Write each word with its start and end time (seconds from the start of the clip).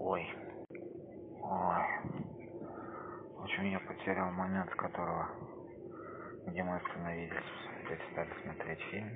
ой. 0.00 0.26
Ой. 1.42 1.84
Общем 3.42 3.64
я 3.70 3.80
потерял 3.80 4.30
момент 4.32 4.70
с 4.70 4.74
которого 4.74 5.28
где 6.46 6.62
мы 6.62 6.76
остановились 6.76 7.32
перестали 7.86 8.30
смотреть 8.42 8.80
фильм. 8.90 9.10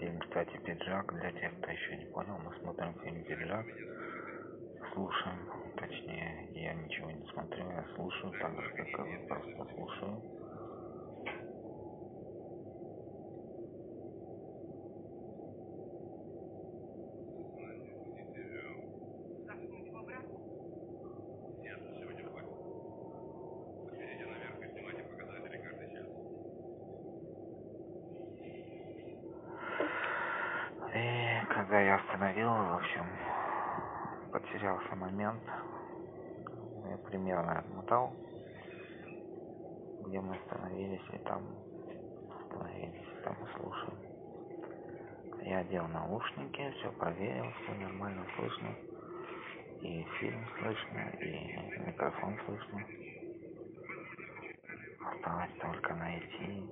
Фильм 0.00 0.18
кстати 0.20 0.56
пиджак 0.64 1.12
для 1.14 1.30
тех 1.32 1.52
кто 1.58 1.70
еще 1.70 1.96
не 1.96 2.06
понял 2.06 2.38
мы 2.38 2.54
смотрим 2.60 2.94
фильм 3.00 3.22
пиджак 3.24 3.66
слушаем. 4.94 5.38
Точнее 5.76 6.48
я 6.52 6.74
ничего 6.74 7.10
не 7.10 7.24
смотрю 7.32 7.70
я 7.70 7.84
слушаю 7.94 8.32
так 8.40 8.60
же 8.60 8.70
как 8.70 8.88
и 8.88 9.16
вы 9.16 9.26
просто 9.26 9.74
слушаю 9.74 10.22
и 30.94 31.46
когда 31.48 31.80
я 31.80 31.96
остановил 31.96 32.48
в 32.48 32.74
общем 32.74 33.06
потерялся 34.62 34.94
момент. 34.94 35.42
Я 36.88 36.96
примерно 36.98 37.58
отмотал 37.58 38.12
где 40.06 40.20
мы 40.20 40.36
остановились 40.36 41.02
и 41.12 41.18
там 41.18 41.42
остановились 42.28 43.22
там 43.24 43.34
и 43.34 43.56
слушаем. 43.56 43.98
Я 45.42 45.58
одел 45.58 45.88
наушники 45.88 46.74
все 46.78 46.92
проверил 46.92 47.46
все 47.62 47.74
нормально 47.74 48.24
слышно. 48.36 48.68
И 49.80 50.04
фильм 50.20 50.46
слышно 50.58 51.10
и 51.20 51.80
микрофон 51.86 52.38
слышно. 52.46 52.84
Осталось 55.06 55.58
только 55.60 55.94
найти 55.94 56.70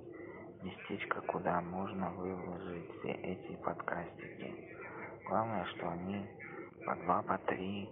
местечко 0.61 1.21
куда 1.21 1.61
можно 1.61 2.11
выложить 2.11 2.89
все 2.99 3.11
эти 3.11 3.55
подкастики. 3.57 4.77
Главное 5.27 5.65
что 5.65 5.89
они 5.89 6.25
по 6.85 6.95
два 6.95 7.21
по 7.21 7.37
три 7.37 7.89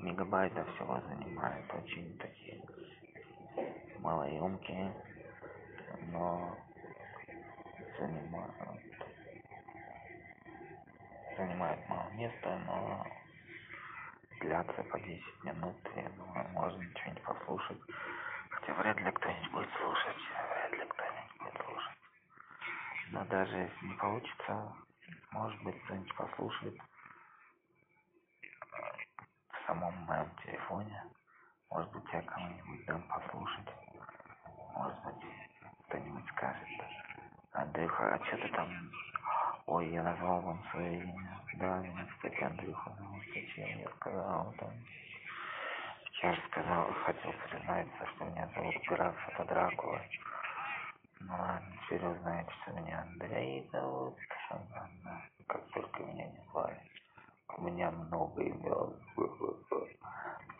мегабайта 0.00 0.64
всего 0.74 1.00
занимают 1.00 1.74
очень 1.74 2.16
такие 2.18 2.62
малоемкие 3.98 4.94
но 6.12 6.56
занимают 7.98 8.54
занимает 11.36 11.88
мало 11.88 12.10
места 12.10 12.58
но 12.66 13.06
длятся 14.40 14.82
по 14.84 15.00
десять 15.00 15.44
минут 15.44 15.76
я 15.96 16.08
думаю 16.10 16.48
можно 16.50 16.84
что-нибудь 16.90 17.22
послушать. 17.22 17.78
Хотя 18.50 18.74
вряд 18.74 19.00
ли 19.00 19.10
кто-нибудь 19.10 19.50
будет 19.50 19.70
слушать 19.80 20.16
вряд 20.50 20.72
ли 20.72 20.88
кто-нибудь 20.88 21.38
будет 21.40 21.66
слушать. 21.66 21.98
Но 23.10 23.24
даже 23.24 23.56
если 23.56 23.86
не 23.86 23.94
получится 23.94 24.72
может 25.32 25.62
быть 25.62 25.82
кто-нибудь 25.84 26.14
послушает 26.14 26.78
самом 29.66 29.94
моем 30.04 30.30
телефоне. 30.44 31.02
Может 31.70 31.90
быть 31.92 32.12
я 32.12 32.22
кому-нибудь 32.22 32.86
дам 32.86 33.02
послушать. 33.02 33.68
Может 34.74 35.04
быть 35.04 35.24
кто-нибудь 35.88 36.26
скажет 36.28 36.68
андрюха 37.52 38.14
а 38.14 38.24
что 38.26 38.36
ты 38.36 38.48
там? 38.48 38.68
Ой 39.66 39.88
я 39.88 40.02
назвал 40.02 40.40
вам 40.42 40.62
свое 40.70 41.02
имя. 41.02 41.40
Да 41.54 41.78
меня 41.78 42.06
кстати 42.06 42.42
андрюха 42.42 42.90
зовут. 42.98 43.22
Зачем 43.34 43.78
я 43.80 43.88
сказал 43.96 44.54
там? 44.58 44.70
Я 46.22 46.32
же 46.32 46.42
сказал 46.50 46.92
хотел 47.04 47.32
признаться 47.32 48.06
что 48.14 48.24
меня 48.24 48.48
зовут 48.54 48.74
граф 48.88 49.28
это 49.28 49.44
дракула. 49.44 50.00
Ну 51.20 51.32
ладно 51.32 51.76
теперь 51.84 52.04
вы 52.04 52.14
знаете 52.20 52.50
что 52.62 52.72
меня 52.72 53.02
андрей 53.02 53.68
зовут. 53.72 54.16
Как 55.48 55.66
только 55.72 56.02
меня 56.02 56.26
не 56.26 56.40
звали 56.50 56.95
у 57.56 57.62
меня 57.62 57.90
много 57.90 58.42
имен 58.42 58.94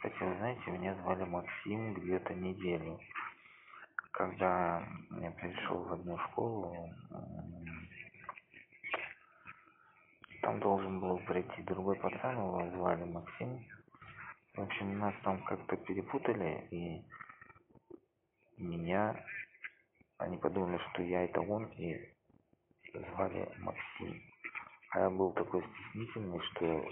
кстати 0.06 0.22
вы 0.22 0.36
знаете 0.36 0.70
меня 0.70 0.94
звали 1.02 1.24
максим 1.24 1.94
где-то 1.94 2.32
неделю. 2.34 2.98
Когда 4.12 4.86
я 5.20 5.30
пришел 5.32 5.82
в 5.82 5.92
одну 5.94 6.16
школу 6.18 6.90
там 10.42 10.60
должен 10.60 11.00
был 11.00 11.18
прийти 11.26 11.62
другой 11.62 11.96
пацан 11.96 12.36
его 12.36 12.70
звали 12.76 13.04
максим. 13.04 13.66
В 14.54 14.60
общем 14.60 14.98
нас 14.98 15.14
там 15.24 15.42
как-то 15.42 15.76
перепутали 15.76 16.68
и 16.70 17.04
меня 18.58 19.24
они 20.18 20.36
подумали 20.36 20.78
что 20.90 21.02
я 21.02 21.24
это 21.24 21.40
он 21.40 21.66
и 21.72 22.14
звали 22.92 23.50
максим 23.58 24.22
я 25.00 25.10
был 25.10 25.32
такой 25.32 25.62
стеснительный 25.62 26.40
что 26.40 26.84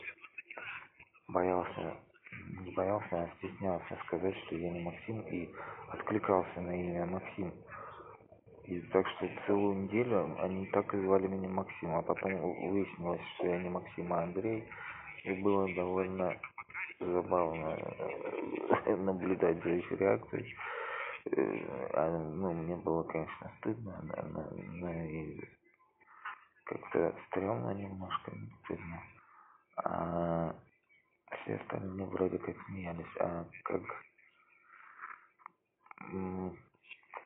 боялся 1.28 1.96
не 2.60 2.72
боялся 2.72 3.22
а 3.22 3.30
стеснялся 3.38 3.98
сказать 4.06 4.36
что 4.44 4.56
я 4.56 4.70
не 4.70 4.80
максим 4.80 5.20
и 5.22 5.50
откликался 5.88 6.60
на 6.60 6.70
имя 6.70 7.06
максим. 7.06 7.52
И 8.64 8.80
так 8.92 9.06
что 9.08 9.28
целую 9.46 9.84
неделю 9.84 10.36
они 10.40 10.66
так 10.66 10.92
и 10.94 11.00
звали 11.00 11.26
меня 11.26 11.48
максим 11.48 11.94
а 11.94 12.02
потом 12.02 12.32
выяснилось 12.70 13.20
что 13.34 13.46
я 13.46 13.58
не 13.58 13.68
максим 13.68 14.12
а 14.12 14.22
андрей. 14.22 14.64
И 15.24 15.32
было 15.42 15.72
довольно 15.74 16.36
забавно 17.00 17.78
э, 18.86 18.96
наблюдать 18.96 19.62
за 19.62 19.70
их 19.70 19.92
реакцией. 19.92 20.54
Э, 21.30 21.88
а, 21.94 22.18
ну 22.18 22.52
мне 22.52 22.76
было 22.76 23.02
конечно 23.04 23.50
стыдно 23.58 23.98
но, 24.02 24.50
но 24.72 24.92
и 24.92 25.40
как-то 26.64 27.14
стрёмно 27.26 27.70
немножко 27.70 28.32
а 29.76 30.54
все 31.42 31.56
остальные 31.56 32.06
вроде 32.06 32.38
как 32.38 32.56
смеялись 32.66 33.16
а 33.20 33.44
как 33.64 33.82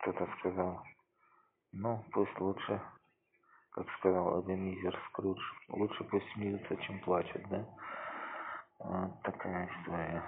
кто-то 0.00 0.28
сказал 0.38 0.82
ну 1.72 2.04
пусть 2.12 2.38
лучше 2.40 2.80
как 3.70 3.86
сказал 3.98 4.40
эбенезер 4.42 4.98
скрудж 5.08 5.40
лучше 5.68 6.04
пусть 6.04 6.30
смеются 6.32 6.76
чем 6.78 6.98
плачут 7.00 7.46
да? 7.48 7.64
Вот 8.80 9.22
такая 9.22 9.66
история. 9.66 10.22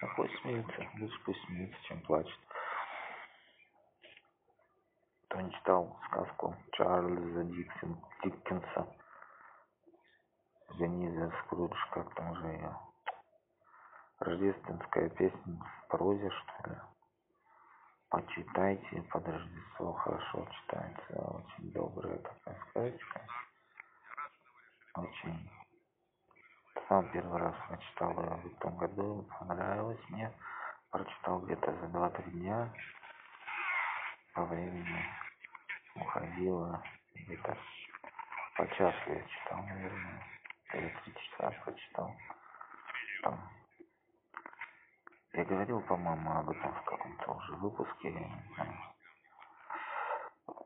А 0.00 0.06
пусть 0.16 0.34
смеются 0.40 0.86
лучше 0.98 1.18
пусть 1.24 1.44
смеются 1.46 1.82
чем 1.84 2.00
плачут 2.00 2.40
кто 5.32 5.40
не 5.40 5.50
читал 5.50 5.98
сказку 6.08 6.54
чарльза 6.72 7.44
Диксен, 7.44 7.96
Диккенса. 8.22 8.86
Эбенезер 10.74 11.34
Скрудж, 11.44 11.74
как 11.90 12.14
там 12.14 12.36
же 12.36 12.46
ее 12.48 12.76
рождественская 14.18 15.08
песня 15.08 15.56
в 15.56 15.88
прозе 15.88 16.28
что 16.28 16.70
ли? 16.70 16.76
Почитайте 18.10 19.02
под 19.10 19.26
рождество 19.26 19.92
хорошо 19.94 20.46
читается 20.50 21.18
очень 21.18 21.72
добрая 21.72 22.18
такая 22.18 22.60
сказочка. 22.68 23.26
Очень. 24.96 25.50
Сам 26.88 27.10
первый 27.10 27.40
раз 27.40 27.54
прочитал 27.68 28.22
ее 28.22 28.50
в 28.50 28.58
том 28.58 28.76
году 28.76 29.26
понравилось 29.40 30.10
мне. 30.10 30.30
Прочитал 30.90 31.40
где-то 31.40 31.72
за 31.72 31.88
два-три 31.88 32.30
дня. 32.32 32.70
По 34.34 34.44
времени 34.44 35.21
уходило 35.94 36.82
где-то 37.14 37.56
по 38.56 38.66
часу 38.68 39.12
я 39.12 39.22
читал 39.22 39.62
наверное 39.62 40.22
или 40.74 40.88
три 41.04 41.14
часа 41.14 41.50
прочитал. 41.64 42.14
Там 43.22 43.38
я 45.34 45.44
говорил 45.44 45.80
по-моему 45.82 46.30
об 46.30 46.50
этом 46.50 46.74
в 46.74 46.84
каком-то 46.84 47.32
уже 47.32 47.54
выпуске 47.54 48.12
я 48.12 48.66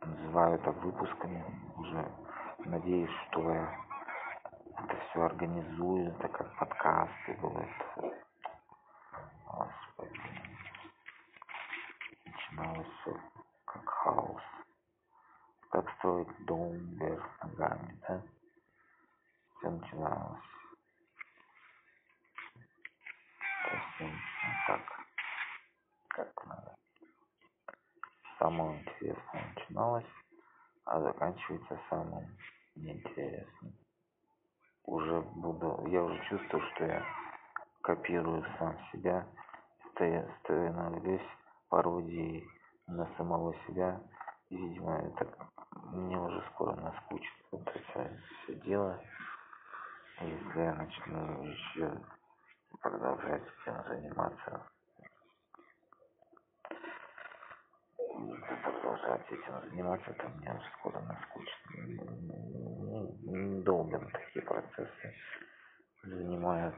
называю 0.00 0.54
это 0.56 0.70
выпусками 0.72 1.44
уже 1.76 2.12
надеюсь 2.58 3.10
что 3.28 3.52
я 3.52 3.86
это 4.78 4.96
все 4.96 5.22
организую 5.22 6.10
это 6.12 6.28
как 6.28 6.56
подкасты 6.58 7.34
будут 7.40 7.68
господи 9.46 10.20
начиналось 12.24 12.88
все 13.02 13.16
как 13.66 13.88
хаос 13.88 14.42
как 15.76 15.90
строить 15.98 16.46
дом 16.46 16.72
вверх 16.72 17.44
ногами 17.44 18.00
да? 18.08 18.22
Все 19.58 19.68
начиналось. 19.68 20.42
Совсем 23.62 24.18
так 24.66 24.80
как 26.08 26.46
надо. 26.46 26.76
Самое 28.38 28.80
интересное 28.80 29.54
начиналось 29.54 30.06
а 30.86 30.98
заканчивается 31.02 31.78
самым 31.90 32.24
неинтересным. 32.74 33.74
Уже 34.84 35.20
буду 35.20 35.86
я 35.88 36.02
уже 36.02 36.18
чувствую 36.30 36.62
что 36.70 36.86
я 36.86 37.04
копирую 37.82 38.42
сам 38.58 38.78
себя 38.92 39.28
становлюсь 39.92 41.28
пародией 41.68 42.48
на 42.86 43.06
самого 43.18 43.54
себя 43.66 44.00
видимо 44.50 44.98
это 44.98 45.26
мне 45.92 46.18
уже 46.18 46.42
скоро 46.52 46.74
наскучит 46.76 47.32
это 47.52 47.72
все 48.42 48.54
дело. 48.60 49.00
Если 50.20 50.60
я 50.60 50.74
начну 50.74 51.44
еще 51.44 52.00
продолжать 52.80 53.42
этим 53.42 53.84
заниматься 53.88 54.62
продолжать 58.62 59.30
этим 59.30 59.70
заниматься 59.70 60.12
то 60.14 60.28
мне 60.28 60.50
уже 60.52 60.70
скоро 60.78 61.00
наскучит. 61.00 61.58
Долго 63.64 63.98
такие 64.10 64.44
процессы 64.44 65.14
занимают 66.02 66.76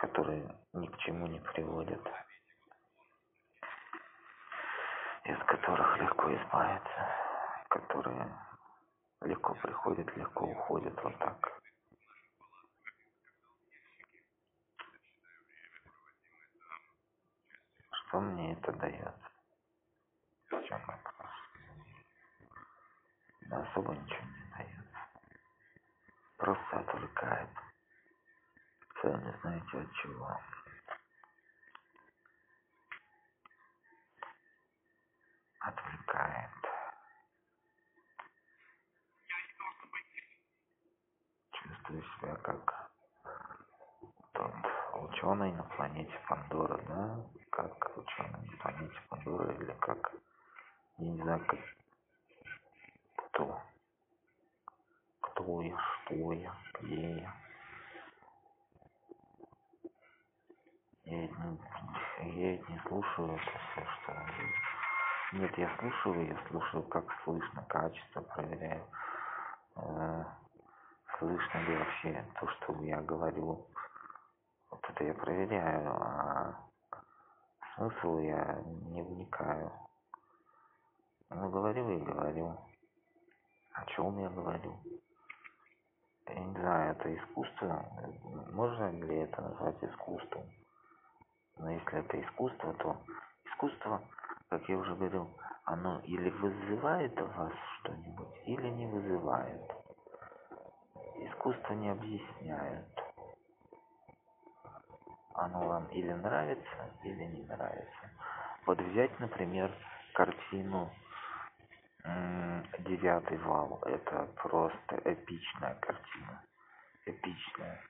которые 0.00 0.48
ни 0.72 0.86
к 0.86 0.96
чему 0.98 1.26
не 1.26 1.40
приводят 1.40 2.00
из 5.24 5.38
которых 5.46 5.98
легко 5.98 6.34
избавиться 6.34 7.30
которые 7.70 8.36
легко 9.22 9.54
приходят 9.54 10.16
легко 10.16 10.44
уходят 10.44 11.02
вот 11.04 11.16
так. 11.18 11.60
Что 17.92 18.20
мне 18.20 18.54
это 18.54 18.72
дает? 18.72 19.14
В 20.50 20.62
чем 20.64 20.80
вопрос 20.84 21.30
да 23.42 23.62
особо 23.62 23.94
ничего 23.94 24.24
не 24.24 24.50
дает. 24.56 24.86
Просто 26.36 26.78
отвлекает. 26.78 27.50
Сами 29.00 29.36
знаете 29.42 29.78
от 29.78 29.92
чего 29.94 30.40
отвлекает 35.60 36.50
чувствую 41.52 42.02
себя 42.02 42.34
как 42.36 42.90
тот 44.32 44.54
ученый 44.94 45.52
на 45.52 45.62
планете 45.64 46.18
Пандора, 46.28 46.78
да, 46.88 47.26
как 47.50 47.96
ученый 47.96 48.50
на 48.50 48.56
планете 48.58 48.96
Пандора, 49.08 49.52
или 49.54 49.72
как, 49.80 50.12
я 50.98 51.06
не 51.06 51.22
знаю, 51.22 51.44
как, 51.46 51.60
кто, 53.16 53.62
кто 55.20 55.62
я, 55.62 55.78
что 55.78 56.32
я, 56.32 56.56
где 56.80 57.20
я. 57.20 57.34
Я 61.04 61.26
не, 61.26 61.58
я 62.20 62.58
не 62.58 62.82
слушаю 62.86 63.34
это 63.34 63.58
все, 63.72 63.84
что 63.84 64.79
нет, 65.32 65.56
я 65.58 65.70
слушаю, 65.78 66.26
я 66.26 66.48
слушаю, 66.48 66.82
как 66.84 67.04
слышно, 67.22 67.64
качество 67.68 68.20
проверяю, 68.20 68.84
э, 69.76 70.24
слышно 71.18 71.58
ли 71.58 71.76
вообще 71.76 72.24
то, 72.40 72.48
что 72.48 72.72
я 72.82 73.00
говорю. 73.02 73.64
Вот 74.70 74.80
это 74.88 75.04
я 75.04 75.14
проверяю, 75.14 75.92
а 75.92 76.68
смысл 77.76 78.18
я 78.18 78.60
не 78.64 79.02
вникаю. 79.02 79.70
Ну, 81.30 81.48
говорю 81.48 81.88
и 81.90 81.98
говорю. 81.98 82.58
О 83.72 83.84
чем 83.86 84.18
я 84.18 84.28
говорю? 84.30 84.76
Я 86.26 86.34
не 86.40 86.52
знаю, 86.54 86.92
это 86.92 87.14
искусство. 87.14 87.84
Можно 88.50 88.90
ли 88.90 89.16
это 89.18 89.42
назвать 89.42 89.82
искусством? 89.82 90.44
Но 91.56 91.70
если 91.70 91.98
это 92.00 92.20
искусство, 92.20 92.72
то 92.74 92.96
искусство 93.44 94.02
как 94.50 94.68
я 94.68 94.76
уже 94.76 94.94
говорил, 94.96 95.30
оно 95.64 96.00
или 96.00 96.28
вызывает 96.28 97.18
у 97.20 97.26
вас 97.26 97.52
что-нибудь, 97.78 98.34
или 98.46 98.68
не 98.68 98.86
вызывает. 98.86 99.62
Искусство 101.18 101.72
не 101.74 101.88
объясняет. 101.88 102.86
Оно 105.34 105.68
вам 105.68 105.86
или 105.86 106.12
нравится, 106.12 106.90
или 107.04 107.24
не 107.26 107.42
нравится. 107.44 108.10
Вот 108.66 108.80
взять, 108.80 109.18
например, 109.20 109.72
картину 110.14 110.90
«Девятый 112.80 113.38
вал». 113.38 113.80
Это 113.86 114.28
просто 114.34 115.00
эпичная 115.04 115.76
картина. 115.76 116.42
Эпичная. 117.06 117.80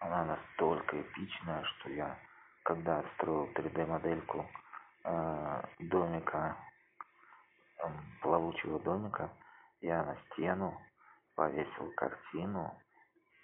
Она 0.00 0.24
настолько 0.24 1.00
эпичная, 1.00 1.64
что 1.64 1.90
я, 1.90 2.18
когда 2.62 3.02
строил 3.14 3.50
3D-модельку 3.54 4.44
Э, 4.44 4.63
домика 5.78 6.56
плавучего 8.22 8.78
домика. 8.80 9.30
Я 9.80 10.02
на 10.02 10.16
стену 10.16 10.80
повесил 11.34 11.92
картину 11.96 12.74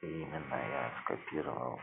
и 0.01 0.23
именно 0.23 0.55
я 0.55 0.93
скопировал 1.03 1.79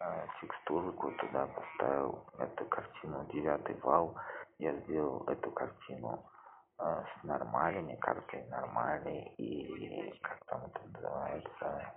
э, 0.00 0.26
текстурку 0.40 1.12
туда 1.12 1.46
поставил 1.46 2.24
эту 2.38 2.64
картину 2.66 3.26
девятый 3.32 3.76
вал. 3.82 4.16
Я 4.58 4.72
сделал 4.80 5.24
эту 5.28 5.50
картину 5.50 6.24
э, 6.78 7.04
с 7.04 7.24
нормалями 7.24 7.96
картой 7.96 8.44
нормали 8.44 9.34
и 9.36 10.18
как 10.22 10.42
там 10.46 10.64
это 10.64 10.80
называется 10.88 11.94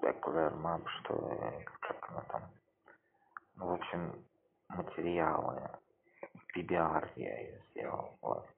specular 0.00 0.52
map 0.60 0.86
что 1.00 1.64
как 1.80 2.10
она 2.10 2.20
там. 2.28 2.42
В 3.56 3.72
общем 3.72 4.24
материалы 4.68 5.70
PBR 6.54 7.10
я 7.16 7.40
ее 7.40 7.62
сделал. 7.70 8.16
Вот. 8.20 8.48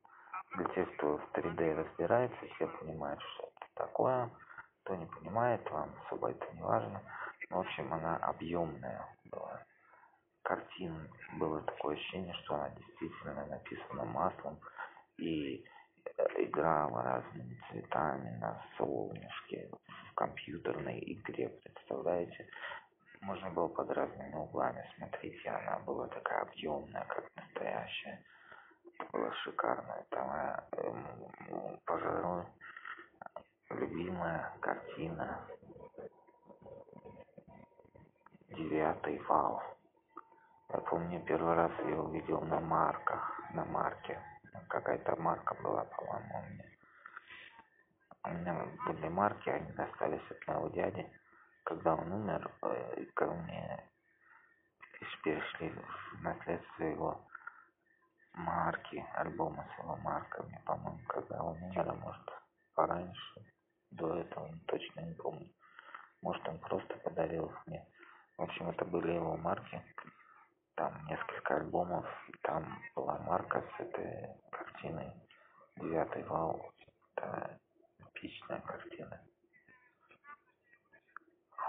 Для 0.57 0.65
тех 0.69 0.97
кто 0.97 1.19
в 1.19 1.31
3D 1.33 1.75
разбирается 1.75 2.47
все 2.55 2.67
понимают 2.67 3.21
что 3.21 3.51
это 3.57 3.67
такое. 3.75 4.31
Кто 4.83 4.97
не 4.97 5.07
понимает 5.07 5.71
вам 5.71 5.95
особо 6.07 6.31
это 6.31 6.47
не 6.55 6.63
важно. 6.63 7.03
В 7.51 7.59
общем 7.59 7.93
она 7.93 8.17
объемная 8.17 9.07
была. 9.31 9.63
Картин 10.43 11.11
было 11.39 11.61
такое 11.63 11.97
ощущение 11.97 12.35
что 12.45 12.55
она 12.55 12.71
действительно 12.71 13.47
написана 13.47 14.05
маслом 14.05 14.59
и 15.19 15.65
играла 16.37 17.03
разными 17.03 17.61
цветами 17.71 18.31
на 18.39 18.63
солнышке 18.77 19.71
в 20.11 20.15
компьютерной 20.15 21.01
игре 21.01 21.49
представляете 21.49 22.49
можно 23.21 23.51
было 23.51 23.69
под 23.69 23.91
разными 23.91 24.35
углами 24.35 24.89
смотреть 24.97 25.45
и 25.45 25.49
она 25.49 25.79
была 25.81 26.09
такая 26.09 26.43
объемная 26.43 27.05
как 27.05 27.25
настоящая. 27.37 28.25
Это 28.85 29.11
было 29.13 29.33
шикарно 29.33 29.93
это 29.93 30.25
моя 30.25 30.65
пожалуй 31.85 32.47
любимая 33.71 34.53
картина. 34.61 35.41
Девятый 38.51 39.19
вал. 39.29 39.63
Я 40.71 40.79
помню 40.81 41.23
первый 41.25 41.55
раз 41.55 41.73
я 41.87 41.97
увидел 42.01 42.41
на 42.41 42.61
марках 42.61 43.41
на 43.55 43.65
марке. 43.65 44.21
Какая-то 44.69 45.17
марка 45.17 45.55
была 45.63 45.85
по-моему 45.85 46.39
у 46.39 46.51
меня. 46.51 46.65
У 48.25 48.29
меня 48.31 48.67
были 48.87 49.09
марки 49.09 49.49
они 49.49 49.73
достались 49.73 50.31
от 50.31 50.47
моего 50.47 50.69
дяди 50.69 51.11
когда 51.69 51.95
он 51.97 52.11
умер 52.11 52.51
э, 52.63 53.05
ко 53.15 53.27
мне 53.27 53.85
перешли 55.23 55.69
в 55.69 56.23
наследство 56.23 56.83
его 56.83 57.21
марки 58.33 59.05
альбомы 59.15 59.67
с 59.75 59.79
его 59.83 59.97
марками 59.97 60.63
по-моему 60.65 61.01
когда 61.09 61.43
он 61.43 61.63
умер 61.63 61.91
а 61.91 61.95
может 61.95 62.27
пораньше 62.75 63.45
до 63.91 64.19
этого 64.19 64.51
точно 64.67 65.01
не 65.01 65.15
помню. 65.15 65.49
Может 66.23 66.49
он 66.49 66.59
просто 66.59 66.97
подарил 66.99 67.47
их 67.47 67.67
мне. 67.67 67.87
В 68.39 68.43
общем 68.43 68.71
это 68.71 68.85
были 68.87 69.13
его 69.13 69.37
марки. 69.37 69.83
Там 70.75 71.07
несколько 71.07 71.57
альбомов 71.57 72.07
там 72.43 72.79
была 72.95 73.19
марка 73.19 73.63
с 73.77 73.81
этой 73.81 74.29
картиной. 74.51 75.13
Девятый 75.77 76.23
вал 76.25 76.73
это 77.15 77.61
эпичная 77.99 78.61
картина 78.61 79.21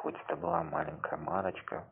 хоть 0.02 0.16
это 0.16 0.36
была 0.38 0.64
маленькая 0.64 1.18
марочка 1.18 1.86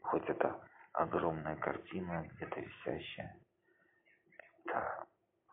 хоть 0.00 0.26
это 0.28 0.58
огромная 0.94 1.56
картина 1.56 2.26
где-то 2.32 2.60
висящая 2.60 3.36
это 4.64 5.06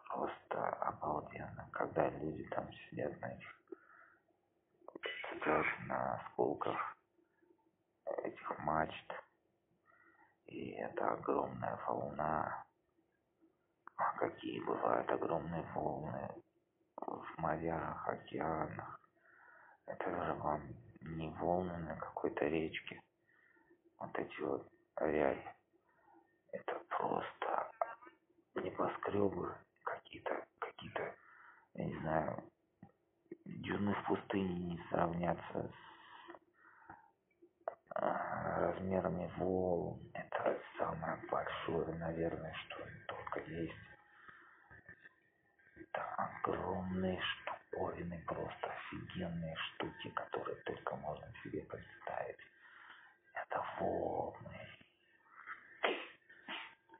просто 0.07 0.69
обалденно 0.75 1.67
когда 1.73 2.09
люди 2.09 2.43
там 2.45 2.71
сидят 2.71 3.19
на 3.19 3.33
этих 3.33 3.55
сидят 5.29 5.65
на 5.87 6.15
осколках 6.15 6.97
этих 8.23 8.59
мачт 8.59 9.13
и 10.45 10.71
это 10.71 11.11
огромная 11.11 11.77
волна 11.85 12.65
а 13.97 14.13
какие 14.19 14.63
бывают 14.63 15.11
огромные 15.11 15.63
волны 15.73 16.29
в 16.95 17.37
морях, 17.37 18.07
океанах. 18.07 18.99
Это 19.85 20.09
же 20.09 20.33
вам 20.35 20.61
не 21.17 21.29
волны 21.29 21.77
на 21.77 21.95
какой-то 21.95 22.45
речке. 22.45 23.01
Вот 23.99 24.17
эти 24.17 24.41
вот 24.41 24.67
ряби. 24.97 25.43
Это 26.51 26.79
просто 26.89 27.71
небоскребы 28.55 29.55
какие-то, 29.83 30.45
какие-то, 30.59 31.15
я 31.75 31.85
не 31.85 31.99
знаю, 31.99 32.43
дюны 33.45 33.93
в 33.93 34.07
пустыне 34.07 34.55
не 34.59 34.83
сравнятся 34.89 35.71
с 35.71 35.89
а, 37.95 38.59
размерами 38.61 39.31
волн. 39.37 39.99
Это 40.13 40.59
самое 40.77 41.17
большое, 41.29 41.93
наверное, 41.95 42.53
что 42.53 42.77
только 43.07 43.39
есть. 43.51 43.73
Это 45.75 46.03
огромные 46.17 47.21
штуковины, 47.69 48.23
просто 48.25 48.67
офигенные 48.67 49.55
штуки, 49.55 50.09
которые 50.11 50.55
только 50.63 50.95
можно 50.97 51.31
себе 51.43 51.61
представить. 51.63 52.39
Это 53.33 53.63
волны. 53.79 54.67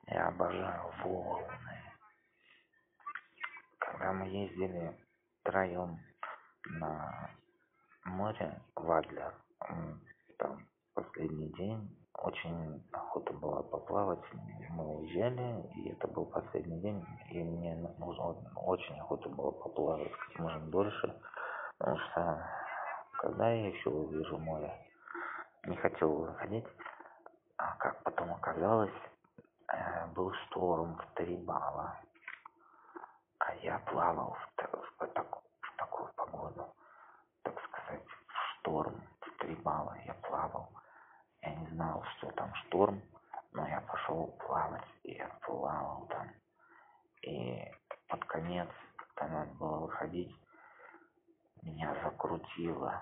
Я 0.07 0.27
обожаю 0.27 0.91
волны. 1.03 1.83
Когда 3.79 4.13
мы 4.13 4.27
ездили 4.27 4.97
втроем 5.41 5.99
на 6.65 7.31
море 8.05 8.61
в 8.75 8.91
Адлер, 8.91 9.35
там 10.37 10.67
последний 10.93 11.51
день, 11.53 11.98
очень 12.21 12.83
охота 12.91 13.33
была 13.33 13.63
поплавать, 13.63 14.19
мы 14.71 14.97
уезжали, 14.97 15.63
и 15.75 15.89
это 15.89 16.07
был 16.07 16.25
последний 16.25 16.79
день, 16.81 17.05
и 17.31 17.43
мне 17.43 17.75
нужно, 17.97 18.35
очень 18.55 18.99
охота 18.99 19.29
было 19.29 19.51
поплавать 19.51 20.11
как 20.11 20.39
можно 20.39 20.65
дольше, 20.67 21.21
потому 21.77 21.97
что 21.97 22.45
когда 23.19 23.49
я 23.49 23.67
еще 23.67 23.89
увижу 23.89 24.37
море, 24.37 24.73
не 25.65 25.77
хотел 25.77 26.13
выходить, 26.13 26.65
а 27.57 27.75
как 27.77 28.03
потом 28.03 28.33
оказалось, 28.33 28.93
э, 29.71 30.07
был 30.15 30.33
шторм 30.33 30.95
в 30.95 31.13
три 31.15 31.37
балла, 31.37 31.99
а 33.39 33.55
я 33.55 33.79
плавал 33.79 34.35
в, 34.35 34.61
в, 34.61 34.99
в, 34.99 35.07
в 35.07 35.77
такую 35.77 36.09
погоду, 36.15 36.65
так 37.43 37.55
сказать, 37.63 38.05
в 38.05 38.59
шторм 38.59 39.01
в 39.21 39.37
три 39.39 39.55
балла 39.55 39.95
я 40.05 40.13
плавал. 40.15 40.69
Я 41.41 41.55
не 41.55 41.67
знал, 41.67 42.03
что 42.17 42.31
там 42.31 42.53
шторм, 42.55 43.01
но 43.53 43.67
я 43.67 43.81
пошел 43.81 44.27
плавать, 44.45 44.87
и 45.03 45.13
я 45.13 45.27
плавал 45.45 46.05
там. 46.07 46.27
И 47.21 47.63
под 48.07 48.25
конец, 48.25 48.69
когда 48.95 49.27
надо 49.39 49.53
было 49.55 49.79
выходить, 49.79 50.35
меня 51.61 51.95
закрутило. 52.03 53.01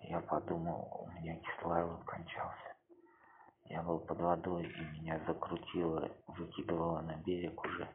Я 0.00 0.20
подумал, 0.20 1.06
у 1.06 1.12
меня 1.12 1.36
кислород 1.36 2.04
кончался. 2.04 2.76
Я 3.64 3.82
был 3.82 4.00
под 4.00 4.20
водой, 4.20 4.64
и 4.66 4.84
меня 5.00 5.18
закрутило, 5.26 6.10
выкидывало 6.26 7.00
на 7.00 7.16
берег 7.16 7.64
уже. 7.64 7.88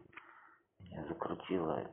Меня 0.80 1.06
закрутило, 1.06 1.92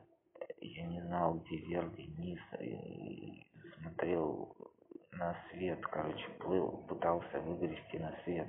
я 0.59 0.85
не 0.87 1.01
знал, 1.01 1.35
где 1.35 1.57
вверх, 1.57 1.91
где 1.93 2.03
вниз, 2.03 2.39
и 2.59 3.45
смотрел 3.77 4.55
на 5.15 5.35
свет, 5.49 5.79
короче, 5.87 6.27
плыл, 6.39 6.85
пытался 6.87 7.39
выгрести 7.39 7.97
на 7.97 8.11
свет. 8.23 8.47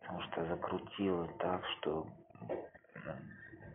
Потому 0.00 0.20
что 0.22 0.46
закрутило 0.46 1.26
так, 1.38 1.64
что 1.78 2.06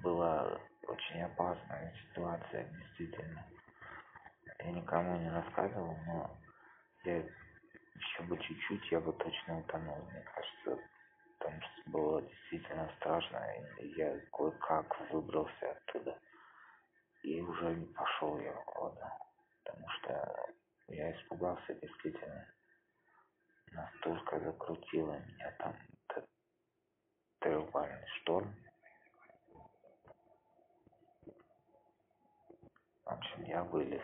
была 0.01 0.59
очень 0.87 1.21
опасная 1.21 1.93
ситуация, 2.03 2.65
действительно. 2.65 3.45
Я 4.59 4.71
никому 4.71 5.17
не 5.17 5.29
рассказывал, 5.29 5.95
но 6.05 6.37
я 7.03 7.17
еще 7.17 8.23
бы 8.23 8.37
чуть-чуть, 8.37 8.91
я 8.91 8.99
бы 8.99 9.11
точно 9.13 9.59
утонул, 9.59 9.97
мне 10.11 10.21
кажется. 10.21 10.83
Потому 11.39 11.61
что 11.61 11.89
было 11.91 12.21
действительно 12.21 12.89
страшно, 12.97 13.43
и 13.79 13.87
я 13.97 14.19
кое-как 14.31 15.11
выбрался 15.11 15.71
оттуда. 15.71 16.17
И 17.23 17.41
уже 17.41 17.75
не 17.75 17.85
пошел 17.87 18.39
я 18.39 18.53
в 18.53 18.65
я 20.91 21.11
испугался 21.11 21.73
действительно. 21.75 22.47
Настолько 23.71 24.39
закрутило 24.39 25.13
меня 25.13 25.51
там 25.59 25.75
этот 26.09 26.29
треугольный 27.39 28.07
шторм. 28.19 28.53
В 33.05 33.07
общем, 33.07 33.43
я 33.43 33.63
вылез. 33.63 34.03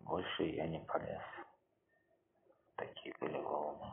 Больше 0.00 0.44
я 0.44 0.66
не 0.66 0.80
полез. 0.80 1.22
Такие 2.76 3.14
были 3.20 3.38
волны. 3.38 3.92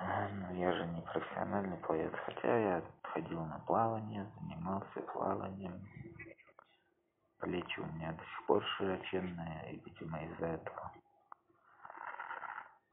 Ну, 0.00 0.54
я 0.54 0.72
же 0.72 0.86
не 0.86 1.02
профессиональный 1.02 1.76
пловец, 1.78 2.12
хотя 2.24 2.56
я 2.56 2.84
ходил 3.02 3.44
на 3.44 3.58
плавание, 3.60 4.30
занимался 4.38 5.00
плаванием. 5.12 5.84
Плечи 7.40 7.80
у 7.80 7.86
меня 7.86 8.12
до 8.12 8.24
сих 8.24 8.46
пор 8.46 8.64
широченные, 8.64 9.72
и, 9.72 9.80
видимо, 9.84 10.18
из-за 10.24 10.46
этого. 10.46 10.92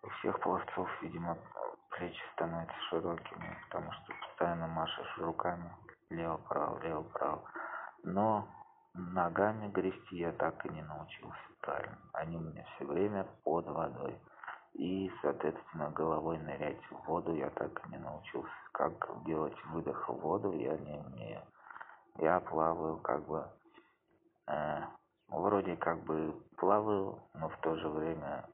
У 0.04 0.10
всех 0.10 0.40
пловцов, 0.40 0.90
видимо, 1.02 1.38
плечи 1.90 2.22
становятся 2.34 2.80
широкими, 2.90 3.58
потому 3.66 3.92
что 3.92 4.14
постоянно 4.14 4.68
машешь 4.68 5.18
руками 5.18 5.72
лево-право, 6.10 6.80
лево-право. 6.84 7.44
Но 8.04 8.48
ногами 8.94 9.68
грести 9.70 10.18
я 10.18 10.32
так 10.34 10.64
и 10.66 10.70
не 10.70 10.84
научился 10.84 11.40
правильно. 11.62 11.98
Они 12.14 12.38
у 12.38 12.42
меня 12.42 12.66
все 12.76 12.86
время 12.86 13.26
под 13.44 13.66
водой. 13.66 14.22
И, 14.74 15.12
соответственно, 15.22 15.90
головой 15.90 16.38
нырять 16.38 16.84
в 16.92 17.08
воду 17.08 17.34
я 17.34 17.50
так 17.50 17.86
и 17.86 17.90
не 17.90 17.98
научился. 17.98 18.50
Как 18.74 19.24
делать 19.24 19.58
выдох 19.66 20.08
в 20.10 20.14
воду, 20.20 20.52
я 20.52 20.78
не 20.78 21.00
умею. 21.00 21.42
Я 22.18 22.40
плаваю 22.42 22.98
как 22.98 23.26
бы 23.26 23.50
э, 24.48 24.82
вроде 25.28 25.76
как 25.76 26.04
бы 26.04 26.34
плаваю, 26.58 27.22
но 27.34 27.50
в 27.50 27.58
то 27.58 27.76
же 27.76 27.90
время 27.90 28.48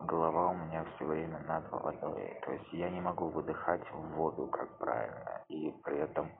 голова 0.00 0.48
у 0.48 0.54
меня 0.54 0.84
все 0.84 1.04
время 1.04 1.38
над 1.40 1.70
водой. 1.70 2.40
То 2.44 2.52
есть 2.52 2.72
я 2.72 2.90
не 2.90 3.00
могу 3.00 3.28
выдыхать 3.28 3.88
в 3.90 4.14
воду, 4.14 4.46
как 4.48 4.78
правильно. 4.78 5.44
И 5.48 5.70
при 5.84 5.98
этом, 5.98 6.30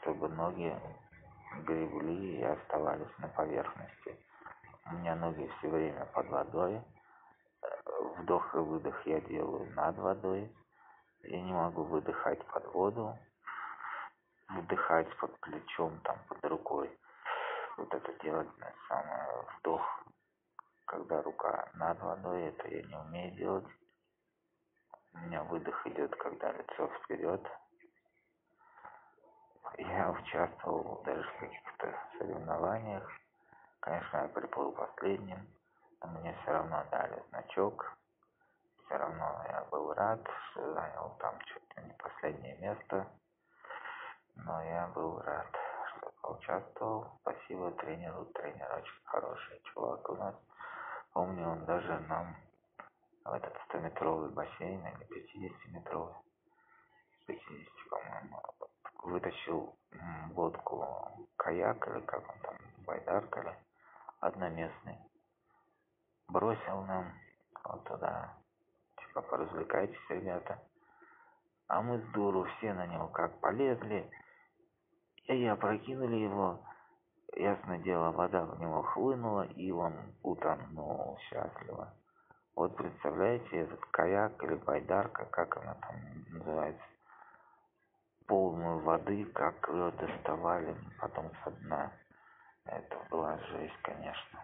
чтобы 0.00 0.28
ноги 0.28 0.74
гребли 1.66 2.38
и 2.38 2.42
оставались 2.42 3.18
на 3.18 3.28
поверхности. 3.28 4.18
У 4.90 4.94
меня 4.94 5.14
ноги 5.16 5.50
все 5.58 5.68
время 5.68 6.06
под 6.06 6.28
водой. 6.28 6.82
Вдох 8.18 8.54
и 8.54 8.58
выдох 8.58 9.06
я 9.06 9.20
делаю 9.20 9.70
над 9.74 9.96
водой. 9.98 10.54
Я 11.22 11.40
не 11.40 11.52
могу 11.52 11.84
выдыхать 11.84 12.44
под 12.46 12.66
воду 12.74 13.16
вдыхать 14.56 15.16
под 15.18 15.38
плечом, 15.40 15.98
там, 16.00 16.18
под 16.28 16.44
рукой. 16.44 16.98
Вот 17.76 17.92
это 17.94 18.12
делать 18.22 18.48
самое 18.88 19.46
вдох, 19.58 19.82
когда 20.86 21.22
рука 21.22 21.70
над 21.74 22.00
водой, 22.00 22.48
это 22.48 22.68
я 22.68 22.82
не 22.82 22.96
умею 22.96 23.34
делать. 23.34 23.66
У 25.14 25.18
меня 25.18 25.42
выдох 25.44 25.86
идет, 25.86 26.14
когда 26.16 26.52
лицо 26.52 26.88
вперед. 26.88 27.40
Я 29.78 30.10
участвовал 30.10 31.02
даже 31.04 31.22
в 31.22 31.40
каких-то 31.40 31.98
соревнованиях. 32.18 33.10
Конечно, 33.80 34.16
я 34.18 34.28
приплыл 34.28 34.72
последним, 34.72 35.48
но 36.02 36.10
мне 36.10 36.36
все 36.42 36.52
равно 36.52 36.84
дали 36.90 37.22
значок. 37.30 37.96
Все 38.84 38.96
равно 38.96 39.44
я 39.48 39.64
был 39.70 39.94
рад, 39.94 40.20
что 40.50 40.74
занял 40.74 41.16
там 41.18 41.38
чуть 41.40 41.76
ли 41.76 41.84
не 41.84 41.94
последнее 41.94 42.58
место 42.58 43.10
но 44.34 44.62
я 44.62 44.88
был 44.88 45.20
рад, 45.20 45.46
что 45.88 46.12
поучаствовал. 46.22 47.18
Спасибо 47.20 47.70
тренеру, 47.72 48.24
тренер 48.26 48.72
очень 48.74 49.04
хороший 49.04 49.60
чувак 49.64 50.08
у 50.10 50.16
нас. 50.16 50.34
Помню, 51.12 51.48
он 51.48 51.64
даже 51.64 51.98
нам 52.08 52.36
в 53.24 53.32
этот 53.32 53.54
100-метровый 53.68 54.30
бассейн, 54.30 54.84
или 54.86 55.06
50-метровый, 55.06 56.14
50, 57.26 57.90
по-моему, 57.90 58.42
вытащил 59.04 59.76
лодку 60.34 61.28
каяк, 61.36 61.86
или 61.88 62.00
как 62.00 62.28
он 62.28 62.38
там, 62.40 62.56
байдарка, 62.86 63.40
или 63.40 63.56
одноместный. 64.20 64.98
Бросил 66.28 66.82
нам 66.82 67.12
вот 67.64 67.84
туда, 67.84 68.34
типа, 68.96 69.22
поразвлекайтесь, 69.22 70.10
ребята. 70.10 70.58
А 71.68 71.80
мы 71.80 71.98
с 71.98 72.04
дуру 72.12 72.44
все 72.44 72.72
на 72.74 72.86
него 72.86 73.08
как 73.08 73.38
полезли, 73.40 74.10
и 75.28 75.46
опрокинули 75.46 76.16
его. 76.16 76.60
Ясное 77.34 77.78
дело, 77.78 78.10
вода 78.10 78.44
в 78.44 78.60
него 78.60 78.82
хлынула, 78.82 79.46
и 79.46 79.70
он 79.70 79.94
утонул 80.22 81.18
счастливо. 81.20 81.94
Вот 82.54 82.76
представляете, 82.76 83.60
этот 83.60 83.80
каяк 83.86 84.42
или 84.44 84.54
байдарка, 84.56 85.24
как 85.26 85.56
она 85.56 85.74
там 85.74 85.96
называется, 86.30 86.84
полную 88.26 88.80
воды, 88.80 89.24
как 89.26 89.66
ее 89.68 89.90
доставали 89.92 90.76
потом 91.00 91.30
со 91.42 91.50
дна. 91.50 91.92
Это 92.66 92.98
была 93.10 93.38
жесть, 93.38 93.80
конечно. 93.82 94.40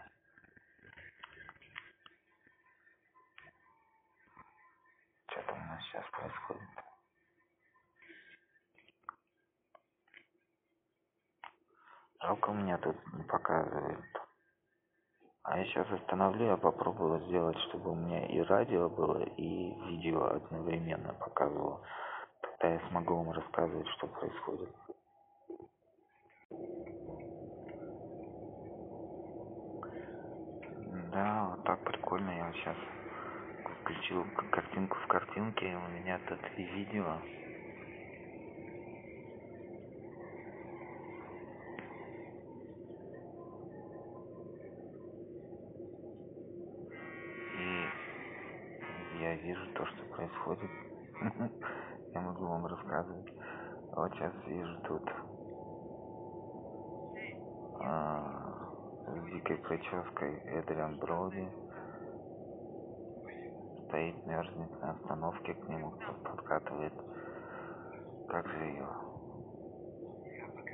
Что 5.26 5.42
там 5.42 5.62
у 5.62 5.66
нас 5.66 5.82
сейчас 5.84 6.04
происходит? 6.10 6.87
Жалко 12.22 12.52
меня 12.52 12.78
тут 12.78 12.96
не 13.14 13.24
показывает. 13.24 14.04
А 15.44 15.58
я 15.58 15.64
сейчас 15.64 15.90
остановлю, 15.90 16.46
я 16.46 16.56
попробую 16.56 17.20
сделать, 17.26 17.56
чтобы 17.68 17.92
у 17.92 17.94
меня 17.94 18.26
и 18.26 18.40
радио 18.40 18.88
было, 18.88 19.22
и 19.22 19.74
видео 19.86 20.24
одновременно 20.24 21.14
показывало. 21.14 21.80
Тогда 22.40 22.74
я 22.74 22.88
смогу 22.88 23.16
вам 23.16 23.30
рассказывать, 23.30 23.88
что 23.96 24.06
происходит. 24.08 24.68
Да, 31.12 31.48
вот 31.50 31.64
так 31.64 31.82
прикольно. 31.84 32.30
Я 32.30 32.52
сейчас 32.52 32.76
включил 33.80 34.24
картинку 34.50 34.96
в 34.98 35.06
картинке. 35.06 35.76
У 35.76 35.88
меня 35.90 36.18
тут 36.28 36.38
и 36.56 36.62
видео. 36.62 37.18
И 47.58 49.20
я 49.20 49.34
вижу 49.36 49.66
то, 49.74 49.86
что 49.86 50.07
происходит. 50.18 50.70
Я 52.14 52.20
могу 52.20 52.46
вам 52.46 52.66
рассказывать. 52.66 53.32
Вот 53.94 54.12
сейчас 54.12 54.32
вижу 54.46 54.80
тут 54.82 55.02
а, 57.80 58.68
с 59.06 59.32
дикой 59.32 59.58
прической 59.58 60.38
Эдриан 60.40 60.98
Броуди 60.98 61.48
стоит, 63.86 64.26
мерзнет 64.26 64.80
на 64.80 64.90
остановке, 64.90 65.54
к 65.54 65.68
нему 65.68 65.92
подкатывает. 66.24 66.94
Как 68.28 68.46
же 68.46 68.64
ее? 68.64 68.88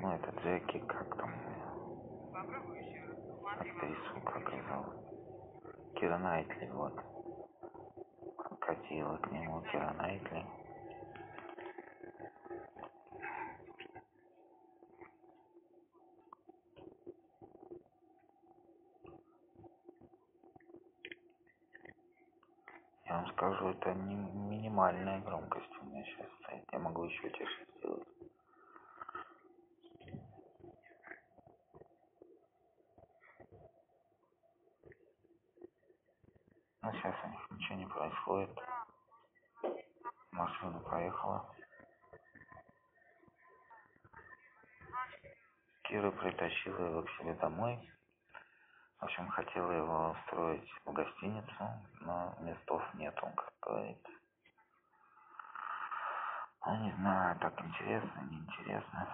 Ну, 0.01 0.11
это 0.11 0.31
Джеки, 0.41 0.79
как 0.87 1.17
там? 1.17 1.31
Актрису, 3.59 4.21
как 4.25 4.53
ее 4.53 4.63
зовут? 4.69 4.95
Кира 5.95 6.19
Найтли, 6.19 6.71
вот. 6.73 7.14
Катила 8.75 9.17
к 9.19 9.31
нему 9.31 9.61
Кира 9.71 9.93
Найтли. 9.93 10.45
Я 23.05 23.17
вам 23.17 23.29
скажу, 23.29 23.69
это 23.69 23.95
не 23.95 24.17
минимальная 24.17 25.21
громкость 25.21 25.71
у 25.81 25.85
меня 25.85 26.05
сейчас 26.05 26.27
стоит. 26.43 26.65
Я 26.73 26.79
могу 26.81 27.05
еще 27.05 27.31
тише 27.31 27.67
сделать. 27.79 28.09
Но 36.83 36.93
сейчас 36.93 37.15
у 37.25 37.29
них 37.29 37.34
ничего 37.75 37.77
не 37.77 37.87
происходит. 37.87 38.59
Машина 40.33 40.81
поехала. 40.81 41.55
Кира 45.83 46.11
притащила 46.11 46.87
его 46.87 47.03
к 47.03 47.11
себе 47.19 47.35
домой. 47.35 47.91
В 49.01 49.05
общем, 49.05 49.29
хотела 49.29 49.71
его 49.73 50.11
устроить 50.11 50.69
в 50.85 50.93
гостиницу, 50.93 51.69
но 52.01 52.35
местов 52.41 52.83
нету, 52.95 53.29
как 53.37 53.53
говорится. 53.61 54.11
Ну, 56.67 56.77
не 56.77 56.93
знаю, 56.93 57.39
так 57.39 57.61
интересно, 57.61 58.21
неинтересно. 58.31 59.09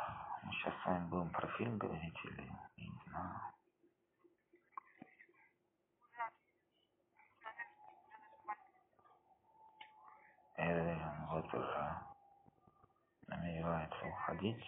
Мы 0.44 0.52
сейчас 0.52 0.74
с 0.80 0.86
вами 0.86 1.08
будем 1.08 1.30
про 1.30 1.48
фильм 1.48 1.76
говорить 1.76 2.18
или 2.24 2.48
не 2.76 3.02
знаю. 3.08 3.40
Эдриан 10.60 11.26
вот 11.30 11.54
уже 11.54 12.00
намеревается 13.28 14.04
уходить. 14.40 14.64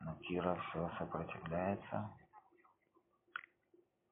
Но 0.00 0.14
Кира 0.16 0.54
все 0.54 0.90
сопротивляется. 0.98 2.10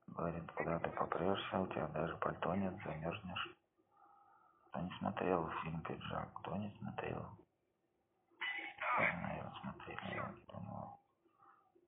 Говорит, 0.09 0.51
куда 0.53 0.79
ты 0.79 0.91
попрешься, 0.91 1.61
у 1.61 1.67
тебя 1.69 1.87
даже 1.89 2.17
пальто 2.19 2.55
нет, 2.55 2.75
замерзнешь. 2.85 3.57
Кто 4.69 4.81
не 4.81 4.99
смотрел 4.99 5.51
фильм 5.63 5.81
«Пиджак», 5.83 6.33
кто 6.35 6.57
не 6.57 6.71
смотрел? 6.79 7.39
Наверное, 8.99 9.39
его 9.39 9.53
смотрели, 9.61 10.15
я 10.15 10.35
думал, 10.49 11.01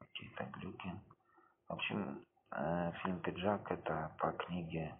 какие-то 0.00 0.44
глюки. 0.44 0.92
В 1.68 1.72
общем, 1.72 2.24
э, 2.52 2.92
фильм 3.02 3.20
«Пиджак» 3.20 3.70
это 3.70 4.14
по 4.18 4.32
книге 4.32 4.96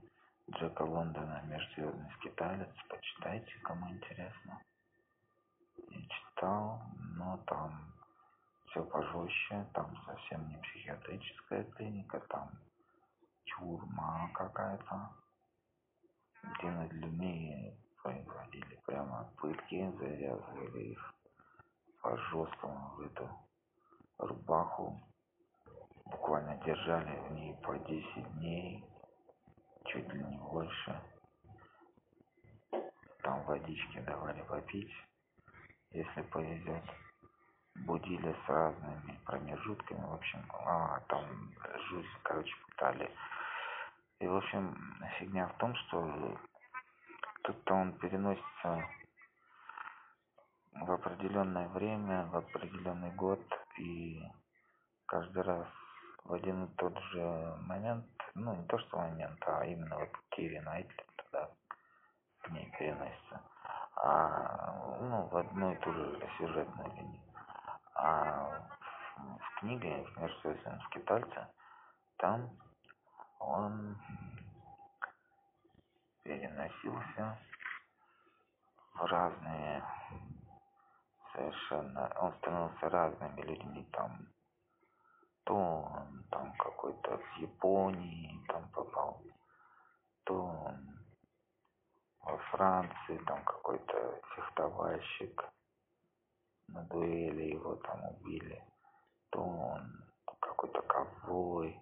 Джека 0.51 0.83
Лондона 0.83 1.43
«Межзвездный 1.47 2.11
скиталец». 2.19 2.75
Почитайте, 2.89 3.59
кому 3.65 3.89
интересно. 3.91 4.61
Я 5.91 6.26
читал, 6.37 6.83
но 7.17 7.39
там 7.47 7.93
все 8.67 8.83
пожестче, 8.85 9.67
там 9.73 9.97
совсем 10.05 10.47
не 10.49 10.57
психиатрическая 10.59 11.65
клиника, 11.65 12.21
там 12.29 12.51
тюрьма 13.45 14.31
какая-то, 14.35 15.11
где 16.43 16.71
над 16.71 16.93
людьми 16.93 17.75
производили 18.03 18.81
прямо 18.87 19.31
пытки, 19.39 19.91
завязывали 19.99 20.81
их 20.81 21.15
по 22.03 22.17
жесткому 22.17 22.91
в 22.97 23.01
эту 23.01 23.29
рубаху, 24.19 25.01
буквально 26.05 26.57
держали 26.65 27.19
в 27.29 27.33
ней 27.33 27.55
по 27.63 27.79
10 27.79 28.33
дней, 28.35 28.85
чуть 29.87 30.13
ли 30.13 30.23
не 30.23 30.39
больше. 30.39 31.01
Там 33.23 33.43
водички 33.45 34.01
давали 34.01 34.43
попить, 34.43 34.93
если 35.97 36.23
повезет. 36.23 36.83
Будили 37.75 38.35
с 38.45 38.49
разными 38.49 39.21
промежутками, 39.25 40.01
в 40.01 40.15
общем, 40.15 40.43
а, 40.53 41.01
там 41.09 41.25
жуть, 41.89 42.07
короче, 42.23 42.55
пытали. 42.71 43.11
И, 44.21 44.27
в 44.27 44.37
общем, 44.37 44.75
фигня 45.19 45.47
в 45.49 45.59
том, 45.59 45.75
что 45.75 46.39
тут-то 47.43 47.75
он 47.75 47.93
переносится 47.99 48.89
в 50.73 50.91
определенное 50.91 51.69
время, 51.69 52.27
в 52.27 52.37
определенный 52.37 53.13
год, 53.13 53.41
и 53.79 54.23
каждый 55.07 55.43
раз 55.43 55.67
в 56.25 56.33
один 56.33 56.65
и 56.65 56.75
тот 56.77 56.99
же 57.13 57.57
момент, 57.67 58.07
ну, 58.35 58.55
не 58.55 58.67
то 58.67 58.79
что 58.79 58.97
момент, 58.99 59.39
а 59.47 59.65
именно 59.65 59.99
вот 59.99 60.11
Кири 60.31 60.61
Найтли 60.61 61.05
туда 61.17 61.51
к 62.41 62.51
ней 62.51 62.71
переносится, 62.79 63.43
а, 63.97 64.99
ну, 65.01 65.27
в 65.27 65.37
одну 65.37 65.73
и 65.73 65.77
ту 65.77 65.93
же 65.93 66.31
сюжетную 66.39 66.93
линию. 66.95 67.23
А 67.95 68.69
в, 69.17 69.39
в 69.39 69.61
книге 69.61 70.05
в 70.05 70.21
«Межзвездном 70.21 70.81
скитальце» 70.83 71.49
там 72.19 72.51
он 73.39 73.97
переносился 76.23 77.39
в 78.95 79.05
разные 79.05 79.83
совершенно, 81.33 82.13
он 82.21 82.35
становился 82.39 82.89
разными 82.89 83.41
людьми 83.43 83.89
там, 83.93 84.29
то 85.45 85.55
он 85.55 86.25
там 86.31 86.53
какой-то 86.55 87.19
с 87.19 87.39
Японии 87.39 88.45
там 88.49 88.69
попал, 88.71 89.23
то 90.25 90.35
он 90.35 90.96
во 92.27 92.37
Франции 92.51 93.19
там 93.27 93.43
какой-то 93.45 94.21
фехтовальщик, 94.35 95.45
на 96.69 96.83
дуэли 96.85 97.55
его 97.55 97.77
там 97.77 98.05
убили, 98.05 98.63
то 99.31 99.41
он 99.43 100.05
какой-то 100.41 100.83
ковбой, 100.83 101.81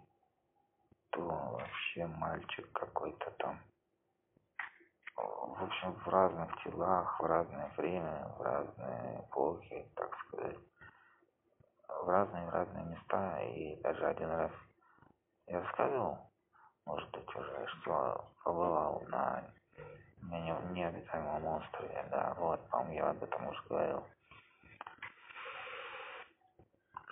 то 1.10 1.22
вообще 1.22 2.06
мальчик 2.06 2.70
какой-то 2.72 3.30
там. 3.38 3.58
В 5.16 5.62
общем, 5.62 5.92
в 5.92 6.08
разных 6.08 6.62
телах, 6.62 7.20
в 7.20 7.24
разное 7.24 7.72
время, 7.76 8.28
в 8.36 8.42
разные 8.42 9.20
эпохи, 9.20 9.90
так 9.94 10.14
сказать. 10.26 10.58
В 11.88 12.08
разные 12.08 12.50
разные 12.50 12.84
места. 12.84 13.40
И 13.42 13.80
даже 13.80 14.06
один 14.06 14.28
раз 14.28 14.50
я 15.46 15.60
рассказывал, 15.60 16.18
может 16.84 17.10
быть, 17.12 17.36
уже, 17.36 17.66
что 17.66 18.32
побывал 18.42 19.00
на 19.08 19.44
необитаемом 20.30 21.46
острове, 21.46 22.06
да, 22.10 22.34
вот, 22.34 22.68
по-моему, 22.70 22.94
я 22.94 23.10
об 23.10 23.22
этом 23.22 23.46
уже 23.46 23.62
говорил. 23.68 24.06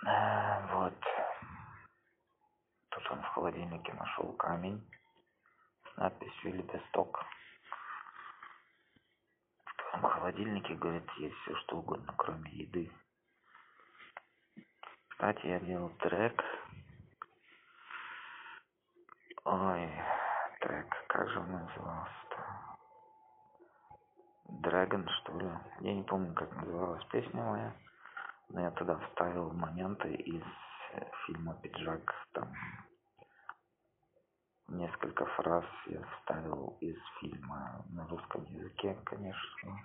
Э, 0.05 0.73
вот. 0.73 0.93
Тут 2.89 3.11
он 3.11 3.21
в 3.21 3.27
холодильнике 3.27 3.93
нашел 3.93 4.33
камень 4.33 4.85
с 5.85 5.97
надписью 5.97 6.55
«Лепесток». 6.55 7.25
В 9.65 9.75
твоем 9.75 10.07
холодильнике, 10.07 10.75
говорит, 10.75 11.09
есть 11.17 11.35
все 11.37 11.55
что 11.57 11.77
угодно, 11.77 12.13
кроме 12.17 12.51
еды. 12.51 12.91
Кстати, 15.09 15.45
я 15.45 15.59
делал 15.59 15.89
трек. 15.99 16.43
Ой, 19.45 19.91
трек, 20.59 21.07
как 21.07 21.29
же 21.29 21.39
он 21.39 21.51
назывался-то? 21.51 22.72
Dragon, 24.61 25.07
что 25.09 25.37
ли? 25.39 25.49
Я 25.79 25.93
не 25.95 26.03
помню, 26.03 26.33
как 26.33 26.55
называлась 26.55 27.03
песня 27.05 27.41
моя. 27.41 27.73
Но 28.49 28.61
я 28.61 28.71
туда 28.71 28.97
вставил 28.99 29.51
моменты 29.51 30.13
из 30.13 30.43
э, 30.93 31.05
фильма 31.25 31.55
«Пиджак». 31.55 32.13
Там 32.33 32.53
несколько 34.67 35.25
фраз 35.25 35.65
я 35.87 36.03
вставил 36.03 36.77
из 36.81 36.97
фильма 37.19 37.83
на 37.89 38.07
русском 38.07 38.43
языке, 38.45 38.95
конечно. 39.05 39.79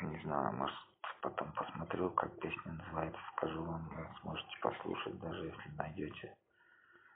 Не 0.00 0.18
знаю, 0.22 0.52
может, 0.56 0.76
потом 1.22 1.52
посмотрю, 1.52 2.10
как 2.10 2.38
песня 2.40 2.72
называется, 2.72 3.20
скажу 3.36 3.62
вам, 3.62 3.88
вы 3.88 4.06
сможете 4.20 4.58
послушать, 4.60 5.18
даже 5.20 5.46
если 5.46 5.70
найдете 5.76 6.36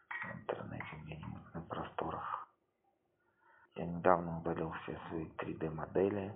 в 0.08 0.34
интернете 0.34 0.96
где-нибудь 1.02 1.54
на 1.54 1.60
просторах. 1.60 2.43
Я 3.76 3.86
недавно 3.86 4.38
удалил 4.38 4.72
все 4.82 4.98
свои 5.08 5.28
3D 5.38 5.70
модели, 5.70 6.32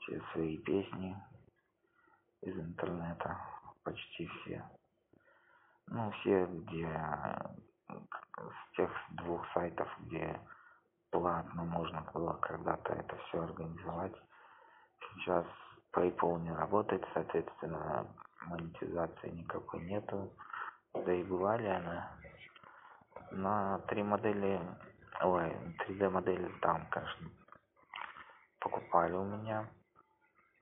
все 0.00 0.20
свои 0.32 0.58
песни 0.58 1.16
из 2.42 2.58
интернета, 2.58 3.40
почти 3.84 4.26
все. 4.26 4.62
Ну, 5.86 6.10
все, 6.10 6.46
где 6.46 6.88
с 7.88 8.76
тех 8.76 8.90
двух 9.10 9.46
сайтов, 9.52 9.88
где 10.00 10.40
платно 11.10 11.64
можно 11.64 12.02
было 12.12 12.34
когда-то 12.34 12.94
это 12.94 13.16
все 13.16 13.42
организовать. 13.42 14.14
Сейчас 15.00 15.46
PayPal 15.94 16.40
не 16.40 16.52
работает, 16.52 17.06
соответственно, 17.14 18.06
монетизации 18.46 19.30
никакой 19.30 19.84
нету. 19.84 20.32
Да 20.94 21.12
и 21.12 21.22
была 21.22 21.56
ли 21.56 21.68
она? 21.68 22.16
На 23.30 23.78
три 23.88 24.02
модели, 24.02 24.60
ой, 25.24 25.76
3D 25.80 26.10
модели 26.10 26.48
там, 26.60 26.86
конечно, 26.90 27.30
покупали 28.60 29.12
у 29.12 29.24
меня 29.24 29.68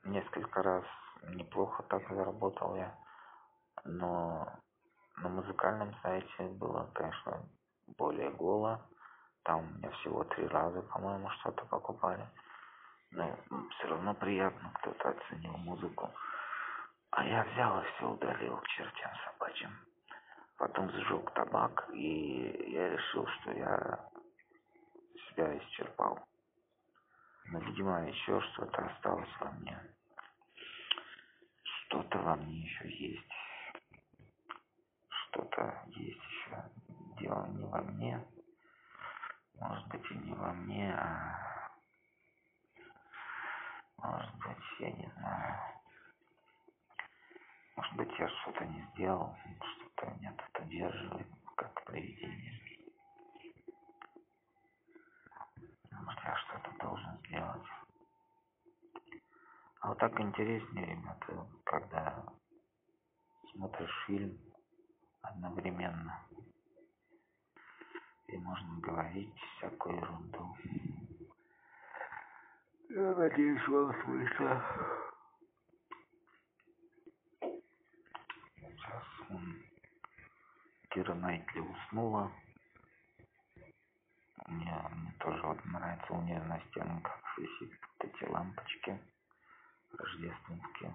несколько 0.05 0.62
раз. 0.62 0.85
Неплохо 1.35 1.83
так 1.85 2.09
заработал 2.09 2.77
я. 2.77 2.94
Но 3.85 4.49
на 5.18 5.29
музыкальном 5.29 5.94
сайте 6.03 6.44
было, 6.59 6.90
конечно, 6.94 7.44
более 7.99 8.31
голо. 8.31 8.87
Там 9.44 9.61
у 9.61 9.79
меня 9.79 9.90
всего 9.90 10.25
три 10.25 10.46
раза, 10.46 10.83
по-моему, 10.83 11.29
что-то 11.40 11.64
покупали. 11.66 12.27
Но 13.11 13.37
все 13.70 13.88
равно 13.88 14.14
приятно, 14.14 14.70
кто-то 14.75 15.11
оценил 15.11 15.57
музыку. 15.59 16.11
А 17.11 17.25
я 17.25 17.44
взял 17.44 17.81
и 17.81 17.85
все 17.85 18.09
удалил 18.09 18.61
чертям 18.62 19.11
собачьим. 19.25 19.70
Потом 20.59 20.90
сжег 20.90 21.31
табак, 21.33 21.88
и 21.92 22.70
я 22.73 22.90
решил, 22.90 23.27
что 23.27 23.53
я 23.53 24.10
себя 25.40 25.59
исчерпал. 25.59 26.18
Но, 27.46 27.59
видимо, 27.61 28.07
еще 28.09 28.40
что-то 28.53 28.87
осталось 28.87 29.31
во 29.40 29.50
мне. 29.53 29.81
Что-то 31.62 32.18
во 32.18 32.37
мне 32.37 32.62
еще 32.62 32.88
есть 32.88 33.33
что-то 35.31 35.85
есть 35.87 36.20
еще. 36.22 36.64
Дело 37.20 37.46
не 37.48 37.64
во 37.64 37.83
мне. 37.83 38.24
Может 39.55 39.87
быть 39.88 40.11
и 40.11 40.14
не 40.14 40.33
во 40.33 40.53
мне, 40.53 40.92
а 40.94 41.37
может 43.98 44.35
быть, 44.37 44.64
я 44.79 44.90
не 44.92 45.07
знаю. 45.18 45.61
Может 47.76 47.94
быть, 47.96 48.18
я 48.18 48.29
что-то 48.29 48.64
не 48.64 48.83
сделал, 48.92 49.37
что-то 49.62 50.11
меня 50.14 50.33
тут 50.33 50.64
удерживает, 50.64 51.26
как 51.57 51.85
привидение. 51.85 52.59
Может, 55.90 56.00
я 56.25 56.37
что-то 56.37 56.70
должен 56.79 57.18
сделать. 57.27 57.66
А 59.81 59.88
вот 59.88 59.99
так 59.99 60.20
интереснее, 60.20 60.87
ребята, 60.87 61.46
когда 61.64 62.25
смотришь 63.53 64.05
фильм, 64.07 64.38
одновременно. 65.23 66.27
И 68.29 68.37
можно 68.37 68.81
говорить 68.81 69.35
всякую 69.57 69.96
ерунду. 69.96 70.57
Я 72.90 73.14
надеюсь, 73.14 73.68
вам 73.68 73.94
слышно. 74.05 74.64
Сейчас 78.57 79.05
он... 79.31 79.62
Кира 80.90 81.14
Найтли 81.14 81.61
уснула. 81.61 82.33
Мне, 84.50 84.72
мне 84.92 85.12
тоже 85.20 85.42
вот 85.42 85.64
нравится 85.64 86.12
у 86.12 86.22
нее 86.22 86.42
на 86.42 86.60
стенках 86.66 87.38
висит 87.38 87.72
вот 87.80 88.10
эти 88.10 88.24
лампочки 88.24 89.00
рождественские. 89.96 90.94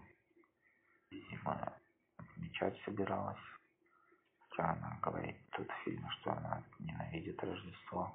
Видимо, 1.09 1.73
отмечать 2.17 2.79
собиралась 2.83 3.39
она 4.57 4.97
говорит 5.01 5.37
тут 5.51 5.69
в 5.69 5.83
фильме, 5.83 6.09
что 6.19 6.31
она 6.31 6.63
ненавидит 6.79 7.41
Рождество. 7.43 8.13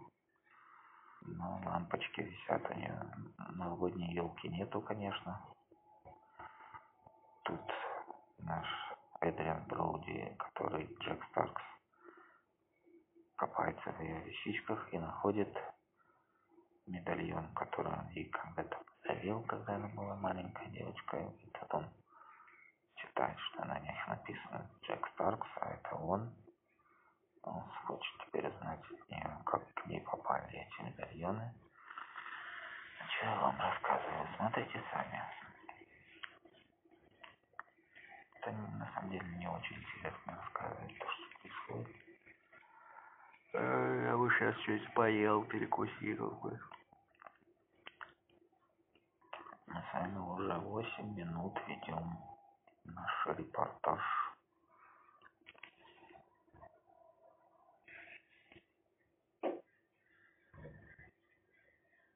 Но 1.23 1.61
лампочки 1.65 2.23
висят, 2.23 2.69
у 2.71 2.75
нее 2.75 2.99
новогодней 3.51 4.15
елки 4.15 4.49
нету, 4.49 4.81
конечно. 4.81 5.41
Тут 7.45 7.61
наш 8.39 8.67
Эдриан 9.21 9.65
Броуди, 9.67 10.35
который 10.39 10.87
Джек 11.01 11.23
Старкс, 11.31 11.63
копается 13.41 13.91
в 13.93 14.01
ее 14.03 14.21
вещичках 14.21 14.93
и 14.93 14.99
находит 14.99 15.49
медальон, 16.87 17.49
который 17.55 17.91
он 17.91 18.07
ей 18.09 18.29
когда-то 18.29 18.77
подарил, 19.01 19.43
когда 19.45 19.77
она 19.77 19.89
была 19.89 20.15
маленькой 20.17 20.67
девочкой. 20.69 21.27
И 21.39 21.47
тут 21.51 21.75
он 21.75 21.91
читает, 22.97 23.39
что 23.39 23.65
на 23.65 23.79
них 23.79 24.09
написано 24.09 24.71
Джек 24.83 25.09
Старкс, 25.15 25.49
а 25.57 25.71
это 25.71 25.95
он. 25.97 26.37
Он 27.43 27.63
хочет 27.87 28.13
теперь 28.27 28.53
знать, 28.59 28.81
как 29.47 29.73
к 29.73 29.87
ней 29.87 30.03
попали 30.03 30.47
эти 30.53 30.83
медальоны. 30.83 31.55
Что 33.17 33.25
я 33.27 33.41
вам 33.41 33.59
рассказываю? 33.59 34.29
Смотрите 34.37 34.83
сами. 34.93 35.25
Это 38.35 38.53
на 38.53 38.93
самом 38.93 39.11
деле 39.11 39.27
не 39.39 39.49
очень 39.49 39.77
интересно 39.77 40.37
рассказывать 40.37 40.99
то, 40.99 41.07
что 41.07 41.41
происходит. 41.41 42.10
Я 43.53 44.17
бы 44.17 44.31
сейчас 44.31 44.57
что-нибудь 44.61 44.95
поел, 44.95 45.45
перекусил 45.45 46.31
бы. 46.43 46.61
Мы 49.67 49.83
с 49.83 49.93
вами 49.93 50.19
уже 50.19 50.55
8 50.55 51.15
минут 51.17 51.59
ведем 51.67 52.17
наш 52.85 53.27
репортаж. 53.39 54.01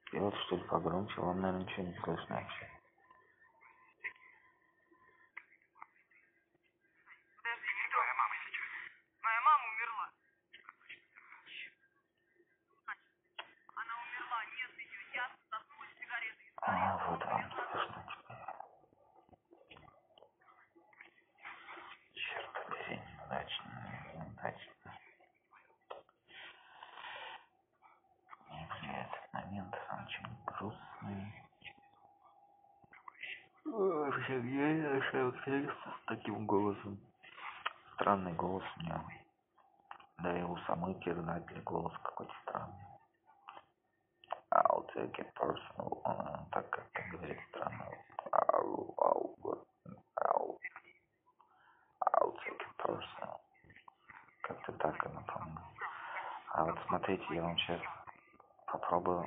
Сделать 0.08 0.36
что 0.46 0.56
ли 0.56 0.62
погромче, 0.64 1.20
вам, 1.20 1.40
наверное, 1.40 1.64
ничего 1.66 1.82
не 1.82 1.94
слышно 1.98 2.36
вообще. 2.36 2.70
А, 16.66 16.93
вот 17.06 17.24
вам 17.26 17.44
слышно 17.70 18.06
теперь. 18.08 18.36
Черт 22.14 22.52
побери, 22.52 23.00
неудачно, 23.18 23.70
неудачно. 24.14 24.98
Мне 28.48 29.00
этот 29.00 29.32
момент 29.32 29.74
очень 29.74 30.44
грустный. 30.46 31.44
Сергей 34.26 35.28
актриса 35.28 35.72
с 35.72 36.06
таким 36.06 36.46
голосом. 36.46 36.98
Странный 37.94 38.32
голос 38.32 38.64
у 38.78 38.82
него. 38.82 39.04
Да 40.18 40.38
и 40.38 40.42
у 40.42 40.56
самой 40.58 40.94
Кирнатли 41.00 41.60
голос 41.60 41.92
какой-то 42.02 42.32
странный. 42.42 42.86
I'll 44.54 44.86
take 44.94 45.18
it 45.18 45.32
personal. 45.34 46.00
Он 46.04 46.46
так 46.50 46.73
электронов 47.22 47.94
а 48.30 48.60
просто 52.78 53.40
как-то 54.42 54.72
так 54.72 55.06
и 55.06 55.08
напомню. 55.08 55.60
А 56.52 56.64
вот 56.64 56.78
смотрите, 56.86 57.24
я 57.30 57.42
вам 57.42 57.56
сейчас 57.58 57.80
попробую 58.66 59.26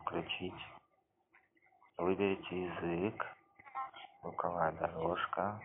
включить. 0.00 0.54
Выберите 1.98 2.64
язык, 2.64 3.26
звуковая 4.22 4.72
дорожка, 4.72 5.60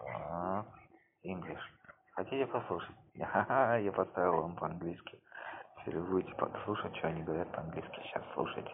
так, 0.00 0.64
English. 1.24 1.62
Хотите 2.12 2.46
послушать? 2.46 2.96
я 3.14 3.92
поставил 3.94 4.42
вам 4.42 4.56
по-английски. 4.56 5.20
Если 5.78 5.98
вы 5.98 6.06
будете 6.06 6.34
послушать, 6.34 6.96
что 6.96 7.08
они 7.08 7.22
говорят 7.22 7.50
по-английски, 7.52 8.00
сейчас 8.04 8.24
слушайте. 8.34 8.70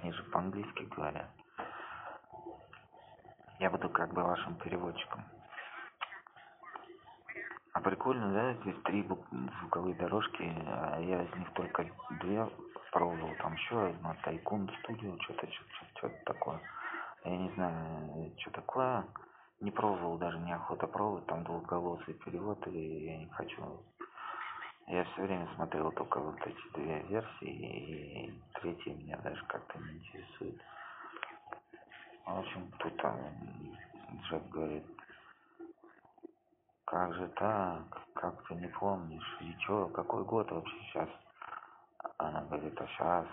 Они 0.00 0.12
же 0.12 0.22
по-английски 0.24 0.84
говорят. 0.84 1.30
Я 3.58 3.70
буду 3.70 3.88
как 3.90 4.12
бы 4.12 4.22
вашим 4.22 4.54
переводчиком. 4.56 5.24
А 7.72 7.80
прикольно, 7.80 8.32
да, 8.32 8.54
здесь 8.62 8.82
три 8.84 9.06
звуковые 9.60 9.94
дорожки, 9.94 10.42
а 10.66 10.98
я 11.00 11.22
из 11.22 11.34
них 11.36 11.52
только 11.52 11.86
две 12.20 12.48
пробовал, 12.90 13.30
там 13.38 13.54
еще 13.54 13.86
одна, 13.86 14.14
Тайкун 14.24 14.68
Студио, 14.82 15.16
что-то, 15.20 15.46
что-то 15.96 16.14
такое. 16.24 16.60
Я 17.24 17.36
не 17.36 17.50
знаю, 17.50 18.32
что 18.38 18.50
такое, 18.50 19.04
не 19.60 19.70
пробовал, 19.70 20.18
даже 20.18 20.38
неохота 20.38 20.86
пробовать, 20.86 21.26
там 21.26 21.44
двухголосый 21.44 22.14
перевод, 22.14 22.66
и 22.66 23.04
я 23.04 23.18
не 23.18 23.28
хочу. 23.28 23.84
Я 24.90 25.04
все 25.04 25.22
время 25.22 25.48
смотрел 25.54 25.92
только 25.92 26.18
вот 26.18 26.36
эти 26.44 26.72
две 26.74 27.00
версии, 27.02 27.46
и 27.46 28.42
третья 28.54 28.92
меня 28.92 29.16
даже 29.18 29.40
как-то 29.46 29.78
не 29.78 29.98
интересует. 29.98 30.60
В 32.26 32.38
общем, 32.40 32.72
тут 32.80 32.96
там 32.96 33.16
Джек 34.24 34.48
говорит, 34.48 34.84
как 36.86 37.14
же 37.14 37.28
так, 37.36 37.84
как 38.14 38.42
ты 38.48 38.56
не 38.56 38.66
помнишь, 38.66 39.38
и 39.42 39.56
чё, 39.60 39.86
какой 39.90 40.24
год 40.24 40.50
вообще 40.50 40.76
сейчас? 40.80 41.08
Она 42.18 42.40
говорит, 42.46 42.80
а 42.80 42.86
сейчас, 42.88 43.26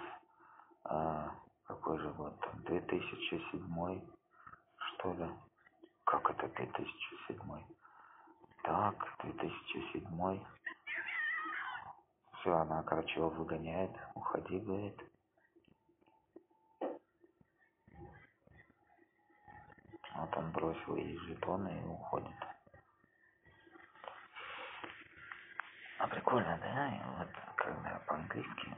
а, 0.83 1.31
какой 1.65 1.97
же 1.97 2.09
год, 2.11 2.39
там, 2.39 2.61
2007, 2.65 4.01
что 4.77 5.13
ли? 5.13 5.27
Как 6.03 6.29
это 6.29 6.47
2007? 6.49 7.39
Так, 8.61 8.95
2007. 9.23 10.39
Все, 12.47 12.55
она, 12.55 12.81
короче, 12.83 13.19
его 13.19 13.27
выгоняет, 13.27 13.91
уходи, 14.15 14.57
говорит. 14.59 14.97
Вот 20.15 20.37
он 20.37 20.51
бросил 20.53 20.95
ей 20.95 21.17
жетоны 21.17 21.77
и 21.77 21.83
уходит. 21.83 22.37
А 25.99 26.07
прикольно, 26.07 26.57
да? 26.59 26.87
И 26.87 27.17
вот 27.17 27.27
когда 27.57 27.99
по-английски 28.07 28.77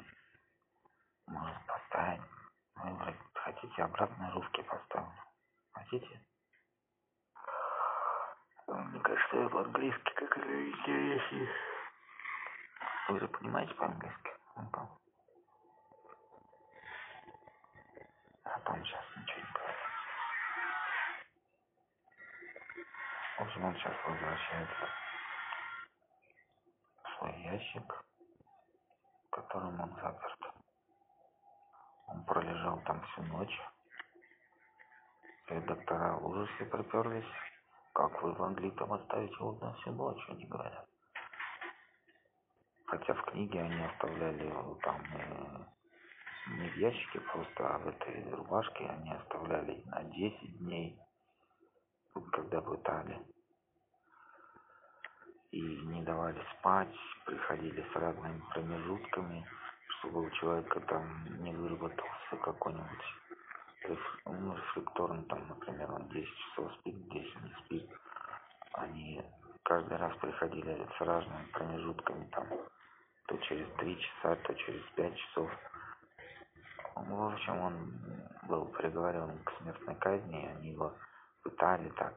можно 1.27 1.61
поставить, 1.67 2.21
выбрать, 2.73 3.17
хотите 3.35 3.83
обратно 3.83 4.31
русский 4.31 4.63
поставлю. 4.63 5.13
Хотите? 5.73 6.21
Мне 8.65 8.99
кажется, 9.01 9.37
я 9.37 9.49
по-английски 9.49 10.13
как 10.15 10.37
это 10.39 10.69
интереснее. 10.71 11.68
Понимаете 13.49 13.73
по-английски? 13.73 14.29
Ну-ка. 14.57 14.87
А 18.43 18.59
там 18.59 18.85
сейчас 18.85 19.03
ничего 19.17 19.39
не 19.39 19.51
говорит. 19.53 19.77
В 23.37 23.41
общем, 23.41 23.65
он 23.65 23.73
сейчас 23.73 23.95
возвращается 24.05 24.89
в 27.01 27.17
свой 27.17 27.41
ящик, 27.41 28.05
в 29.25 29.29
котором 29.31 29.81
он 29.81 29.95
заперт. 29.95 30.53
Он 32.09 32.23
пролежал 32.25 32.79
там 32.83 33.01
всю 33.01 33.23
ночь. 33.23 33.61
И 35.47 35.59
доктора 35.61 36.17
в 36.17 36.27
ужасе 36.27 36.65
приперлись. 36.65 37.33
Как 37.93 38.21
вы 38.21 38.31
могли 38.35 38.69
там 38.69 38.93
оставить 38.93 39.31
его 39.39 39.53
на 39.53 39.73
всю 39.73 39.91
ночь, 39.93 40.23
они 40.29 40.45
говорят. 40.45 40.87
Хотя 42.89 43.13
в 43.13 43.21
книге 43.25 43.61
они 43.61 43.83
оставляли 43.83 44.47
его 44.47 44.73
там 44.81 44.99
э, 45.13 45.65
не 46.57 46.69
в 46.69 46.77
ящике 46.77 47.19
просто, 47.19 47.75
а 47.75 47.77
в 47.77 47.87
этой 47.87 48.27
рубашке 48.31 48.83
они 48.87 49.11
оставляли 49.11 49.83
на 49.85 50.03
10 50.05 50.57
дней, 50.57 50.99
когда 52.31 52.61
пытали. 52.61 53.21
И 55.51 55.61
не 55.61 56.01
давали 56.01 56.43
спать, 56.57 56.95
приходили 57.27 57.85
с 57.93 57.95
разными 57.95 58.41
промежутками, 58.53 59.45
чтобы 59.99 60.25
у 60.25 60.29
человека 60.31 60.79
там 60.81 61.43
не 61.43 61.53
выработался 61.53 62.37
какой-нибудь 62.41 63.05
ну, 64.25 64.55
рефлекторный, 64.55 65.25
там, 65.25 65.47
например, 65.47 65.91
он 65.91 66.09
10 66.09 66.27
часов 66.27 66.73
спит, 66.79 67.07
10 67.09 67.41
не 67.43 67.53
спит. 67.63 67.89
Они 68.73 69.21
каждый 69.63 69.97
раз 69.97 70.15
приходили 70.17 70.87
с 70.97 71.01
разными 71.01 71.45
промежутками, 71.53 72.25
там, 72.31 72.47
то 73.29 73.37
через 73.37 73.67
3 73.77 73.99
часа, 73.99 74.35
то 74.35 74.53
через 74.55 74.83
5 74.95 75.15
часов. 75.15 75.51
В 76.95 77.23
общем, 77.31 77.57
он 77.59 78.01
был 78.47 78.65
приговорен 78.65 79.37
к 79.43 79.51
смертной 79.59 79.95
казни, 79.95 80.45
они 80.45 80.71
его 80.71 80.93
пытали 81.43 81.89
так. 81.89 82.15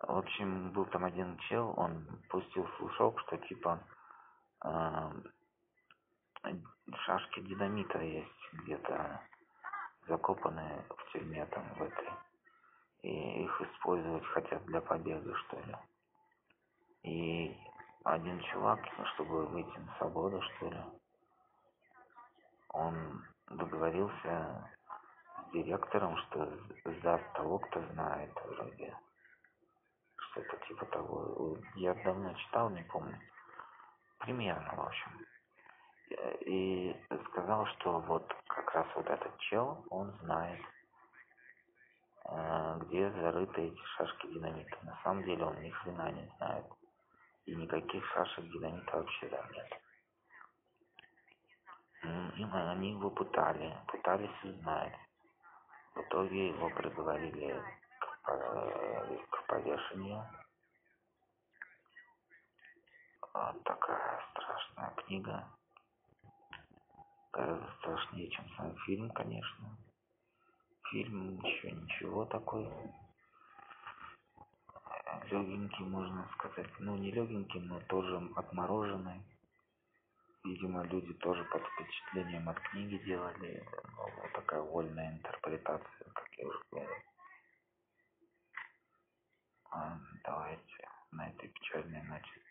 В 0.00 0.18
общем, 0.18 0.72
был 0.72 0.84
там 0.86 1.04
один 1.04 1.38
чел, 1.48 1.72
он 1.76 2.04
пустил 2.28 2.68
слушок, 2.76 3.18
что 3.20 3.38
типа 3.38 3.80
а, 4.60 5.12
шашки 7.06 7.40
динамита 7.40 7.98
есть 8.00 8.52
где-то 8.52 9.20
закопанные 10.06 10.84
в 10.90 11.12
тюрьме 11.12 11.46
там 11.46 11.64
в 11.76 11.82
этой. 11.82 12.10
И 13.02 13.44
их 13.44 13.62
использовать 13.62 14.24
хотят 14.26 14.64
для 14.66 14.80
побега, 14.82 15.34
что 15.34 15.60
ли. 15.60 15.76
И 17.04 17.56
один 18.04 18.40
чувак, 18.40 18.80
чтобы 19.14 19.46
выйти 19.46 19.78
на 19.78 19.94
свободу, 19.98 20.40
что 20.42 20.70
ли, 20.70 20.82
он 22.70 23.24
договорился 23.48 24.70
с 25.48 25.52
директором, 25.52 26.16
что 26.16 26.50
сдаст 26.84 27.32
того, 27.34 27.58
кто 27.58 27.80
знает 27.92 28.32
вроде. 28.34 28.96
Что-то 30.16 30.56
типа 30.66 30.86
того. 30.86 31.58
Я 31.76 31.94
давно 31.94 32.32
читал, 32.34 32.70
не 32.70 32.82
помню. 32.84 33.18
Примерно, 34.18 34.74
в 34.74 34.80
общем. 34.80 35.26
И 36.40 36.96
сказал, 37.30 37.66
что 37.66 38.00
вот 38.00 38.32
как 38.46 38.74
раз 38.74 38.86
вот 38.94 39.06
этот 39.06 39.36
чел, 39.38 39.84
он 39.90 40.10
знает, 40.22 40.60
э, 42.26 42.78
где 42.82 43.10
зарыты 43.10 43.62
эти 43.62 43.80
шашки 43.96 44.26
динамита. 44.28 44.76
На 44.82 44.98
самом 45.02 45.24
деле 45.24 45.44
он 45.44 45.60
ни 45.60 45.70
хрена 45.70 46.10
не 46.12 46.26
знает. 46.36 46.66
И 47.46 47.54
никаких 47.56 48.04
шашек 48.12 48.44
динамита 48.46 48.96
вообще 48.98 49.28
там 49.28 49.50
нет. 49.52 49.72
М, 52.02 52.30
И 52.36 52.44
они 52.44 52.90
его 52.92 53.10
пытали, 53.10 53.76
пытались 53.88 54.44
узнать. 54.44 54.94
В 55.94 56.00
итоге 56.00 56.48
его 56.48 56.70
приговорили 56.70 57.62
к, 58.00 58.22
по- 58.22 59.26
к 59.30 59.46
повешению. 59.46 60.24
Вот 63.34 63.64
такая 63.64 64.24
страшная 64.30 64.90
книга. 65.04 65.48
Гораздо 67.32 67.72
страшнее, 67.78 68.30
чем 68.30 68.48
сам 68.56 68.76
фильм, 68.86 69.10
конечно. 69.10 69.76
Фильм 70.90 71.40
еще 71.40 71.72
ничего 71.72 72.24
такой. 72.26 72.70
Легенький, 75.32 75.84
можно 75.86 76.28
сказать. 76.34 76.68
Ну, 76.78 76.96
не 76.96 77.10
легенький, 77.10 77.60
но 77.60 77.80
тоже 77.80 78.16
отмороженный. 78.36 79.22
Видимо, 80.44 80.82
люди 80.82 81.14
тоже 81.14 81.42
под 81.44 81.62
впечатлением 81.62 82.50
от 82.50 82.60
книги 82.60 82.98
делали. 82.98 83.66
Ну, 83.96 84.10
вот 84.20 84.32
такая 84.32 84.60
вольная 84.60 85.12
интерпретация, 85.12 86.10
как 86.12 86.28
я 86.36 86.46
уже 86.46 86.58
говорил. 86.70 86.94
А, 89.70 89.98
давайте 90.22 90.88
на 91.12 91.30
этой 91.30 91.48
печальной 91.48 92.02
ноте 92.02 92.42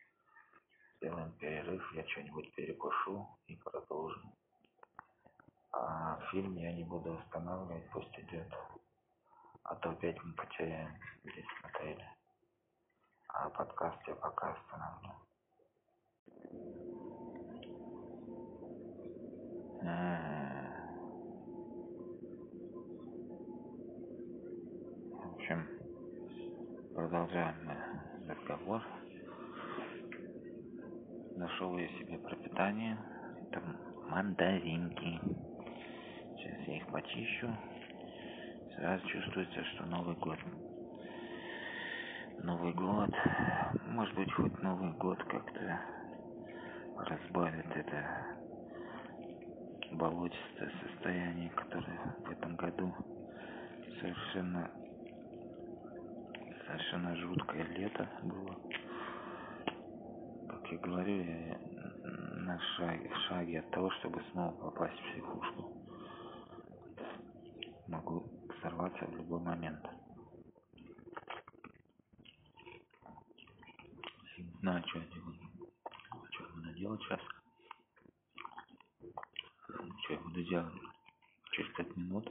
сделаем 0.97 1.31
перерыв 1.33 1.93
я 1.93 2.07
что-нибудь 2.07 2.51
перекушу 2.55 3.27
и 3.45 3.55
продолжим 3.57 4.33
а 5.71 6.19
фильм 6.31 6.55
я 6.55 6.73
не 6.73 6.83
буду 6.83 7.17
останавливать 7.17 7.89
пусть 7.91 8.19
идет 8.19 8.51
а 9.63 9.75
то 9.75 9.91
опять 9.91 10.23
мы 10.23 10.33
потеряем 10.33 10.95
здесь 11.23 11.45
смотрели 11.59 12.20
а 13.33 13.49
подкаст 13.49 13.97
я 14.07 14.15
пока 14.15 14.51
остановлю. 14.51 15.11
В 25.13 25.35
общем 25.35 25.67
продолжаем 26.93 27.71
разговор. 28.27 28.83
Нашел 31.37 31.77
я 31.77 31.87
себе 31.87 32.17
пропитание. 32.19 32.97
Это 33.49 33.61
мандаринки. 34.09 35.19
Сейчас 36.35 36.67
я 36.67 36.77
их 36.77 36.87
почищу. 36.87 37.49
Сразу 38.75 39.07
чувствуется 39.07 39.63
что 39.63 39.85
новый 39.85 40.15
год 40.17 40.37
новый 42.43 42.73
год. 42.73 43.09
Может 43.87 44.15
быть 44.15 44.33
хоть 44.33 44.61
новый 44.61 44.91
год 44.93 45.23
как-то 45.25 45.79
разбавит 46.97 47.65
это 47.75 48.25
болотистое 49.91 50.71
состояние 50.81 51.49
которое 51.49 52.15
в 52.25 52.31
этом 52.31 52.55
году 52.55 52.93
совершенно 53.99 54.71
совершенно 56.65 57.15
жуткое 57.17 57.63
лето 57.63 58.09
было. 58.23 58.55
Как 60.49 60.71
я 60.71 60.77
говорю 60.79 61.23
я 61.23 61.57
на 62.37 62.59
шаге 62.59 63.09
в 63.09 63.17
шаге 63.27 63.59
от 63.59 63.69
того 63.71 63.91
чтобы 63.99 64.21
снова 64.31 64.51
попасть 64.51 64.99
в 64.99 65.11
психушку. 65.11 65.71
Могу 67.87 68.25
сорваться 68.61 69.05
в 69.05 69.15
любой 69.15 69.41
момент 69.41 69.85
знаю 74.61 74.83
что 74.87 74.99
делать 74.99 75.39
что 76.31 76.43
буду 76.53 76.73
делать 76.73 77.01
сейчас 77.01 77.19
что 80.03 80.13
я 80.13 80.19
буду 80.19 80.43
делать? 80.43 80.73
Через 81.51 81.73
пять 81.73 81.95
минут 81.97 82.29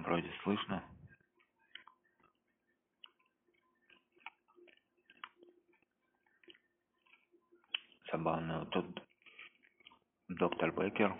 вам 0.00 0.02
вроде 0.02 0.32
слышно. 0.42 0.82
Забавно. 8.10 8.60
Вот 8.60 8.70
тут 8.70 9.02
доктор 10.28 10.72
Бекер 10.72 11.16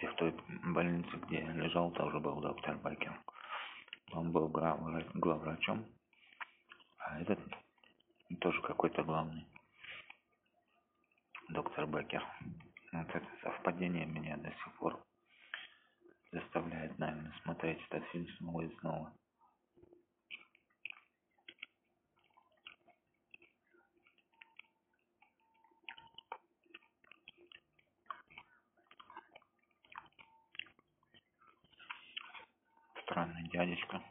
и 0.00 0.06
в 0.06 0.14
той 0.16 0.32
больнице 0.74 1.16
где 1.26 1.40
лежал 1.40 1.90
тоже 1.92 2.20
был 2.20 2.40
доктор 2.40 2.76
Бекер 2.76 3.18
он 4.12 4.32
был 4.32 4.48
главврачом. 4.48 5.86
А 6.98 7.20
этот 7.20 7.40
тоже 8.40 8.60
какой-то 8.62 9.02
главный 9.02 9.46
доктор 11.48 11.86
Бекер 11.86 12.24
вот 12.92 13.08
это 13.08 13.26
совпадение 13.42 14.06
меня 14.06 14.36
до 14.36 14.50
сих 14.50 14.72
пор 14.78 15.05
наверное 16.98 17.32
смотреть 17.42 17.80
этот 17.90 18.08
фильм 18.10 18.28
снова 18.38 18.62
и 18.62 18.76
снова. 18.78 19.12
Странный 33.02 33.48
дядечка 33.48 34.02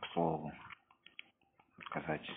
к 0.00 0.06
слову 0.12 0.52
сказать 1.86 2.28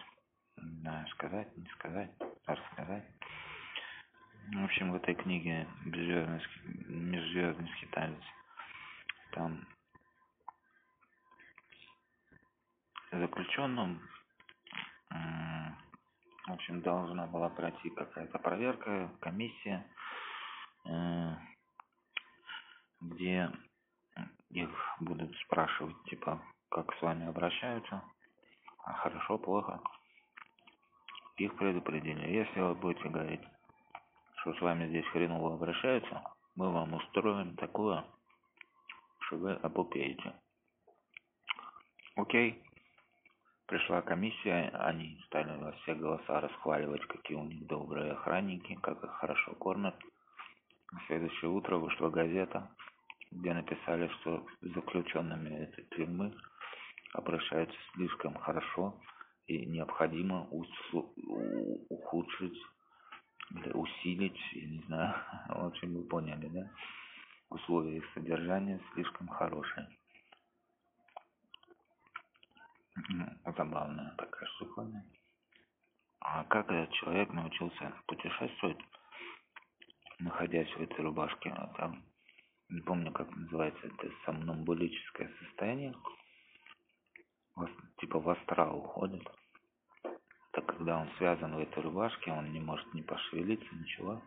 не 0.58 0.80
знаю 0.82 1.08
сказать 1.10 1.58
не 1.58 1.67
сказать 1.69 2.12
рассказать 2.45 3.06
в 4.54 4.63
общем 4.63 4.91
в 4.91 4.95
этой 4.95 5.15
книге 5.15 5.67
межзвездный, 5.86 6.41
межзвездный 6.88 7.69
скиталец 7.78 8.23
там 9.32 9.67
заключенным 13.12 14.02
в 15.10 16.52
общем 16.54 16.82
была 17.28 17.50
пройти 17.50 17.90
какая-то 17.90 18.40
проверка 18.40 19.12
комиссия 19.22 19.86
где 23.02 23.52
их 24.50 24.70
будут 25.02 25.36
спрашивать 25.46 26.02
типа 26.06 26.42
как 26.70 26.94
с 26.96 27.02
вами 27.02 27.28
обращаются 27.28 28.04
а 28.84 28.94
хорошо 28.94 29.38
плохо. 29.38 29.82
Их 31.36 31.56
предупредили. 31.58 32.32
Если 32.32 32.62
вы 32.62 32.74
будете 32.76 33.10
говорить 33.10 33.42
что 34.42 34.54
с 34.54 34.62
вами 34.62 34.88
здесь 34.88 35.06
хреново 35.08 35.56
обращаются 35.56 36.24
мы 36.56 36.72
вам 36.72 36.94
устроим 36.94 37.56
такое 37.58 38.06
что 39.20 39.38
вы 39.38 39.54
опупеете 39.54 40.34
окей 42.16 42.63
пришла 43.67 44.01
комиссия 44.01 44.69
они 44.73 45.19
стали 45.25 45.58
во 45.58 45.71
все 45.73 45.93
голоса 45.93 46.39
расхваливать 46.39 47.06
какие 47.08 47.38
у 47.38 47.43
них 47.43 47.65
добрые 47.67 48.13
охранники 48.13 48.75
как 48.82 49.03
их 49.03 49.12
хорошо 49.12 49.53
кормят. 49.56 49.95
На 50.91 51.01
следующее 51.08 51.51
утро 51.51 51.77
вышла 51.77 52.10
газета 52.10 52.69
где 53.32 53.53
написали 53.53 54.08
что 54.19 54.45
с 54.62 54.73
заключенными 54.73 55.49
этой 55.49 55.84
тюрьмы 55.95 56.34
обращаются 57.13 57.77
слишком 57.93 58.36
хорошо 58.36 58.99
и 59.47 59.65
необходимо 59.65 60.47
ухудшить 61.89 62.58
или 63.51 63.71
усилить 63.73 64.39
я 64.53 64.67
не 64.67 64.80
знаю 64.88 65.13
в 65.49 65.65
общем 65.65 65.93
вы 65.93 66.03
поняли 66.03 66.47
да? 66.47 66.71
Условия 67.49 67.97
их 67.97 68.06
содержания 68.13 68.80
слишком 68.93 69.27
хорошие 69.27 69.88
забавная 73.55 74.15
такая 74.17 74.47
штуковина 74.49 75.04
а 76.19 76.43
как 76.45 76.69
этот 76.69 76.93
человек 76.95 77.31
научился 77.31 77.93
путешествовать 78.08 78.77
находясь 80.19 80.69
в 80.75 80.81
этой 80.81 81.02
рубашке? 81.02 81.50
А 81.50 81.67
там 81.77 82.04
не 82.69 82.81
помню 82.81 83.12
как 83.12 83.29
называется 83.35 83.87
это 83.87 84.12
сомнамбулическое 84.25 85.31
состояние. 85.39 85.95
Типа 88.00 88.19
в 88.19 88.29
астрал 88.29 88.77
уходит. 88.77 89.25
Так 90.52 90.65
когда 90.65 91.00
он 91.00 91.10
связан 91.17 91.56
в 91.56 91.60
этой 91.60 91.81
рубашке 91.81 92.31
он 92.31 92.52
не 92.52 92.60
может 92.60 92.93
не 92.93 93.04
пошевелиться 93.04 93.73
ничего. 93.75 94.21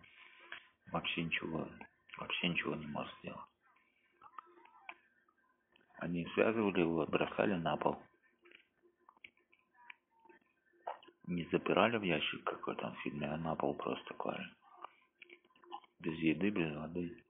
Вообще 0.92 1.24
ничего 1.24 1.68
вообще 2.18 2.48
ничего 2.48 2.74
не 2.76 2.86
может 2.86 3.12
сделать. 3.18 3.40
Они 5.98 6.26
связывали 6.34 6.80
его 6.80 7.06
бросали 7.06 7.54
на 7.54 7.76
пол 7.76 8.02
не 11.30 11.44
запирали 11.52 11.96
в 11.96 12.02
ящик 12.02 12.42
как 12.44 12.66
в 12.66 12.70
этом 12.70 12.94
фильме 12.96 13.28
а 13.28 13.36
на 13.36 13.54
пол 13.54 13.74
просто 13.74 14.14
клали. 14.14 14.44
Без 16.00 16.18
еды 16.18 16.50
без 16.50 16.74
воды. 16.74 17.24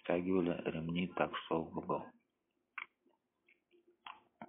Стягивали 0.00 0.60
ремни 0.70 1.06
так 1.08 1.34
что 1.38 1.62
ого 1.62 2.06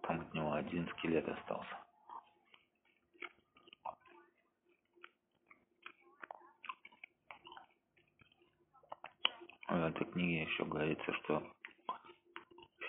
там 0.01 0.19
от 0.19 0.33
него 0.33 0.53
один 0.53 0.87
скелет 0.89 1.27
остался. 1.27 1.77
В 9.67 9.83
этой 9.83 10.05
книге 10.11 10.43
еще 10.43 10.65
говорится 10.65 11.13
что 11.13 11.51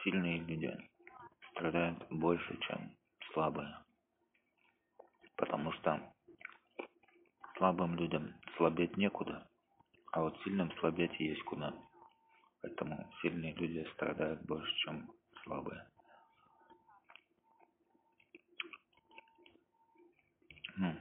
сильные 0.02 0.40
люди 0.40 0.76
страдают 1.52 2.04
больше, 2.10 2.58
чем 2.68 2.96
слабые. 3.32 3.85
Потому 5.36 5.72
что 5.72 6.14
слабым 7.56 7.94
людям 7.96 8.34
слабеть 8.56 8.96
некуда, 8.96 9.46
а 10.12 10.22
вот 10.22 10.38
сильным 10.42 10.72
слабеть 10.78 11.18
есть 11.20 11.42
куда. 11.42 11.74
Поэтому 12.62 13.10
сильные 13.20 13.54
люди 13.54 13.86
страдают 13.94 14.42
больше, 14.46 14.74
чем 14.78 15.10
слабые. 15.44 15.86
Ну, 20.76 20.94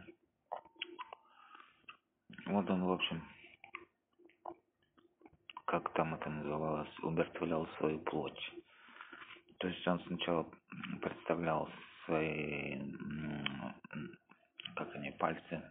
вот 2.48 2.70
он, 2.70 2.84
в 2.86 2.92
общем, 2.92 3.22
как 5.66 5.92
там 5.94 6.14
это 6.16 6.30
называлось, 6.30 7.00
умертвлял 7.00 7.68
свою 7.78 8.00
плоть. 8.00 8.54
То 9.60 9.68
есть 9.68 9.86
он 9.88 10.00
сначала 10.02 10.50
представлял 11.02 11.70
свои, 12.06 12.80
как 14.76 14.94
они, 14.96 15.12
пальцы 15.12 15.62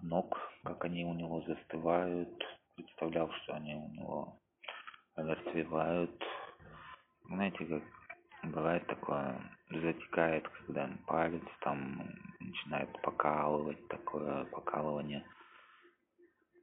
ног, 0.00 0.38
как 0.64 0.84
они 0.84 1.04
у 1.04 1.14
него 1.14 1.42
застывают, 1.42 2.42
представлял, 2.76 3.30
что 3.32 3.54
они 3.54 3.74
у 3.74 3.88
него 3.88 4.40
омертвевают. 5.14 6.22
Знаете, 7.24 7.64
как 7.64 7.82
бывает 8.50 8.86
такое, 8.86 9.40
затекает, 9.70 10.48
когда 10.48 10.90
палец 11.06 11.44
там 11.60 12.14
начинает 12.40 12.90
покалывать, 13.02 13.86
такое 13.88 14.44
покалывание. 14.46 15.24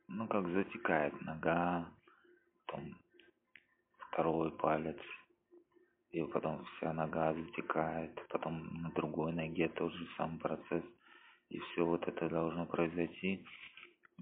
Ну, 0.07 0.27
как 0.27 0.47
затекает 0.47 1.19
нога, 1.21 1.91
потом 2.65 2.97
второй 3.97 4.51
палец, 4.57 4.99
и 6.11 6.23
потом 6.23 6.65
вся 6.65 6.93
нога 6.93 7.33
затекает, 7.33 8.19
потом 8.29 8.81
на 8.81 8.91
другой 8.91 9.33
ноге 9.33 9.69
тот 9.69 9.93
же 9.93 10.07
самый 10.17 10.39
процесс. 10.39 10.83
И 11.49 11.59
все 11.59 11.85
вот 11.85 12.07
это 12.07 12.29
должно 12.29 12.65
произойти. 12.65 13.45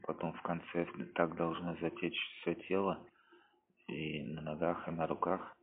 Потом 0.03 0.33
в 0.33 0.41
конце 0.41 0.87
так 1.15 1.35
должно 1.35 1.75
затечь 1.77 2.19
все 2.41 2.55
тело 2.55 3.05
и 3.87 4.23
на 4.23 4.41
ногах, 4.41 4.87
и 4.87 4.91
на 4.91 5.07
руках. 5.07 5.57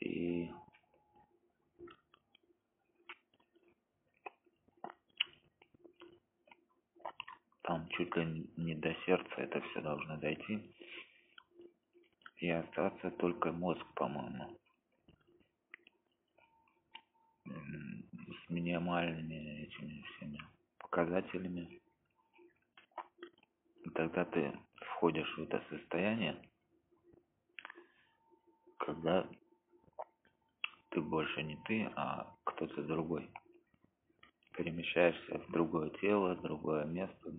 И 0.00 0.50
там 7.62 7.88
чуть 7.90 8.14
ли 8.16 8.50
не 8.56 8.74
до 8.74 8.94
сердца 9.06 9.34
это 9.36 9.60
все 9.60 9.80
должно 9.80 10.16
дойти. 10.18 10.74
И 12.38 12.50
остаться 12.50 13.10
только 13.12 13.52
мозг, 13.52 13.84
по-моему. 13.94 14.58
С 17.46 18.50
минимальными 18.50 19.62
этими 19.62 20.02
всеми 20.02 20.38
показателями. 20.90 21.80
И 23.84 23.90
тогда 23.90 24.24
ты 24.24 24.58
входишь 24.80 25.36
в 25.36 25.42
это 25.42 25.62
состояние, 25.70 26.40
когда 28.78 29.28
ты 30.90 31.00
больше 31.00 31.42
не 31.42 31.56
ты, 31.66 31.84
а 31.96 32.34
кто-то 32.44 32.82
другой. 32.82 33.30
Перемещаешься 34.56 35.38
в 35.38 35.52
другое 35.52 35.90
тело, 36.00 36.34
в 36.34 36.42
другое 36.42 36.84
место. 36.84 37.32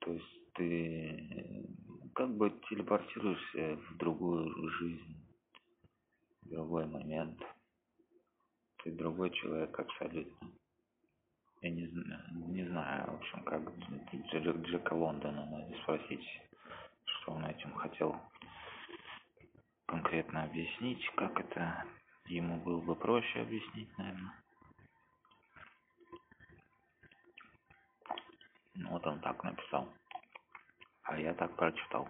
То 0.00 0.12
есть 0.12 0.52
ты 0.54 1.66
как 2.14 2.36
бы 2.36 2.50
телепортируешься 2.68 3.76
в 3.76 3.96
другую 3.96 4.70
жизнь, 4.70 5.26
в 6.42 6.48
другой 6.48 6.86
момент. 6.86 7.40
Ты 8.82 8.92
другой 8.92 9.30
человек 9.30 9.78
абсолютно. 9.78 10.52
Я 11.66 11.72
не, 11.72 11.88
не 12.52 12.64
знаю, 12.68 13.10
в 13.10 13.14
общем, 13.16 13.42
как 13.42 13.60
Джека 14.62 14.94
Лондона 14.94 15.44
надо 15.46 15.76
спросить, 15.82 16.24
что 17.04 17.32
он 17.32 17.44
этим 17.44 17.74
хотел 17.74 18.14
конкретно 19.86 20.44
объяснить, 20.44 21.04
как 21.16 21.40
это 21.40 21.84
ему 22.26 22.60
было 22.60 22.80
бы 22.80 22.94
проще 22.94 23.40
объяснить, 23.40 23.98
наверное. 23.98 24.44
Ну, 28.74 28.90
вот 28.90 29.04
он 29.04 29.18
так 29.20 29.42
написал. 29.42 29.92
А 31.02 31.18
я 31.18 31.34
так 31.34 31.56
прочитал. 31.56 32.08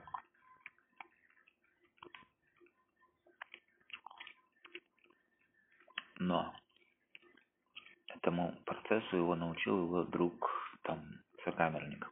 Но 6.19 6.55
этому 8.17 8.55
процессу 8.65 9.17
его 9.17 9.35
научил 9.35 9.85
его 9.85 10.05
друг, 10.05 10.51
там, 10.83 11.03
сокамерник. 11.45 12.11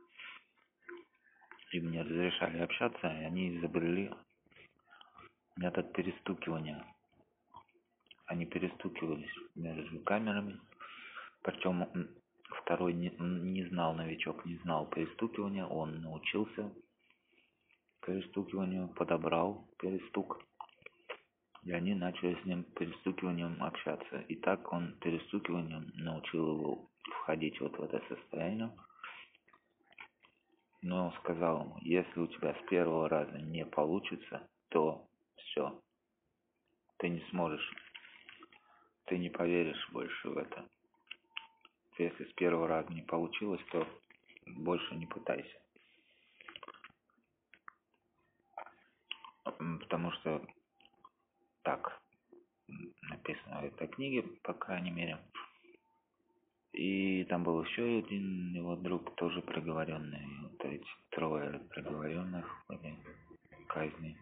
Им 1.73 1.91
не 1.91 2.03
разрешали 2.03 2.59
общаться, 2.59 3.07
и 3.09 3.25
они 3.25 3.57
изобрели 3.57 4.11
метод 5.57 5.93
перестукивания. 5.93 6.85
Они 8.27 8.47
перестукивались 8.47 9.35
между 9.55 10.01
камерами, 10.01 10.61
причем 11.43 12.09
второй 12.63 12.95
не, 12.95 13.11
не 13.19 13.65
знал, 13.67 13.95
новичок 13.95 14.45
не 14.47 14.57
знал 14.59 14.87
перестукивания, 14.87 15.67
он 15.67 16.01
научился 16.01 16.73
перестукиванию, 18.07 18.89
подобрал 18.89 19.69
перестук, 19.79 20.43
и 21.65 21.73
они 21.73 21.95
начали 21.95 22.41
с 22.41 22.45
ним 22.45 22.65
перестукиванием 22.65 23.63
общаться. 23.63 24.19
И 24.29 24.37
так 24.37 24.71
он 24.73 24.97
перестукиванием 25.01 25.91
научил 25.95 26.57
его 26.57 26.91
входить 27.21 27.59
вот 27.61 27.77
в 27.79 27.83
это 27.83 28.03
состояние. 28.09 28.71
Но 30.83 31.07
он 31.07 31.13
сказал 31.21 31.63
ему, 31.63 31.79
если 31.81 32.21
у 32.21 32.27
тебя 32.27 32.55
с 32.55 32.69
первого 32.69 33.09
раза 33.09 33.39
не 33.39 33.65
получится, 33.65 34.47
то 34.69 35.09
все, 35.37 35.81
ты 36.99 37.09
не 37.09 37.21
сможешь, 37.31 37.75
ты 39.07 39.17
не 39.17 39.31
поверишь 39.31 39.89
больше 39.91 40.29
в 40.29 40.37
это. 40.37 40.69
Если 41.97 42.25
с 42.25 42.33
первого 42.35 42.69
раза 42.69 42.93
не 42.93 43.03
получилось, 43.03 43.63
то 43.71 43.87
больше 44.47 44.95
не 44.97 45.07
пытайся. 45.07 45.59
Потому 49.45 50.11
что 50.13 50.45
так 51.65 52.01
написано 53.03 53.63
в 53.63 53.65
этой 53.65 53.89
книге, 53.89 54.23
по 54.43 54.55
крайней 54.55 54.91
мере. 54.91 55.19
И 56.73 57.25
там 57.25 57.45
был 57.45 57.63
еще 57.65 57.99
один 57.99 58.53
его 58.55 58.77
друг, 58.77 59.15
тоже 59.17 59.43
приговоренный. 59.43 60.27
Вот 60.43 60.65
эти 60.65 60.87
трое 61.11 61.61
приговоренных 61.71 62.47
были 62.69 62.97
казни. 63.69 64.17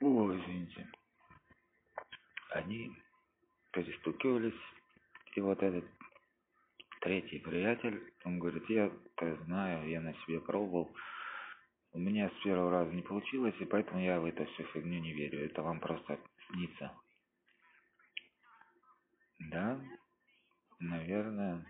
О, 0.00 0.32
извините. 0.32 0.88
Они 2.50 2.92
перестукивались, 3.72 4.60
и 5.34 5.40
вот 5.40 5.62
этот 5.62 5.84
третий 7.00 7.38
приятель, 7.38 8.12
он 8.24 8.38
говорит, 8.38 8.68
я 8.70 8.90
знаю, 9.44 9.88
я 9.88 10.00
на 10.00 10.14
себе 10.14 10.40
пробовал, 10.40 10.90
у 11.92 11.98
меня 11.98 12.30
с 12.30 12.42
первого 12.42 12.70
раза 12.70 12.92
не 12.92 13.02
получилось, 13.02 13.54
и 13.60 13.64
поэтому 13.64 14.00
я 14.00 14.20
в 14.20 14.24
эту 14.24 14.44
всю 14.46 14.64
фигню 14.64 15.00
не 15.00 15.12
верю. 15.12 15.44
Это 15.44 15.62
вам 15.62 15.80
просто 15.80 16.18
снится. 16.48 16.92
Да, 19.50 19.80
наверное. 20.80 21.64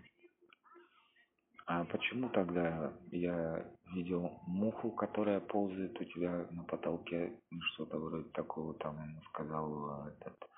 А 1.67 1.85
почему 1.85 2.29
тогда 2.29 2.93
я 3.11 3.63
видел 3.93 4.41
муху, 4.47 4.91
которая 4.91 5.39
ползает 5.39 6.01
у 6.01 6.03
тебя 6.03 6.47
на 6.49 6.63
потолке, 6.63 7.39
что-то 7.73 7.99
вроде 7.99 8.29
такого 8.31 8.73
там 8.73 8.99
ему 9.03 9.21
сказал 9.29 10.07
этот 10.07 10.49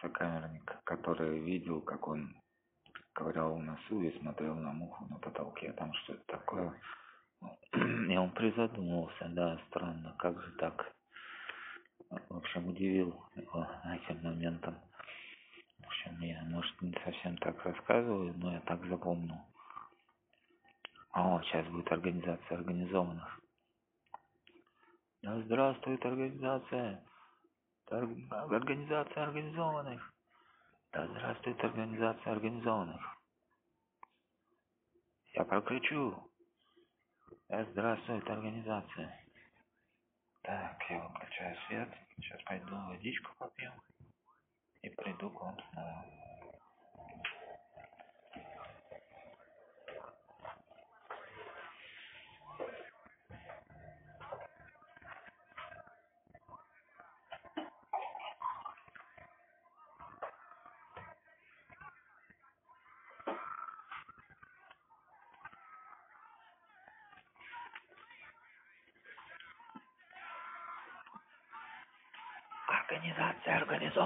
сокамерник, 0.00 0.78
который 0.84 1.40
видел, 1.40 1.82
как 1.82 2.08
он 2.08 2.34
ковырял 3.12 3.58
носу 3.58 4.00
и 4.00 4.18
смотрел 4.20 4.54
на 4.54 4.72
муху 4.72 5.04
на 5.10 5.18
потолке, 5.18 5.72
там 5.74 5.92
что-то 5.92 6.22
такое. 6.26 6.74
И 7.72 8.16
он 8.16 8.30
призадумался, 8.32 9.28
да, 9.30 9.58
странно, 9.68 10.14
как 10.18 10.40
же 10.40 10.52
так? 10.52 10.92
В 12.10 12.36
общем, 12.36 12.68
удивил 12.68 13.24
его 13.36 13.66
этим 13.84 14.22
моментом. 14.22 14.76
В 15.78 15.86
общем, 15.86 16.20
я, 16.20 16.42
может, 16.44 16.82
не 16.82 16.92
совсем 17.04 17.36
так 17.38 17.64
рассказываю, 17.64 18.34
но 18.36 18.52
я 18.52 18.60
так 18.60 18.84
запомнил. 18.86 19.38
О, 21.12 21.40
сейчас 21.42 21.66
будет 21.68 21.90
организация 21.90 22.58
организованных. 22.58 23.40
Да 25.22 25.40
здравствует 25.42 26.04
организация. 26.04 27.04
Организация 27.88 29.22
организованных. 29.24 30.12
Да 30.92 31.06
здравствует 31.06 31.62
организация 31.64 32.32
организованных. 32.32 33.00
Я 35.34 35.44
прокричу. 35.44 36.29
Да 37.50 37.64
здравствует 37.64 38.30
организация. 38.30 39.12
Так, 40.42 40.80
я 40.88 41.00
выключаю 41.00 41.56
свет. 41.66 41.88
Сейчас 42.14 42.40
пойду 42.44 42.76
водичку 42.86 43.32
попью. 43.38 43.72
И 44.82 44.88
приду 44.90 45.30
к 45.30 45.40
вам 45.40 45.56
снова. 45.72 46.19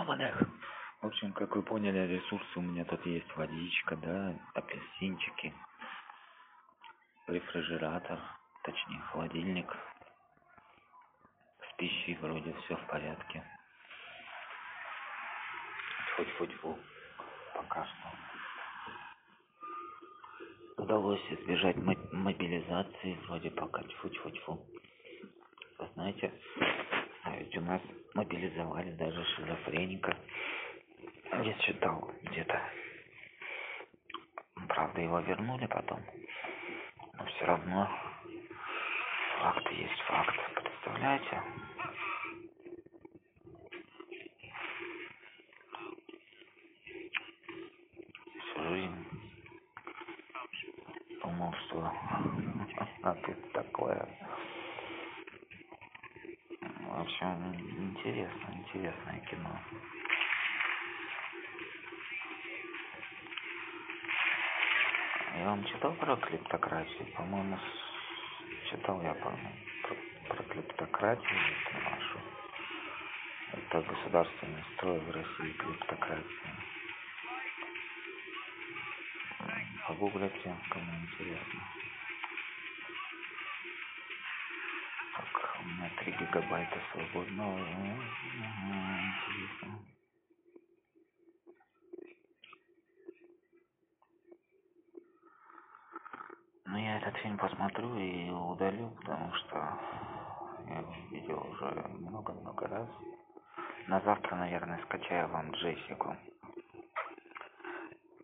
Организованных. 0.05 0.49
В 1.03 1.07
общем, 1.07 1.33
как 1.33 1.55
вы 1.55 1.63
поняли, 1.63 2.17
ресурсы 2.17 2.59
у 2.59 2.63
меня 2.63 2.85
тут 2.85 3.05
есть. 3.07 3.37
Водичка, 3.37 3.97
да, 3.97 4.35
апельсинчики, 4.55 5.55
рефрижератор, 7.27 8.19
точнее 8.63 9.01
холодильник. 9.13 9.67
С 11.61 11.77
пищей 11.77 12.17
вроде 12.21 12.55
все 12.65 12.77
в 12.77 12.87
порядке. 12.87 13.43
Тьфу-тьфу-тьфу. 16.17 16.79
Пока 17.55 17.85
что. 17.85 18.13
Удалось 20.83 21.23
избежать 21.31 21.77
мобилизации, 22.13 23.19
вроде 23.27 23.51
пока 23.51 23.83
тьфу-тьфу-тьфу. 23.83 24.65
Вы 25.79 25.89
знаете, 25.95 26.33
а 27.25 27.37
ведь 27.37 27.57
у 27.57 27.61
нас 27.63 27.81
мобилизовали 28.15 28.91
даже 28.93 29.25
шизофреника. 29.25 30.17
Я 31.33 31.55
читал 31.55 32.11
где-то. 32.23 32.61
Правда, 34.69 35.01
его 35.01 35.21
вернули 35.21 35.67
потом. 35.67 36.01
Но 37.15 37.25
все 37.25 37.45
равно 37.47 37.89
факт 39.41 39.71
есть 39.73 40.01
факт. 40.03 40.37
Представляете? 40.55 41.43
Всю 48.39 48.69
жизнь 48.69 49.07
думал, 51.23 51.55
что 51.67 51.81
а 53.03 53.15
тут 53.15 53.53
такое. 53.53 54.24
В 56.95 57.01
общем, 57.01 57.53
интересно, 57.77 58.55
интересное 58.55 59.19
кино. 59.29 59.61
Я 65.37 65.45
вам 65.47 65.65
читал 65.65 65.93
про 65.95 66.15
клептократию? 66.19 67.13
По-моему, 67.17 67.59
читал 68.71 69.03
я, 69.03 69.13
по-моему, 69.15 69.51
про, 69.83 69.97
про 70.37 70.43
клептократию 70.45 71.41
это 71.67 71.91
нашу. 71.91 72.21
Это 73.55 73.83
государственный 73.83 74.65
строй 74.77 75.01
в 75.01 75.11
России, 75.11 75.53
клептократия. 75.53 76.55
Погуглите, 79.89 80.57
кому 80.71 80.93
интересно. 81.03 81.84
3 86.01 86.13
гигабайта 86.13 86.81
свободного. 86.93 87.59
Интересно. 87.59 89.79
Ну, 96.67 96.79
я 96.79 96.99
этот 96.99 97.17
фильм 97.19 97.39
посмотрю 97.39 97.97
и 97.97 98.31
удалю, 98.31 98.91
потому 98.91 99.33
что 99.35 99.79
я 100.67 100.79
его 100.79 100.95
видел 101.11 101.47
уже 101.51 101.67
много-много 101.89 102.67
раз. 102.67 102.89
На 103.87 104.01
завтра, 104.01 104.37
наверное, 104.37 104.83
скачаю 104.85 105.29
вам 105.29 105.51
Джессику. 105.53 106.17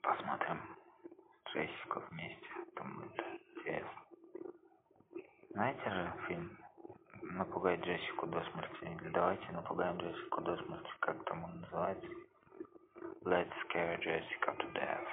Посмотрим 0.03 0.61
Джессику 1.47 2.01
вместе. 2.11 2.49
Там 2.75 2.95
будет 2.95 3.25
интересно. 3.57 3.91
Знаете 5.51 5.91
же 5.91 6.13
фильм 6.27 6.59
«Напугай 7.23 7.77
Джессику 7.77 8.27
до 8.27 8.43
смерти» 8.51 8.85
или 8.85 9.11
«Давайте 9.31 9.53
напугаем 9.53 9.97
Джессику 9.97 10.41
до 10.41 10.57
смерти», 10.57 10.91
как 10.99 11.25
там 11.27 11.45
он 11.45 11.61
называется? 11.61 12.11
Let's 13.23 13.53
scare 13.63 13.97
Jessica 14.01 14.57
to 14.59 14.73
death. 14.73 15.07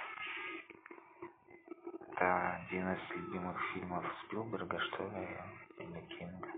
Это 2.13 2.63
один 2.65 2.93
из 2.93 3.09
любимых 3.11 3.61
фильмов 3.73 4.03
Спилберга, 4.23 4.79
что 4.79 5.03
ли, 5.03 5.27
или 5.77 5.99
Кинга. 6.17 6.49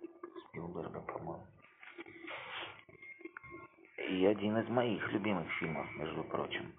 Спилберга, 0.47 1.01
по-моему. 1.01 1.45
И 4.07 4.25
один 4.25 4.57
из 4.59 4.69
моих 4.69 5.11
любимых 5.11 5.51
фильмов, 5.55 5.85
между 5.97 6.23
прочим. 6.23 6.73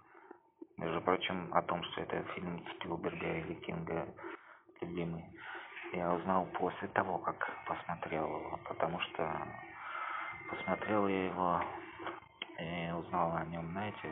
Между 0.78 1.02
прочим, 1.02 1.50
о 1.52 1.60
том, 1.60 1.82
что 1.82 2.00
это 2.00 2.22
фильм 2.32 2.64
Спилберга 2.76 3.40
или 3.40 3.52
Кинга 3.66 4.08
любимый, 4.80 5.26
я 5.92 6.14
узнал 6.14 6.46
после 6.54 6.88
того, 6.88 7.18
как 7.18 7.36
посмотрел 7.66 8.24
его, 8.24 8.58
потому 8.64 8.98
что 9.00 9.46
посмотрел 10.51 11.07
я 11.07 11.26
его 11.26 11.62
и 12.59 12.92
узнал 12.92 13.36
о 13.36 13.44
нем, 13.46 13.70
знаете, 13.70 14.11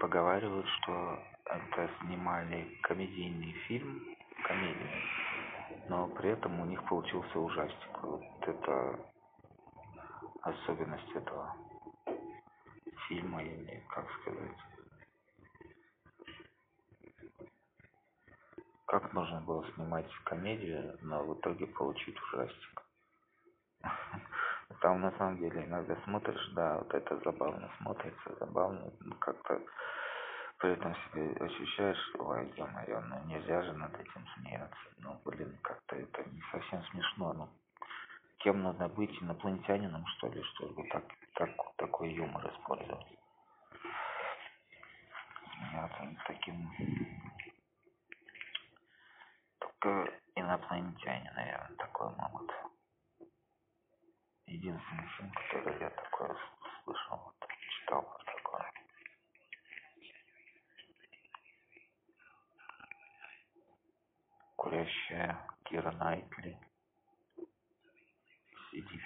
поговаривают, 0.00 0.66
что 0.66 1.18
это 1.44 1.90
снимали 2.00 2.78
комедийный 2.82 3.52
фильм, 3.66 4.00
комедийный, 4.44 5.04
но 5.88 6.08
при 6.08 6.30
этом 6.30 6.60
у 6.60 6.64
них 6.66 6.82
получился 6.88 7.38
ужастик. 7.38 8.02
Вот 8.02 8.22
это 8.42 9.00
особенность 10.42 11.10
этого 11.14 11.54
фильма 13.08 13.42
или 13.42 13.82
как 13.88 14.06
сказать. 14.20 14.56
Как 18.86 19.12
можно 19.14 19.40
было 19.40 19.66
снимать 19.74 20.10
комедию, 20.24 20.98
но 21.02 21.24
в 21.24 21.38
итоге 21.38 21.66
получить 21.66 22.16
ужастик? 22.20 22.82
Там 24.92 25.00
на 25.00 25.10
самом 25.12 25.38
деле 25.38 25.64
иногда 25.64 25.96
смотришь, 26.04 26.50
да, 26.52 26.76
вот 26.76 26.92
это 26.92 27.16
забавно 27.24 27.70
смотрится, 27.78 28.36
забавно, 28.38 28.92
как-то 29.20 29.58
при 30.58 30.72
этом 30.72 30.94
себе 30.94 31.34
ощущаешь, 31.40 32.14
ой, 32.18 32.52
ё-моё, 32.58 33.00
ну 33.00 33.24
нельзя 33.24 33.62
же 33.62 33.72
над 33.72 33.98
этим 33.98 34.26
смеяться. 34.34 34.76
Ну, 34.98 35.18
блин, 35.24 35.58
как-то 35.62 35.96
это 35.96 36.22
не 36.28 36.42
совсем 36.52 36.84
смешно, 36.90 37.32
ну. 37.32 37.48
Кем 38.40 38.62
надо 38.62 38.86
быть, 38.90 39.16
инопланетянином, 39.22 40.04
что 40.08 40.28
ли, 40.28 40.42
чтобы 40.42 40.86
так, 40.88 41.04
так, 41.36 41.48
такой 41.76 42.12
юмор 42.12 42.46
использовать? 42.52 43.18
Смеяться 45.56 46.02
над 46.02 46.24
таким... 46.26 46.70
Только 49.58 50.12
инопланетяне, 50.34 51.32
наверное, 51.34 51.76
такое 51.78 52.10
могут. 52.10 52.52
Единственный 54.46 55.08
фильм, 55.16 55.32
который 55.32 55.80
я 55.80 55.90
такое 55.90 56.36
слышал, 56.84 57.16
вот, 57.16 57.48
читал 57.78 58.02
вот 58.02 58.24
такое. 58.24 58.72
Курящая 64.56 65.46
Кира 65.64 65.92
Найтли 65.92 66.58
сидит. 68.70 69.02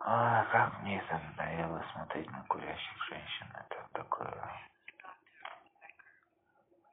А, 0.00 0.44
как 0.46 0.80
мне 0.80 0.98
это 0.98 1.18
надоело 1.18 1.84
смотреть 1.92 2.30
на 2.30 2.44
курящих 2.44 3.04
женщин. 3.08 3.46
Это 3.54 3.88
такое 3.92 4.50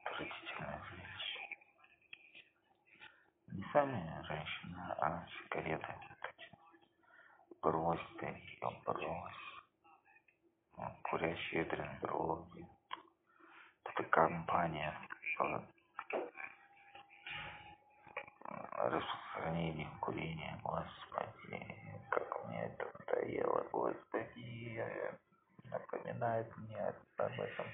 отвратительное. 0.04 0.95
Не 3.56 3.64
сами 3.72 4.22
женщины, 4.24 4.82
а 5.00 5.26
сигареты. 5.28 5.96
Брось 7.62 8.06
ты 8.20 8.26
ее, 8.26 8.82
брось. 8.86 9.34
Курящие 11.04 11.64
дрендроги. 11.64 12.68
Это 13.86 14.04
компания 14.10 14.94
по 15.38 15.64
распространению 18.90 19.90
курения, 20.02 20.60
господи, 20.62 22.02
как 22.12 22.46
мне 22.48 22.62
это 22.66 22.92
надоело, 23.00 23.66
господи, 23.72 24.84
напоминает 25.64 26.58
мне 26.58 26.94
об 27.18 27.40
этом. 27.40 27.68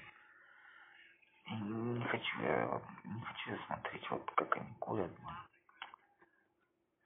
Не 1.50 2.04
хочу 2.04 2.42
я, 2.42 2.80
не 3.02 3.20
хочу 3.20 3.64
смотреть, 3.66 4.10
вот 4.10 4.30
как 4.36 4.56
они 4.56 4.72
курят, 4.78 5.10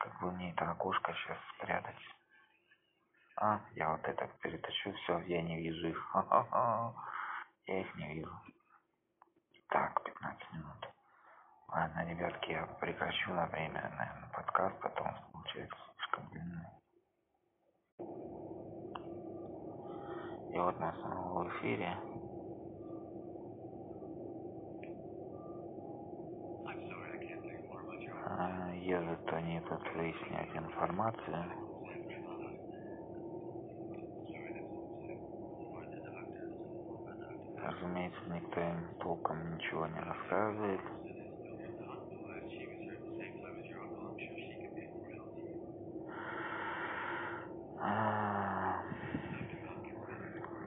как 0.06 0.20
бы 0.20 0.30
мне 0.32 0.52
это 0.52 0.70
окошко 0.70 1.12
сейчас 1.14 1.38
спрятать. 1.54 1.96
А 3.38 3.60
я 3.72 3.90
вот 3.90 4.04
это 4.04 4.28
перетащу 4.40 4.92
все 4.92 5.18
я 5.26 5.42
не 5.42 5.56
вижу 5.56 5.88
их. 5.88 6.14
Я 7.68 7.80
их 7.80 7.96
не 7.96 8.14
вижу. 8.14 8.30
Так 9.68 10.00
15 10.04 10.52
минут. 10.52 10.88
Ладно 11.66 12.08
ребятки 12.08 12.52
я 12.52 12.64
прекращу 12.80 13.32
на 13.32 13.46
время 13.46 13.92
наверное 13.98 14.30
подкаст 14.32 14.80
потом 14.80 15.12
получается 15.32 15.76
слишком 15.96 16.28
длинный. 16.28 16.68
И 20.54 20.58
вот 20.60 20.78
мы 20.78 20.92
снова 20.92 21.48
эфире 21.48 21.98
я 28.38 29.02
зато 29.02 29.40
не 29.40 29.60
тут 29.62 29.80
выяснять 29.94 30.54
информацию 30.54 31.44
разумеется 37.62 38.20
никто 38.28 38.60
им 38.60 38.94
толком 39.00 39.54
ничего 39.54 39.86
не 39.86 40.00
рассказывает 40.00 40.80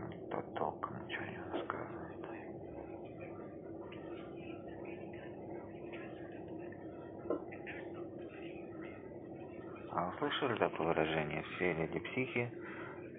никто 0.10 0.42
толком 0.56 1.04
ничего 1.04 1.26
не 1.26 1.38
рассказывает 1.52 2.20
а 9.92 10.12
вы 10.20 10.29
слышали 10.40 10.58
такое 10.58 10.88
выражение 10.88 11.44
все 11.56 11.74
люди 11.74 12.00
психи 12.00 12.52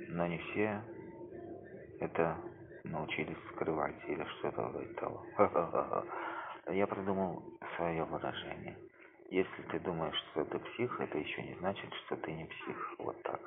но 0.09 0.27
не 0.27 0.39
все 0.39 0.83
это 2.01 2.37
научились 2.85 3.37
скрывать 3.53 3.97
или 4.09 4.25
что-то 4.39 4.63
вроде 4.63 4.95
того. 4.95 5.25
Я 6.69 6.87
придумал 6.87 7.43
свое 7.77 8.05
выражение. 8.05 8.77
Если 9.29 9.63
ты 9.71 9.79
думаешь 9.81 10.17
что 10.31 10.45
ты 10.47 10.59
псих 10.59 11.01
это 11.01 11.19
еще 11.19 11.43
не 11.43 11.55
значит 11.57 11.93
что 12.07 12.17
ты 12.17 12.33
не 12.33 12.45
псих. 12.47 12.95
Вот 12.99 13.23
так. 13.23 13.41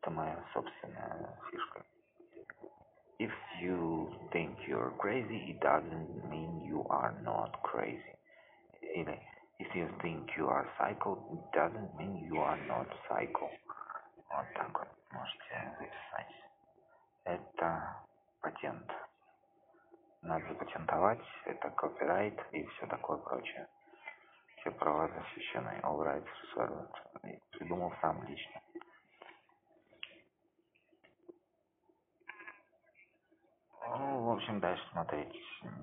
Это 0.00 0.10
моя 0.10 0.44
собственная 0.52 1.38
фишка. 1.50 1.82
If 3.18 3.32
you 3.60 4.12
think 4.32 4.56
you're 4.66 4.92
crazy 4.98 5.50
it 5.50 5.60
doesn't 5.60 6.28
mean 6.28 6.62
you 6.64 6.86
are 6.88 7.14
not 7.22 7.52
crazy. 7.62 8.18
Или 8.82 9.18
if 9.62 9.74
you 9.74 9.88
think 10.02 10.28
you 10.36 10.46
are 10.48 10.66
psycho 10.76 11.12
it 11.34 11.44
doesn't 11.54 11.90
mean 11.98 12.14
you 12.30 12.38
are 12.50 12.60
not 12.66 12.88
psycho 13.08 13.48
вот 14.32 14.46
так 14.54 14.78
вот. 14.78 14.88
Можете 15.12 15.76
записать. 15.78 16.34
Это 17.24 18.02
патент. 18.40 18.90
Надо 20.22 20.46
запатентовать. 20.48 21.22
Это 21.44 21.70
копирайт 21.70 22.40
и 22.52 22.64
все 22.64 22.86
такое 22.86 23.18
прочее. 23.18 23.68
Все 24.56 24.70
права 24.70 25.08
защищены. 25.08 25.80
All 25.82 25.98
rights 25.98 26.28
reserved 26.56 27.40
придумал 27.50 27.92
сам 28.00 28.22
лично. 28.24 28.62
Ну, 33.88 34.24
в 34.24 34.30
общем, 34.30 34.60
дальше 34.60 34.82
смотреть. 34.90 35.34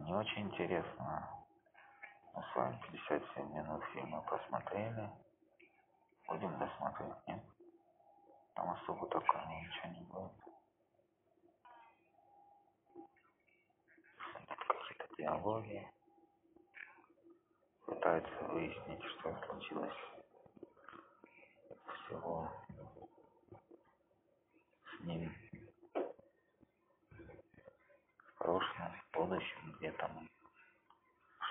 Не 0.06 0.14
очень 0.16 0.48
интересно. 0.48 1.39
Мы 2.34 2.44
с 2.44 2.56
вами 2.56 2.80
57 2.92 3.54
минут 3.54 3.84
фильма 3.94 4.22
посмотрели. 4.22 5.10
Будем 6.28 6.58
досмотреть, 6.60 7.28
нет? 7.28 7.44
Там 8.54 8.70
особо 8.70 9.08
такого 9.08 9.48
ничего 9.48 9.90
не 9.94 10.02
будет. 10.02 10.32
Какие-то 14.68 15.16
диалоги. 15.18 15.92
Пытается 17.86 18.44
выяснить, 18.46 19.04
что 19.04 19.36
случилось 19.48 19.98
всего 22.10 22.52
с 24.86 25.00
ним 25.04 25.34
в 28.26 28.34
прошлом, 28.38 28.94
в 28.94 29.18
будущем, 29.18 29.76
где 29.78 29.92
там, 29.94 30.30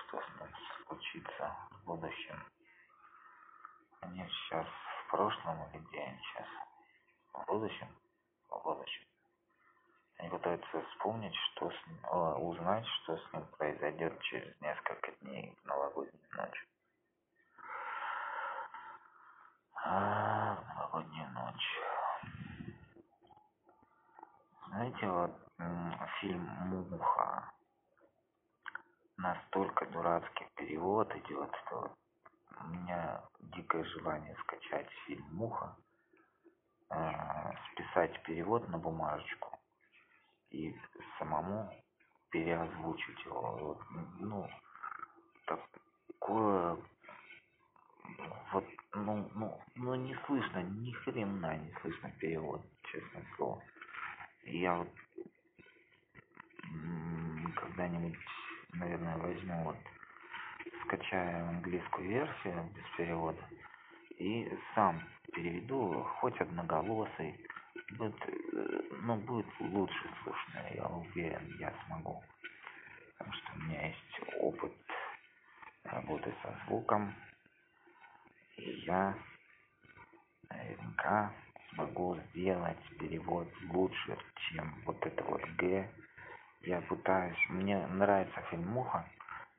что 0.09 0.19
с 0.21 0.39
ним 0.39 0.49
случится 0.87 1.55
в 1.71 1.85
будущем. 1.85 2.43
Они 4.01 4.27
сейчас 4.27 4.65
в 4.65 5.11
прошлом 5.11 5.69
или 5.69 5.81
где 5.83 5.99
они 6.01 6.19
сейчас? 6.19 6.47
В 7.33 7.45
будущем? 7.45 7.95
В 8.49 8.63
будущем. 8.63 9.05
Они 10.17 10.29
пытаются 10.29 10.81
вспомнить, 10.81 11.35
что 11.35 11.69
с 11.69 11.87
ним, 11.87 11.99
о, 12.05 12.35
узнать, 12.39 12.85
что 12.87 13.17
с 13.17 13.33
ним 13.33 13.45
произойдет 13.57 14.19
через 14.21 14.59
несколько 14.61 15.11
дней 15.21 15.55
в 15.61 15.65
новогоднюю 15.65 16.27
ночь. 16.35 16.67
А, 19.75 20.55
новогоднюю 20.75 21.29
ночь. 21.31 21.79
Знаете, 24.67 25.07
вот 25.07 25.31
фильм 26.19 26.43
«Муха» 26.89 27.58
настолько 29.19 29.85
дурацкий 29.87 30.47
перевод 30.55 31.13
идет, 31.15 31.51
что 31.65 31.93
у 32.61 32.67
меня 32.67 33.21
дикое 33.39 33.83
желание 33.83 34.35
скачать 34.43 34.89
фильм 35.05 35.25
«Муха», 35.31 35.75
э, 36.89 37.51
списать 37.71 38.21
перевод 38.23 38.67
на 38.69 38.77
бумажечку 38.77 39.59
и 40.51 40.75
самому 41.17 41.69
переозвучить 42.31 43.25
его. 43.25 43.57
Вот, 43.57 43.79
ну, 44.19 44.49
такое 45.45 46.77
вот, 48.51 48.65
ну, 48.93 49.29
ну, 49.35 49.61
ну 49.75 49.95
не 49.95 50.15
слышно, 50.25 50.63
ни 50.63 50.91
хрена 50.91 51.57
не 51.57 51.71
слышно 51.81 52.11
перевод, 52.19 52.61
честное 52.83 53.25
слово. 53.35 53.61
Я 54.43 54.75
вот 54.75 54.89
когда-нибудь, 57.55 58.17
наверное, 58.73 59.17
возьму 59.17 59.63
вот, 59.63 59.77
скачаю 60.85 61.47
английскую 61.49 62.07
версию 62.07 62.69
без 62.75 62.83
перевода 62.97 63.43
и 64.17 64.51
сам 64.75 65.01
переведу, 65.33 66.03
хоть 66.19 66.39
одноголосый, 66.41 67.35
будет, 67.97 68.15
ну, 69.01 69.15
будет 69.17 69.47
лучше 69.59 70.09
слышно, 70.23 70.65
я 70.73 70.85
уверен, 70.85 71.55
я 71.59 71.73
смогу. 71.85 72.21
Потому 73.17 73.33
что 73.33 73.53
у 73.53 73.59
меня 73.63 73.87
есть 73.87 74.21
опыт 74.39 74.73
работы 75.83 76.33
со 76.41 76.55
звуком, 76.65 77.13
и 78.57 78.71
я 78.85 79.15
наверняка 80.49 81.33
смогу 81.73 82.17
сделать 82.31 82.77
перевод 82.99 83.47
лучше, 83.69 84.17
чем 84.35 84.73
вот 84.85 85.05
это 85.05 85.23
вот 85.23 85.41
Г. 85.57 85.89
Я 86.61 86.81
пытаюсь, 86.81 87.49
мне 87.49 87.87
нравится 87.87 88.41
фильм 88.49 88.67
«Муха», 88.69 89.05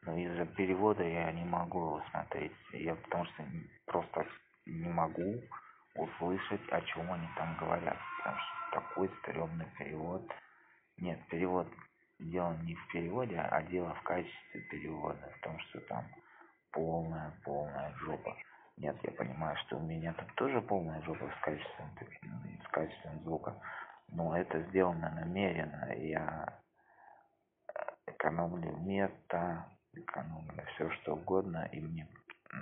но 0.03 0.17
из-за 0.17 0.47
перевода 0.47 1.03
я 1.03 1.33
не 1.33 1.45
могу 1.45 1.79
его 1.81 2.03
смотреть. 2.11 2.53
Я 2.73 2.95
потому 2.95 3.25
что 3.27 3.45
просто 3.87 4.27
не 4.67 4.89
могу 4.89 5.43
услышать, 5.95 6.67
о 6.71 6.81
чем 6.83 7.11
они 7.13 7.29
там 7.37 7.57
говорят. 7.59 7.97
Потому 8.19 8.37
что 8.37 8.81
такой 8.81 9.11
стрёмный 9.21 9.67
перевод. 9.79 10.31
Нет, 10.99 11.19
перевод 11.29 11.69
дело 12.19 12.57
не 12.63 12.75
в 12.75 12.89
переводе, 12.89 13.39
а 13.39 13.63
дело 13.63 13.95
в 13.95 14.03
качестве 14.03 14.61
перевода. 14.71 15.33
В 15.39 15.41
том, 15.43 15.59
что 15.61 15.81
там 15.81 16.05
полная, 16.73 17.33
полная 17.45 17.93
жопа. 17.97 18.37
Нет, 18.77 18.97
я 19.03 19.11
понимаю, 19.13 19.57
что 19.67 19.77
у 19.77 19.83
меня 19.83 20.15
тут 20.15 20.35
тоже 20.37 20.61
полная 20.63 21.03
жопа 21.03 21.31
с 21.31 21.45
качеством, 21.45 21.91
с 22.65 22.69
качеством 22.69 23.21
звука. 23.21 23.55
Но 24.09 24.37
это 24.37 24.61
сделано 24.69 25.11
намеренно. 25.11 25.93
Я 25.95 26.60
экономлю 28.11 28.77
мета, 28.79 29.67
экономлю 29.93 30.65
все 30.75 30.91
что 30.91 31.15
угодно. 31.15 31.69
И 31.73 31.81
мне 31.81 32.09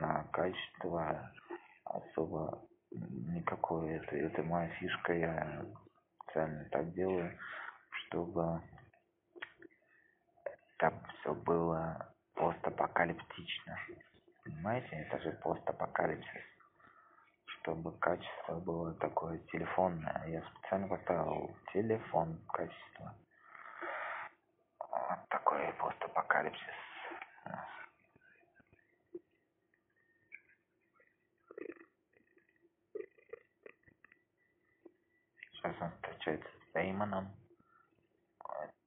на 0.01 0.25
качество 0.33 1.33
особо 1.85 2.63
никакой. 2.91 3.95
Это, 3.95 4.17
это 4.17 4.43
моя 4.43 4.69
фишка. 4.75 5.13
Я 5.15 5.65
специально 6.23 6.65
так 6.71 6.93
делаю, 6.93 7.37
чтобы 7.91 8.63
там 10.79 10.95
все 11.21 11.35
было 11.35 12.15
постапокалиптично 12.35 13.77
понимаете 14.45 14.89
это 14.89 15.19
же 15.19 15.33
постапокалипсис 15.43 16.43
чтобы 17.45 17.93
качество 17.99 18.61
было 18.61 18.95
такое 18.95 19.39
телефонное 19.51 20.25
я 20.29 20.43
специально 20.43 20.89
поставил 20.89 21.57
телефон 21.73 22.41
качество 22.49 23.15
вот 24.79 25.29
такое 25.49 25.73
постапокалипсис. 25.73 26.61
Сейчас 35.53 35.75
он 35.81 35.91
встречается 35.93 36.49
с 36.49 36.73
Деймоном. 36.75 37.35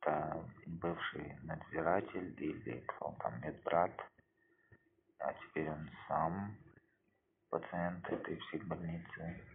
Это 0.04 0.48
бывший 0.68 1.36
надзиратель 1.42 2.36
или 2.40 2.80
кто 2.82 3.08
он 3.08 3.16
там, 3.18 3.42
медбрат. 3.42 4.00
А 5.18 5.34
теперь 5.34 5.70
он 5.70 5.90
сам 6.08 6.58
пациент 7.50 8.08
этой 8.08 8.38
всей 8.38 8.62
больницы. 8.62 9.48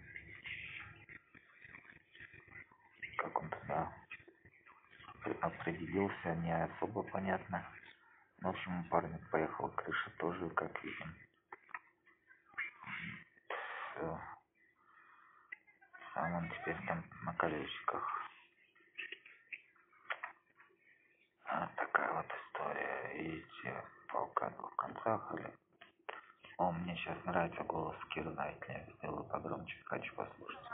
Как 3.18 3.40
он 3.40 3.48
тогда 3.48 4.05
определился, 5.40 6.34
не 6.36 6.52
особо 6.64 7.02
понятно. 7.02 7.64
В 8.40 8.48
общем, 8.48 8.84
парень 8.90 9.18
поехал 9.30 9.68
крыша 9.70 10.10
тоже, 10.18 10.48
как 10.50 10.82
видим. 10.84 11.14
Все. 13.48 14.20
Сам 16.14 16.34
он 16.34 16.50
теперь 16.50 16.76
там 16.86 17.04
на 17.22 17.32
колесиках. 17.34 18.30
Вот 21.50 21.74
такая 21.76 22.12
вот 22.12 22.26
история. 22.26 23.12
Видите, 23.14 23.84
палка 24.08 24.50
в 24.50 24.76
концах 24.76 25.34
или... 25.34 25.52
О, 26.58 26.72
мне 26.72 26.96
сейчас 26.96 27.22
нравится 27.24 27.62
голос 27.64 27.96
Кира 28.10 28.30
Найтли. 28.30 28.86
Сделаю 28.96 29.24
погромче, 29.24 29.76
хочу 29.84 30.14
послушать. 30.14 30.66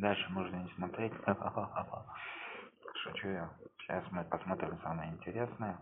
Дальше 0.00 0.28
можно 0.30 0.56
не 0.56 0.68
смотреть. 0.74 1.12
Шучу 3.02 3.28
я. 3.28 3.50
Сейчас 3.78 4.04
мы 4.10 4.24
посмотрим 4.24 4.78
самое 4.82 5.12
интересное. 5.12 5.78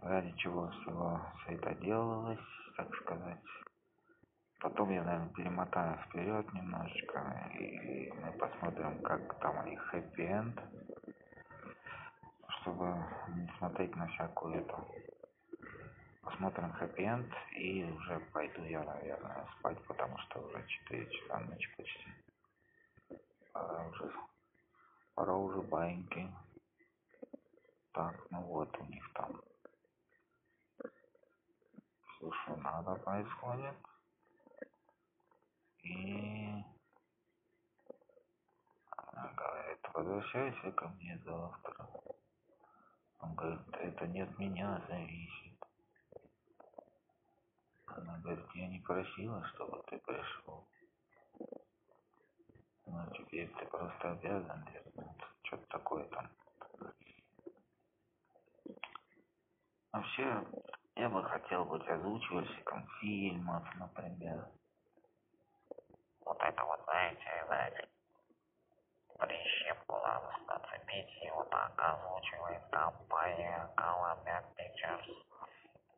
Ради 0.00 0.32
чего 0.38 0.68
всего 0.68 1.20
все 1.42 1.54
это 1.56 1.74
делалось, 1.74 2.38
так 2.76 2.94
сказать. 2.96 3.40
Потом 4.60 4.90
я, 4.90 5.02
наверное, 5.02 5.32
перемотаю 5.34 5.96
вперед 6.04 6.52
немножечко, 6.52 7.50
и 7.58 8.12
мы 8.12 8.32
посмотрим, 8.32 9.02
как 9.02 9.38
там 9.40 9.58
у 9.58 9.68
них 9.68 9.80
хэппи-энд, 9.90 10.60
чтобы 12.60 12.86
не 13.34 13.50
смотреть 13.58 13.96
на 13.96 14.06
всякую 14.08 14.60
эту. 14.60 14.86
Посмотрим 16.22 16.72
хэппи-энд, 16.72 17.32
и 17.56 17.84
уже 17.84 18.20
пойду 18.32 18.62
я, 18.64 18.82
наверное, 18.82 19.46
спать, 19.58 19.82
потому 19.86 20.18
что 20.18 20.40
уже 20.40 20.66
4 20.66 21.06
часа 21.10 21.40
ночи 21.40 21.68
почти. 21.76 22.10
Пора 23.52 23.88
уже, 23.88 24.12
пора 25.20 25.36
уже 25.36 25.60
баиньки. 25.60 26.32
Так, 27.92 28.16
ну 28.30 28.40
вот 28.40 28.74
у 28.78 28.84
них 28.86 29.04
там 29.12 29.42
что 32.18 32.56
надо, 32.56 32.94
происходит. 32.94 33.76
И 35.82 36.64
она 38.96 39.32
говорит, 39.36 39.78
возвращайся 39.92 40.72
ко 40.72 40.88
мне 40.88 41.18
завтра. 41.18 41.86
Он 43.18 43.34
говорит, 43.34 43.60
это 43.72 44.06
не 44.06 44.22
от 44.22 44.38
меня 44.38 44.82
зависит. 44.88 45.62
Она 47.86 48.18
говорит, 48.20 48.46
я 48.54 48.68
не 48.68 48.80
просила, 48.80 49.44
чтобы 49.48 49.82
ты 49.88 49.98
пришел. 49.98 50.66
Ну, 52.90 53.06
теперь 53.14 53.48
ты 53.54 53.66
просто 53.66 54.10
обязан 54.10 54.64
вернуться. 54.64 55.09
Что-то 55.50 55.66
такое 55.66 56.04
там. 56.04 56.30
Вообще, 59.92 60.46
я 60.94 61.08
бы 61.08 61.24
хотел 61.24 61.64
быть 61.64 61.88
озвучивальщиком 61.88 62.86
фильмов, 63.00 63.64
например. 63.74 64.48
Вот 66.20 66.38
это 66.40 66.64
вот, 66.64 66.80
знаете, 66.84 67.44
знаете, 67.48 67.88
прищепку 69.18 69.94
надо 69.94 70.32
нацепить 70.46 71.20
и 71.20 71.30
вот 71.30 71.50
так 71.50 71.74
озвучивает 71.76 72.62
компания 72.70 73.68
Columbia 73.76 74.44
Pictures. 74.54 75.12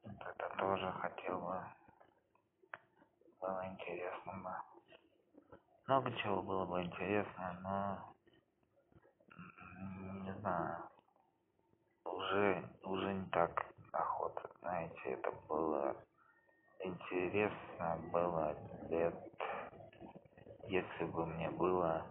Вот 0.04 0.28
это 0.28 0.56
тоже 0.56 0.90
хотел 0.92 1.40
бы. 1.40 1.62
Было 3.38 3.66
интересно 3.68 4.32
бы. 4.32 4.54
Много 5.86 6.10
чего 6.22 6.42
было 6.42 6.64
бы 6.64 6.82
интересно, 6.82 7.52
но 7.60 8.11
знаю. 10.42 10.76
Уже, 12.04 12.68
уже 12.82 13.14
не 13.14 13.26
так 13.30 13.64
охота, 13.92 14.50
знаете, 14.60 15.00
это 15.04 15.30
было 15.48 15.96
интересно, 16.80 17.96
было 18.12 18.56
лет, 18.90 19.14
если 20.66 21.04
бы 21.04 21.26
мне 21.26 21.48
было 21.50 22.04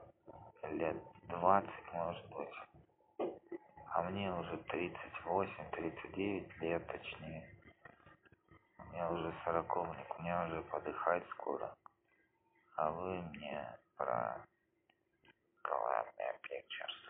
лет 0.64 0.98
двадцать, 1.24 1.94
может 1.94 2.26
быть, 2.30 3.30
а 3.94 4.04
мне 4.04 4.34
уже 4.34 4.58
тридцать 4.70 5.26
восемь, 5.26 5.72
тридцать 5.72 6.14
девять 6.14 6.62
лет, 6.62 6.88
точнее. 6.88 7.46
Я 8.94 9.12
уже 9.12 9.34
сороковник, 9.44 10.20
мне 10.20 10.46
уже 10.46 10.62
подыхать 10.64 11.28
скоро. 11.32 11.76
А 12.78 12.92
вы 12.92 13.22
мне 13.22 13.78
про 13.98 14.46
Columbia 15.64 16.34
Pictures. 16.44 17.01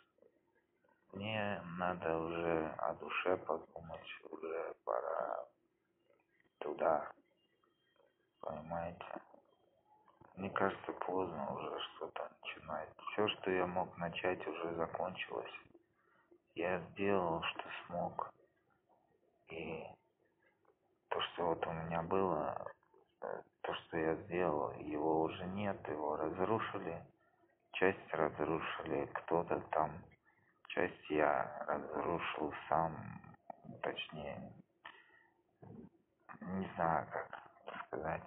Мне 1.13 1.61
надо 1.77 2.17
уже 2.17 2.73
о 2.77 2.93
душе 2.93 3.35
подумать, 3.37 4.07
уже 4.29 4.75
пора 4.85 5.45
туда, 6.59 7.11
понимаете? 8.39 9.05
Мне 10.35 10.49
кажется, 10.51 10.91
поздно 10.93 11.53
уже 11.53 11.79
что-то 11.79 12.31
начинать. 12.41 12.89
Все, 13.11 13.27
что 13.27 13.51
я 13.51 13.67
мог 13.67 13.97
начать, 13.97 14.45
уже 14.47 14.73
закончилось. 14.75 15.51
Я 16.55 16.79
сделал, 16.79 17.43
что 17.43 17.63
смог. 17.85 18.33
И 19.49 19.83
то, 21.09 21.19
что 21.21 21.47
вот 21.47 21.67
у 21.67 21.71
меня 21.73 22.01
было, 22.03 22.65
э, 23.21 23.41
то, 23.61 23.73
что 23.73 23.97
я 23.97 24.15
сделал, 24.15 24.71
его 24.79 25.23
уже 25.23 25.45
нет, 25.47 25.77
его 25.89 26.15
разрушили. 26.15 27.05
Часть 27.73 28.13
разрушили 28.13 29.07
кто-то 29.13 29.59
там, 29.71 30.01
часть 30.73 31.09
я 31.09 31.65
разрушил 31.67 32.53
сам, 32.69 32.95
точнее, 33.81 34.53
не 36.41 36.67
знаю, 36.75 37.07
как 37.11 37.85
сказать, 37.87 38.23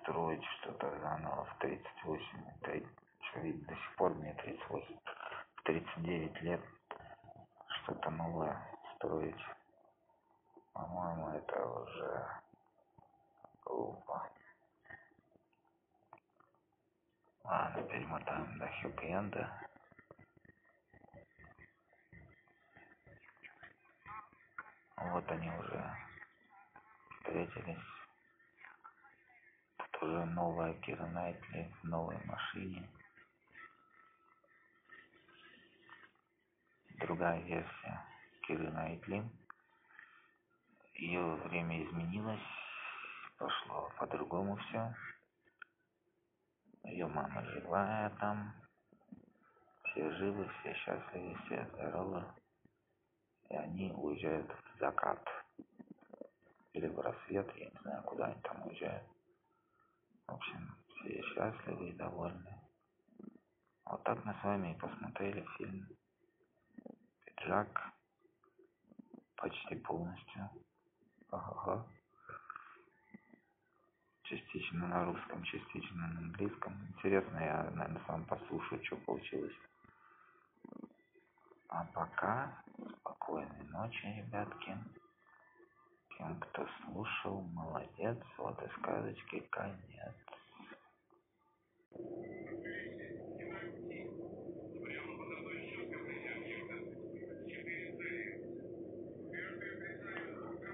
строить 0.00 0.44
что-то 0.60 0.90
заново 1.00 1.44
в 1.44 1.58
38, 1.58 2.26
это 2.60 2.86
что 3.30 3.40
до 3.40 3.74
сих 3.74 3.96
пор 3.96 4.14
мне 4.14 4.34
38, 4.34 4.98
в 5.54 5.62
39 5.62 6.42
лет 6.42 6.60
что-то 7.82 8.10
новое 8.10 8.60
строить. 8.94 9.44
По-моему, 10.72 11.28
это 11.30 11.66
уже 11.66 12.26
глупо. 13.64 14.30
Ладно, 17.50 17.82
перемотаем 17.82 18.58
до 18.58 18.66
хэппи-энда. 18.66 19.68
Вот 24.96 25.28
они 25.32 25.50
уже 25.50 25.96
встретились. 27.10 27.88
Тут 29.78 30.02
уже 30.02 30.24
новая 30.26 30.74
Кира 30.74 31.06
Найтли 31.06 31.74
в 31.82 31.84
новой 31.88 32.24
машине. 32.24 32.88
Другая 37.00 37.40
версия 37.40 38.06
Киры 38.42 38.70
Найтли. 38.70 39.28
Ее 40.94 41.34
время 41.34 41.82
изменилось, 41.82 42.48
пошло 43.38 43.90
по-другому 43.98 44.54
все. 44.54 44.94
Ее 46.84 47.06
мама 47.06 47.42
живая 47.44 48.10
там. 48.20 48.54
Все 49.84 50.10
живы, 50.12 50.48
все 50.60 50.74
счастливы, 50.74 51.36
все 51.44 51.66
здоровы. 51.74 52.24
И 53.48 53.56
они 53.56 53.92
уезжают 53.92 54.50
в 54.50 54.78
закат. 54.78 55.26
Или 56.72 56.86
в 56.88 57.00
рассвет, 57.00 57.50
я 57.56 57.70
не 57.70 57.78
знаю, 57.82 58.02
куда 58.04 58.26
они 58.26 58.40
там 58.42 58.66
уезжают. 58.66 59.06
В 60.26 60.32
общем, 60.34 60.76
все 60.88 61.22
счастливы 61.22 61.88
и 61.90 61.96
довольны. 61.96 62.60
Вот 63.84 64.02
так 64.04 64.24
мы 64.24 64.32
с 64.34 64.44
вами 64.44 64.72
и 64.72 64.78
посмотрели 64.78 65.44
фильм 65.58 65.88
«Пиджак» 67.24 67.92
почти 69.36 69.74
полностью. 69.76 70.48
Ага. 71.30 71.86
Частично 74.30 74.86
на 74.86 75.04
русском, 75.06 75.42
частично 75.42 76.06
на 76.06 76.18
английском. 76.20 76.72
Интересно, 76.90 77.36
я, 77.38 77.68
наверное, 77.74 78.00
сам 78.06 78.24
послушаю, 78.26 78.80
что 78.84 78.94
получилось. 78.98 79.56
А 81.68 81.84
пока 81.92 82.62
спокойной 83.00 83.64
ночи, 83.72 84.06
ребятки. 84.06 84.78
Тем, 86.16 86.38
кто 86.38 86.64
слушал, 86.84 87.42
молодец. 87.42 88.18
Вот 88.38 88.62
и 88.62 88.68
сказочки 88.78 89.40
конец. 89.50 90.14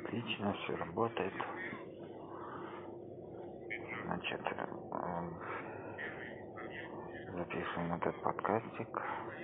Отлично, 0.04 0.52
все 0.52 0.76
работает. 0.76 1.32
Значит, 4.16 4.40
э, 4.40 4.66
записываем 7.36 7.94
этот 7.96 8.22
подкастик 8.22 8.88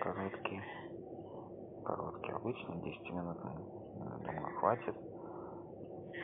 короткий. 0.00 0.62
Короткий, 1.84 2.32
обычный, 2.32 2.80
10 2.80 3.10
минут, 3.10 3.36
думаю, 4.24 4.58
хватит. 4.60 4.96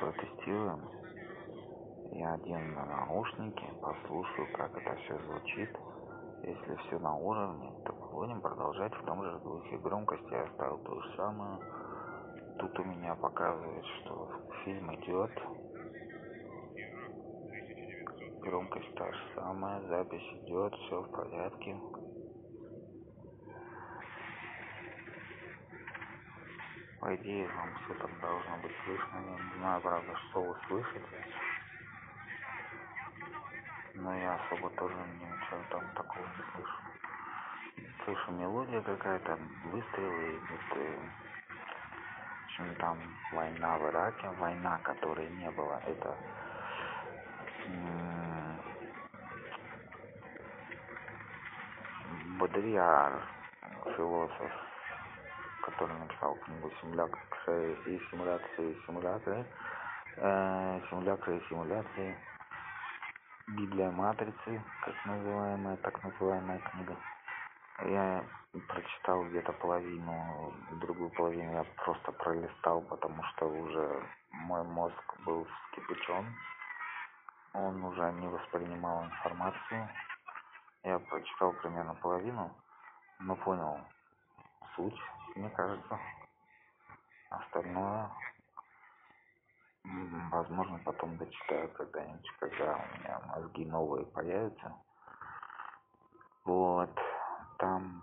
Протестируем. 0.01 0.81
Я 2.13 2.33
одену 2.33 2.87
наушники, 2.87 3.67
послушаю, 3.83 4.49
как 4.55 4.75
это 4.79 4.97
все 4.97 5.19
звучит. 5.27 5.71
Если 6.43 6.75
все 6.87 6.99
на 7.01 7.17
уровне, 7.17 7.71
то 7.85 7.93
будем 7.93 8.41
продолжать 8.41 8.95
в 8.95 9.05
том 9.05 9.25
же 9.25 9.39
духе. 9.41 9.77
Громкость 9.77 10.31
я 10.31 10.45
оставил 10.45 10.79
ту 10.79 11.03
же 11.03 11.17
самую. 11.17 11.61
Тут 12.61 12.79
у 12.79 12.85
меня 12.85 13.15
показывает, 13.15 13.85
что 13.85 14.31
фильм 14.65 14.95
идет. 14.95 15.33
Громкость 18.49 18.95
та 18.95 19.13
же 19.13 19.21
самая, 19.35 19.79
запись 19.89 20.27
идет, 20.41 20.73
все 20.73 21.03
в 21.03 21.11
порядке. 21.11 21.77
По 26.99 27.15
идее, 27.15 27.47
вам 27.47 27.75
все 27.75 27.95
там 28.01 28.11
должно 28.23 28.57
быть 28.63 28.73
слышно. 28.87 29.17
Я 29.17 29.45
не 29.45 29.59
знаю, 29.59 29.83
правда, 29.83 30.17
что 30.17 30.41
вы 30.41 30.57
слышите. 30.67 31.05
Но 33.97 34.17
я 34.17 34.37
особо 34.37 34.71
тоже 34.71 34.95
ничего 34.95 35.61
там 35.71 35.83
такого 35.95 36.25
не 36.25 36.43
слышу. 36.55 36.77
Слышу 38.07 38.33
мелодия 38.33 38.81
какая-то, 38.81 39.39
выстрелы 39.67 40.39
идут. 40.39 40.77
И... 40.77 40.99
В 42.47 42.61
общем, 42.61 42.75
там 42.77 42.99
война 43.35 43.77
в 43.77 43.91
Ираке, 43.91 44.31
война, 44.39 44.79
которой 44.79 45.29
не 45.29 45.51
было. 45.51 45.83
Это 45.85 46.17
Бодрияр, 52.39 53.21
философ, 53.97 54.53
который 55.63 55.99
написал 55.99 56.37
книгу 56.37 56.71
«Симуляции 56.81 57.77
и 57.87 58.01
симуляции, 58.11 58.77
симуляции, 58.87 59.47
э, 60.17 60.81
симуляции 60.89 61.37
и 61.37 61.49
симуляции», 61.49 62.19
Библия 63.49 63.91
Матрицы, 63.91 64.63
как 64.85 64.95
называемая, 65.07 65.77
так 65.79 66.05
называемая 66.05 66.59
книга. 66.59 66.97
Я 67.87 68.25
прочитал 68.69 69.25
где-то 69.25 69.53
половину, 69.55 70.53
другую 70.81 71.11
половину 71.11 71.53
я 71.53 71.65
просто 71.85 72.13
пролистал, 72.13 72.83
потому 72.83 73.23
что 73.25 73.47
уже 73.47 74.03
мой 74.33 74.63
мозг 74.65 75.17
был 75.25 75.45
вскипячен 75.45 76.27
он 77.55 77.83
уже 77.85 78.13
не 78.13 78.29
воспринимал 78.29 79.05
информацию. 79.05 79.89
Я 80.85 80.99
прочитал 80.99 81.53
примерно 81.55 81.95
половину, 81.97 82.55
но 83.21 83.35
понял 83.37 83.81
суть, 84.77 84.99
мне 85.35 85.51
кажется. 85.51 85.99
Остальное, 87.31 88.11
возможно, 90.31 90.81
потом 90.85 91.17
дочитаю 91.19 91.69
когда-нибудь, 91.71 92.31
когда 92.39 92.77
у 92.77 92.99
меня 92.99 93.21
мозги 93.27 93.67
новые 93.67 94.07
появятся. 94.07 94.75
Вот, 96.45 96.97
там 97.59 98.03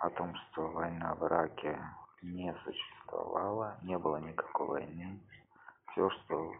о 0.00 0.10
том, 0.10 0.34
что 0.34 0.68
война 0.68 1.14
в 1.14 1.24
Ираке 1.26 1.78
не 2.22 2.54
существовала, 2.64 3.78
не 3.82 3.96
было 3.98 4.16
никакой 4.16 4.66
войны. 4.66 5.20
Все, 5.92 6.10
что 6.10 6.52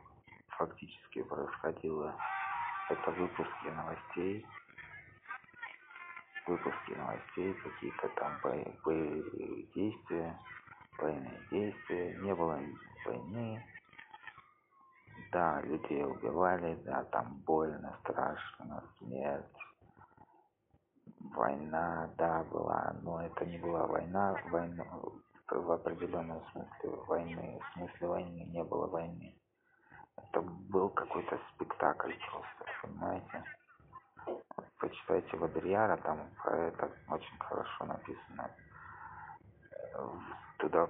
фактически 0.48 1.22
происходило 1.22 2.14
это 2.88 3.10
выпуски 3.10 3.66
новостей. 3.74 4.46
Выпуски 6.46 6.92
новостей 6.92 7.54
какие-то 7.54 8.08
там 8.10 8.38
боевые 8.42 9.62
действия 9.74 10.38
военные 10.98 11.40
действия. 11.50 12.16
Не 12.18 12.34
было 12.34 12.60
войны. 13.04 13.64
Да 15.32 15.60
людей 15.62 16.04
убивали 16.04 16.76
да 16.84 17.04
там 17.04 17.42
больно 17.46 17.96
страшно 18.00 18.84
смерть. 18.98 19.44
Война 21.34 22.08
да 22.16 22.44
была 22.44 22.94
но 23.02 23.22
это 23.22 23.44
не 23.44 23.58
была 23.58 23.86
война 23.86 24.36
война 24.50 24.86
в 25.50 25.70
определенном 25.72 26.40
смысле 26.52 26.90
войны. 27.08 27.60
В 27.60 27.72
смысле 27.72 28.08
войны 28.08 28.44
не 28.52 28.62
было 28.62 28.86
войны 28.86 29.34
это 30.36 30.40
был 30.42 30.90
какой-то 30.90 31.38
спектакль 31.54 32.12
просто, 32.30 32.64
понимаете? 32.82 33.44
Почитайте 34.78 35.36
Бодрияра, 35.36 35.96
там 35.98 36.30
про 36.42 36.58
это 36.58 36.90
очень 37.08 37.38
хорошо 37.38 37.84
написано. 37.84 38.50
Туда 40.58 40.86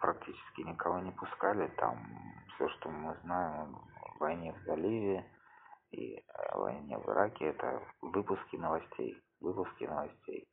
практически 0.00 0.60
никого 0.62 0.98
не 0.98 1.12
пускали, 1.12 1.68
там 1.76 1.98
все, 2.54 2.68
что 2.68 2.90
мы 2.90 3.16
знаем 3.22 3.76
о 3.76 4.18
войне 4.18 4.52
в 4.52 4.62
Заливе 4.64 5.30
и 5.90 6.22
о 6.28 6.58
войне 6.58 6.98
в 6.98 7.08
Ираке, 7.08 7.46
это 7.46 7.82
выпуски 8.02 8.56
новостей, 8.56 9.22
выпуски 9.40 9.84
новостей. 9.84 10.48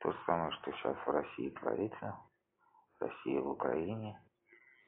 То 0.00 0.12
же 0.12 0.18
самое, 0.26 0.50
что 0.52 0.72
сейчас 0.72 0.96
в 1.06 1.10
России 1.10 1.50
творится, 1.50 2.16
в 2.98 3.04
России 3.04 3.38
в 3.38 3.48
Украине. 3.50 4.20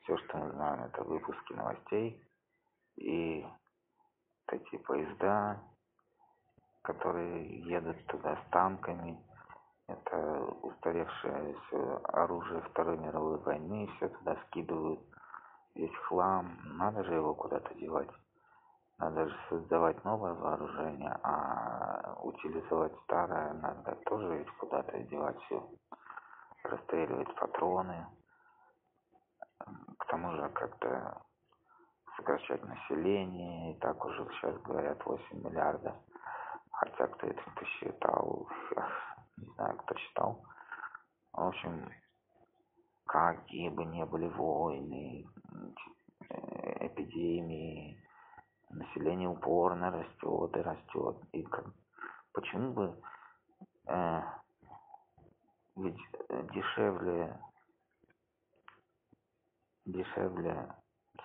Все, 0.02 0.16
что 0.16 0.38
мы 0.38 0.50
знаем, 0.52 0.84
это 0.84 1.02
выпуски 1.02 1.52
новостей, 1.52 2.27
и 2.98 3.46
эти 4.50 4.76
поезда, 4.78 5.60
которые 6.82 7.60
едут 7.60 8.04
туда 8.06 8.36
с 8.36 8.50
танками, 8.50 9.22
это 9.86 10.44
устаревшее 10.62 11.54
все 11.54 12.00
оружие 12.04 12.60
Второй 12.62 12.98
мировой 12.98 13.38
войны, 13.38 13.88
все 13.96 14.08
туда 14.08 14.36
скидывают, 14.46 15.00
весь 15.74 15.96
хлам, 16.08 16.58
надо 16.76 17.04
же 17.04 17.14
его 17.14 17.34
куда-то 17.34 17.74
девать. 17.74 18.10
Надо 18.98 19.28
же 19.28 19.36
создавать 19.48 20.04
новое 20.04 20.34
вооружение, 20.34 21.16
а 21.22 22.16
утилизовать 22.20 22.92
старое 23.04 23.52
надо 23.54 23.94
тоже 24.06 24.38
ведь 24.38 24.50
куда-то 24.56 24.98
девать 25.04 25.38
все. 25.42 25.70
Расстреливать 26.64 27.32
патроны. 27.36 28.08
К 29.98 30.04
тому 30.06 30.32
же 30.32 30.48
как-то 30.48 31.22
сокращать 32.18 32.62
население, 32.64 33.72
и 33.72 33.78
так 33.78 34.04
уже 34.04 34.26
сейчас 34.32 34.60
говорят 34.62 35.04
8 35.06 35.22
миллиардов. 35.42 35.94
Хотя 36.72 37.06
кто 37.06 37.26
это 37.26 37.42
посчитал, 37.56 38.48
не 39.36 39.46
знаю, 39.54 39.76
кто 39.78 39.94
считал. 39.96 40.44
В 41.32 41.40
общем, 41.40 41.90
какие 43.06 43.68
бы 43.70 43.84
ни 43.84 44.02
были 44.04 44.26
войны, 44.28 45.24
эпидемии, 46.80 48.02
население 48.70 49.28
упорно 49.28 49.90
растет 49.90 50.56
и 50.56 50.60
растет. 50.60 51.16
И 51.32 51.42
как, 51.44 51.66
почему 52.32 52.72
бы 52.72 53.02
э, 53.86 54.20
ведь 55.76 55.98
дешевле 56.52 57.38
дешевле 59.86 60.74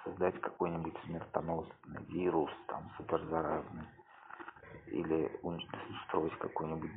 создать 0.03 0.39
какой-нибудь 0.41 0.95
смертоносный 1.05 2.03
вирус, 2.09 2.51
там, 2.67 2.89
суперзаразный, 2.97 3.87
или 4.87 5.39
устроить 5.41 6.37
какую-нибудь 6.39 6.91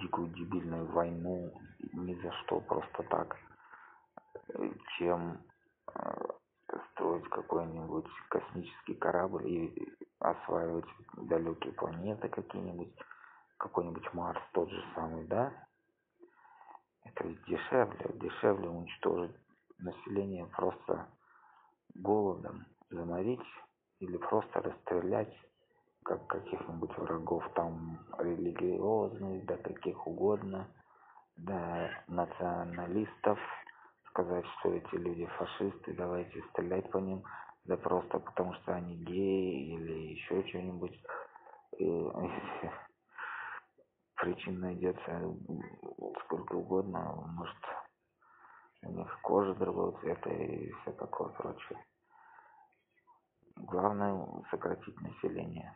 дикую 0.00 0.28
дебильную 0.28 0.86
войну. 0.86 1.52
Ни 1.92 2.14
за 2.14 2.32
что 2.32 2.60
просто 2.60 3.02
так. 3.04 3.36
Чем 4.98 5.38
строить 6.92 7.28
какой-нибудь 7.28 8.08
космический 8.28 8.94
корабль 8.94 9.46
и 9.46 9.92
осваивать 10.18 10.88
далекие 11.14 11.72
планеты 11.74 12.28
какие-нибудь. 12.28 12.92
Какой-нибудь 13.58 14.14
марс 14.14 14.40
тот 14.52 14.70
же 14.70 14.84
самый 14.94 15.24
да? 15.26 15.52
Это 17.04 17.26
ведь 17.26 17.44
дешевле. 17.44 18.10
Дешевле 18.14 18.68
уничтожить 18.68 19.36
население 19.78 20.46
просто 20.46 21.08
голодом 21.94 22.66
заморить 22.90 23.46
или 24.00 24.16
просто 24.16 24.60
расстрелять 24.60 25.34
как 26.04 26.26
каких-нибудь 26.26 26.96
врагов 26.96 27.44
там 27.54 27.98
религиозных 28.18 29.44
да 29.46 29.56
каких 29.58 30.06
угодно 30.06 30.68
да 31.36 31.90
националистов 32.06 33.38
сказать 34.08 34.46
что 34.58 34.72
эти 34.74 34.94
люди 34.94 35.26
фашисты 35.38 35.94
давайте 35.94 36.42
стрелять 36.50 36.90
по 36.90 36.98
ним 36.98 37.24
да 37.64 37.76
просто 37.76 38.18
потому 38.20 38.54
что 38.54 38.74
они 38.74 38.96
геи 38.96 39.74
или 39.74 40.12
еще 40.14 40.46
что-нибудь 40.48 40.98
причин 44.16 44.60
найдется 44.60 45.36
сколько 46.24 46.54
угодно 46.54 47.14
может 47.36 47.56
у 48.82 48.90
них 48.92 49.20
кожа 49.22 49.54
другого 49.54 49.98
цвета 50.00 50.30
и 50.30 50.70
все 50.72 50.92
такое 50.92 51.28
прочее. 51.30 51.84
Главное 53.56 54.26
сократить 54.50 55.00
население. 55.00 55.74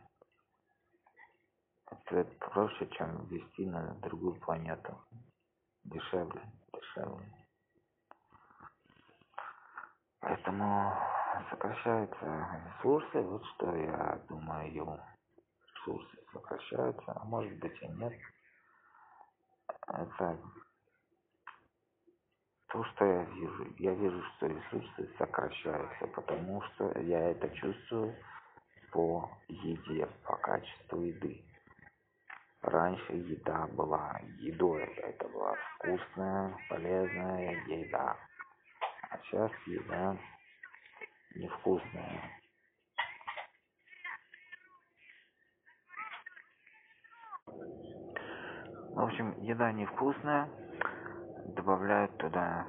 Это 1.85 2.23
проще 2.39 2.87
чем 2.91 3.25
ввести 3.27 3.65
на 3.65 3.93
другую 3.95 4.39
планету. 4.39 4.97
Дешевле 5.83 6.41
дешевле. 6.73 7.47
Поэтому 10.21 10.93
сокращаются 11.49 12.63
ресурсы. 12.65 13.21
Вот 13.21 13.43
что 13.45 13.75
я 13.75 14.21
думаю 14.29 14.99
ресурсы 15.85 16.17
сокращаются 16.31 17.13
а 17.15 17.25
может 17.25 17.57
быть 17.59 17.81
и 17.81 17.87
нет. 17.87 18.13
Это 19.87 20.39
то 22.73 22.83
что 22.85 23.05
я 23.05 23.23
вижу 23.25 23.73
я 23.77 23.93
вижу 23.93 24.23
что 24.35 24.47
ресурсы 24.47 25.07
сокращаются 25.19 26.07
потому 26.07 26.59
что 26.63 26.99
я 27.01 27.29
это 27.29 27.47
чувствую 27.49 28.15
по 28.91 29.29
еде 29.47 30.07
по 30.23 30.35
качеству 30.37 31.01
еды. 31.01 31.45
Раньше 32.63 33.13
еда 33.13 33.67
была 33.67 34.19
едой 34.39 34.81
это 34.81 35.27
была 35.27 35.55
вкусная 35.75 36.57
полезная 36.67 37.51
еда. 37.67 38.17
А 39.11 39.17
сейчас 39.19 39.51
еда 39.67 40.17
невкусная. 41.35 42.39
В 48.95 48.99
общем 48.99 49.39
еда 49.43 49.71
невкусная 49.71 50.62
добавляют 51.47 52.15
туда 52.17 52.65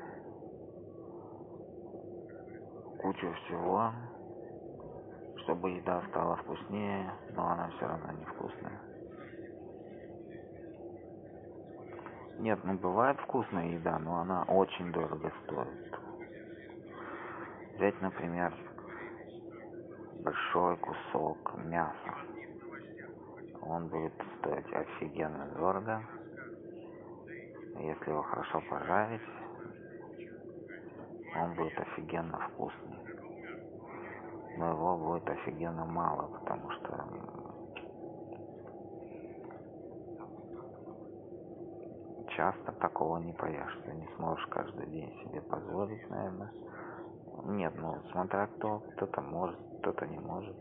кучу 3.01 3.33
всего 3.45 3.93
чтобы 5.45 5.71
еда 5.71 6.03
стала 6.09 6.37
вкуснее 6.37 7.13
но 7.35 7.49
она 7.49 7.69
все 7.77 7.87
равно 7.87 8.13
невкусная 8.13 8.81
нет 12.39 12.59
ну 12.65 12.75
бывает 12.75 13.19
вкусная 13.21 13.69
еда 13.69 13.99
но 13.99 14.21
она 14.21 14.43
очень 14.45 14.93
дорого 14.93 15.33
стоит. 15.45 15.99
Взять 17.77 18.01
например 18.03 18.55
большой 20.23 20.77
кусок 20.79 21.55
мяса. 21.65 22.15
Он 23.63 23.89
будет 23.89 24.13
стоить 24.39 24.73
офигенно 24.73 25.47
дорого 25.57 26.03
если 27.79 28.11
его 28.11 28.23
хорошо 28.23 28.63
пожарить 28.69 29.21
он 31.37 31.55
будет 31.55 31.79
офигенно 31.79 32.39
вкусный. 32.39 32.99
Но 34.57 34.71
его 34.71 34.97
будет 34.97 35.29
офигенно 35.29 35.85
мало 35.85 36.29
потому 36.39 36.71
что 36.71 37.05
часто 42.29 42.73
такого 42.73 43.19
не 43.19 43.33
поешь 43.33 43.81
ты 43.85 43.93
не 43.93 44.09
сможешь 44.17 44.47
каждый 44.47 44.87
день 44.87 45.11
себе 45.25 45.41
позволить 45.41 46.09
наверное 46.11 46.53
нет 47.45 47.75
ну 47.77 48.01
смотря 48.11 48.47
кто 48.47 48.79
кто-то 48.79 49.21
может 49.21 49.59
кто-то 49.85 50.07
не 50.07 50.19
может. 50.19 50.57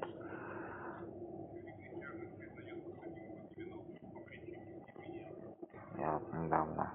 Я 5.98 6.20
недавно 6.34 6.92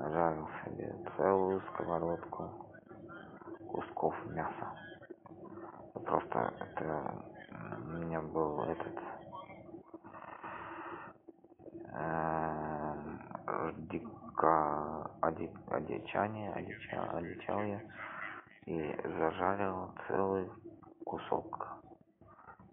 нажарил 0.00 0.48
себе 0.64 0.94
целую 1.16 1.60
сковородку 1.60 2.50
кусков 3.68 4.14
мяса. 4.26 4.74
Просто 5.92 6.54
это 6.58 7.14
у 7.84 7.98
меня 7.98 8.20
был 8.22 8.62
этот 8.62 8.98
дико 13.90 15.10
одичание 15.20 16.52
одичал 16.54 17.62
я 17.62 17.80
и 18.64 19.00
зажарил 19.04 19.90
целый 20.08 20.50
кусок 21.04 21.76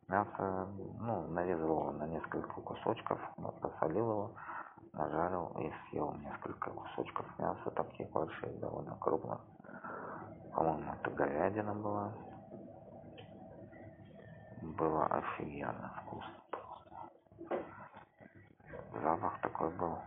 мяса. 0.08 0.68
Ну 1.02 1.28
нарезал 1.28 1.66
его 1.66 1.92
на 1.92 2.08
несколько 2.08 2.62
кусочков 2.62 3.20
посолил 3.62 4.10
его 4.10 4.32
нажарил 4.98 5.52
и 5.60 5.72
съел 5.90 6.14
несколько 6.16 6.72
кусочков 6.72 7.26
мяса 7.40 7.72
таких 7.72 8.10
больших 8.12 8.60
довольно 8.60 8.96
крупных. 8.98 9.40
По-моему 10.54 10.94
это 10.94 11.12
говядина 11.12 11.74
была. 11.74 12.12
Было 14.62 15.06
офигенно 15.06 15.94
вкусно 16.02 16.38
запах 19.08 19.40
такой 19.42 19.70
был 19.72 19.98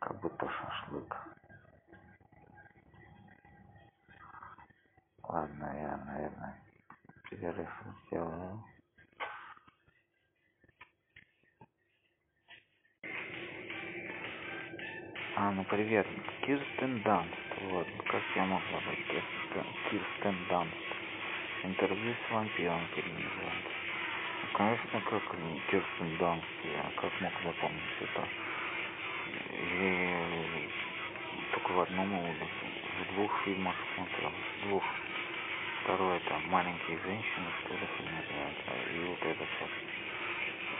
как 0.00 0.20
будто 0.20 0.48
шашлык. 0.48 1.16
Ладно 5.24 5.64
я 5.64 5.96
наверное 5.96 6.62
перерыв 7.28 7.70
сделаю 8.06 8.62
а 15.42 15.50
ну 15.50 15.64
привет. 15.64 16.06
Кирстен 16.42 17.02
данст. 17.02 17.34
Вот 17.62 17.88
как 18.06 18.22
я 18.36 18.44
мог 18.44 18.62
забыть 18.70 19.04
кирстен, 19.08 19.66
кирстен 19.90 20.36
данст? 20.48 20.76
Интервью 21.64 22.14
с 22.14 22.32
вампиром 22.32 22.80
переназывается 22.94 23.72
ну, 24.42 24.48
конечно 24.52 25.00
как 25.00 25.22
кирстен 25.68 26.16
данст 26.18 26.46
я 26.62 26.84
как 26.94 27.10
мог 27.20 27.32
запомнить 27.42 27.98
это? 28.02 28.28
И 29.50 30.70
только 31.50 31.72
в 31.72 31.80
одном 31.80 32.08
в 32.08 33.14
двух 33.14 33.42
фильмах 33.44 33.74
смотрел. 33.96 34.30
В 34.30 34.68
двух. 34.68 34.84
Второй 35.82 36.18
это 36.18 36.38
маленькие 36.50 36.98
женщины 37.04 37.46
что 37.64 37.74
ли 37.74 37.88
фильм 37.98 38.14
называется. 38.14 38.70
И 38.94 39.08
вот 39.08 39.22
этот 39.24 39.48
вот. 39.60 39.70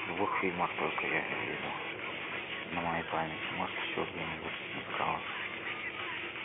В 0.06 0.16
двух 0.16 0.40
фильмах 0.40 0.70
только 0.78 1.06
я 1.06 1.20
видел 1.20 2.01
на 2.72 2.80
моей 2.80 3.04
памяти. 3.04 3.54
Может 3.56 3.76
еще 3.76 4.04
где-нибудь 4.10 4.52
искал 4.80 5.18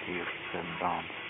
Кирстен 0.05 0.78
Данст 0.80 1.28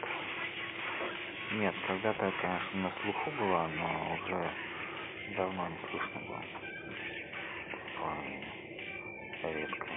нет 1.51 1.73
когда-то 1.87 2.31
конечно 2.41 2.79
на 2.81 2.91
слуху 3.01 3.31
была 3.39 3.67
но 3.69 4.13
уже 4.15 4.51
давно 5.35 5.67
не 5.69 5.77
слышно 5.89 6.21
было. 6.27 6.43
Редко. 9.43 9.87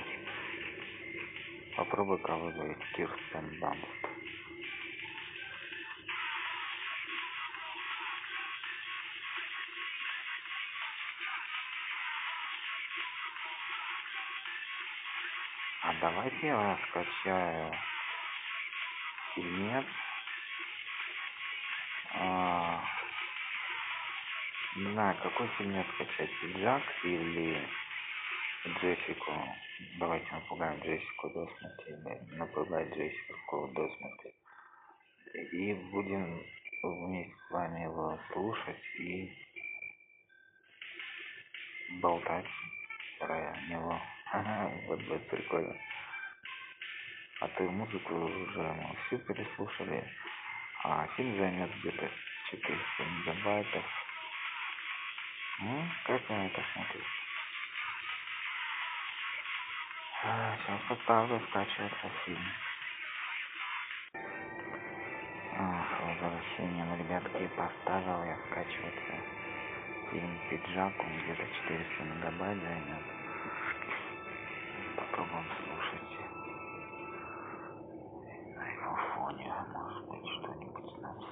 Попробуй-ка 1.77 2.37
выговорить 2.37 2.79
Кирстен 2.95 3.59
Данст 3.61 4.10
давайте 16.01 16.47
я 16.47 16.79
скачаю 16.89 17.75
фильмец 19.35 19.87
Не 24.77 24.93
знаю, 24.93 25.17
какой 25.23 25.49
фильм 25.59 25.85
скачать, 25.95 26.31
Джак 26.57 26.83
или 27.05 27.69
Джессику. 28.67 29.33
Давайте 29.99 30.33
напугаем 30.33 30.81
Джессику 30.81 31.29
до 31.31 31.47
смерти, 31.47 31.89
или 31.89 32.39
напугать 32.39 32.89
Джессику 32.97 33.69
до 33.75 33.89
смерти. 33.97 34.35
И 35.53 35.75
будем 35.91 36.43
вместе 36.83 37.35
с 37.35 37.51
вами 37.51 37.81
его 37.81 38.19
слушать 38.33 38.83
и 38.99 39.33
болтать 42.01 42.47
про 43.19 43.57
него. 43.69 44.01
Ага, 44.33 44.69
вот 44.87 45.01
будет 45.03 45.29
прикольно. 45.29 45.77
А 47.41 47.49
то 47.49 47.65
музыку 47.65 48.15
уже 48.15 48.63
мы 48.75 48.97
всю 49.07 49.19
переслушали, 49.21 50.05
а 50.85 51.07
фильм 51.17 51.37
займет 51.39 51.71
где-то 51.81 52.11
400 52.51 53.05
мегабайтов. 53.05 53.85
Ну, 55.61 55.89
как 56.05 56.29
на 56.31 56.47
это 56.47 56.65
смотрите? 56.75 57.07
А, 60.25 60.59
сейчас 60.59 60.81
поставлю 60.89 61.41
скачиваться 61.51 62.11
фильм. 62.27 62.47
А, 65.53 65.87
с 65.87 66.23
возвращением, 66.23 66.95
ребятки, 66.97 67.49
поставил 67.49 68.25
я 68.25 68.39
скачиваться 68.47 69.25
фильм 70.11 70.41
«Пиджак», 70.49 70.95
он 71.05 71.19
где-то 71.23 71.49
400 71.49 72.05
мегабайт 72.05 72.61
займет. 72.61 73.05
Попробуем 75.11 75.45
слушать. 75.67 76.19
На 78.55 78.67
его 78.71 78.97
фоне, 79.15 79.53
может 79.75 80.09
быть, 80.09 80.29
что-нибудь 80.39 81.03
нам 81.03 81.17
с. 81.21 81.25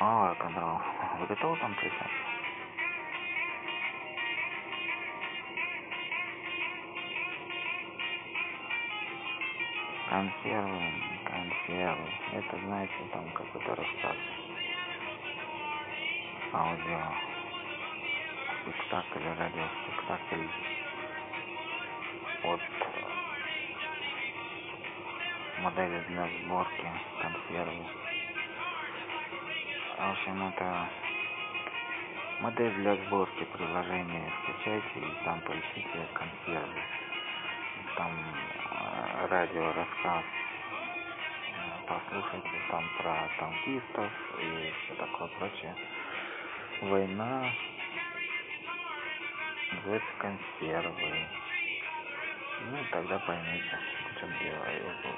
А, 0.00 0.34
канал, 0.34 0.80
вы 1.18 1.26
готовы 1.26 1.56
там 1.58 1.74
присядь? 1.76 2.10
Консервы, 10.10 10.92
консервы. 11.24 12.08
Это, 12.32 12.58
знаете, 12.58 12.94
там 13.12 13.30
какой-то 13.32 13.74
рассказ. 13.74 14.16
Аудио. 16.52 17.27
Спектакль, 18.68 19.24
радиоспектакль 19.38 20.46
от 22.42 22.60
модели 25.60 26.04
для 26.08 26.28
сборки 26.28 26.90
консервы. 27.22 27.86
В 29.96 30.10
общем, 30.10 30.48
это 30.48 30.88
модель 32.40 32.74
для 32.74 32.96
сборки 32.96 33.44
приложения 33.44 34.30
скачайте 34.42 34.98
и 34.98 35.24
там 35.24 35.40
поищите 35.40 36.06
консервы. 36.12 36.82
Там 37.96 38.12
э, 38.12 39.26
радио 39.28 39.72
рассказ 39.72 40.24
послушайте 41.86 42.60
там 42.70 42.84
про 42.98 43.30
танкистов 43.38 44.12
и 44.42 44.72
все 44.84 44.94
такое 44.96 45.28
прочее. 45.38 45.74
Война 46.82 47.50
называется 49.88 50.12
консервы. 50.18 51.26
Ну, 52.60 52.78
тогда 52.90 53.18
поймете, 53.20 53.78
в 54.10 54.20
чем 54.20 54.30
дело. 54.38 54.66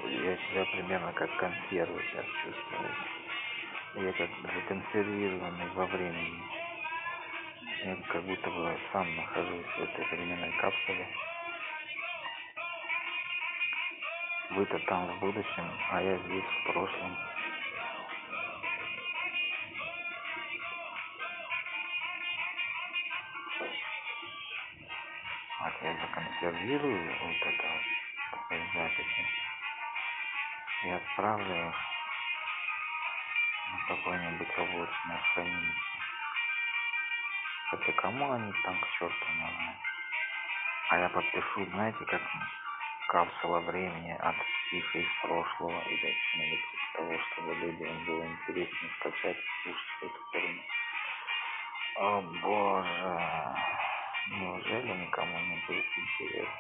Я 0.06 0.36
себя 0.36 0.64
примерно 0.72 1.12
как 1.12 1.36
консервы 1.38 2.00
сейчас 2.10 2.26
чувствую. 2.44 2.90
Я 3.94 4.12
как 4.12 4.30
законсервированный 4.42 5.68
во 5.74 5.86
времени. 5.86 6.42
Я 7.84 7.96
как 8.12 8.22
будто 8.24 8.50
бы 8.50 8.78
сам 8.92 9.16
нахожусь 9.16 9.66
в 9.66 9.82
этой 9.82 10.04
временной 10.06 10.52
капсуле. 10.60 11.08
Вы-то 14.50 14.78
там 14.80 15.06
в 15.06 15.20
будущем, 15.20 15.70
а 15.90 16.02
я 16.02 16.16
здесь 16.18 16.44
в 16.44 16.72
прошлом. 16.72 17.29
Законсервирую 26.61 27.18
вот 27.20 27.36
это 27.42 27.68
вот 27.68 28.58
записи. 28.74 29.26
Я 30.84 30.96
отправлю 30.96 31.74
на 33.72 33.86
какое-нибудь 33.88 34.58
облачное 34.58 35.22
хранилище. 35.34 35.74
Хотя 37.70 37.92
кому 37.92 38.32
они 38.32 38.52
там 38.64 38.80
к 38.80 38.90
черту 38.98 39.26
нужны? 39.28 39.76
А 40.88 40.98
я 40.98 41.08
подпишу, 41.08 41.66
знаете, 41.66 42.04
как 42.06 42.22
капсула 43.08 43.61
времени 43.61 44.12
от 44.12 44.36
психа 44.36 44.98
из 44.98 45.08
прошлого 45.22 45.80
или 45.82 46.16
что-нибудь 46.30 46.61
типа 46.61 46.98
того, 46.98 47.18
чтобы 47.18 47.54
людям 47.54 48.04
было 48.06 48.26
интересно 48.26 48.88
скачать 48.98 49.36
и 49.36 49.62
слушать 49.62 50.02
эту 50.02 50.20
херню. 50.32 50.62
О 51.96 52.20
боже, 52.42 53.79
неужели 54.28 54.92
никому 54.92 55.38
не 55.38 55.56
будет 55.66 55.86
интересно? 55.96 56.54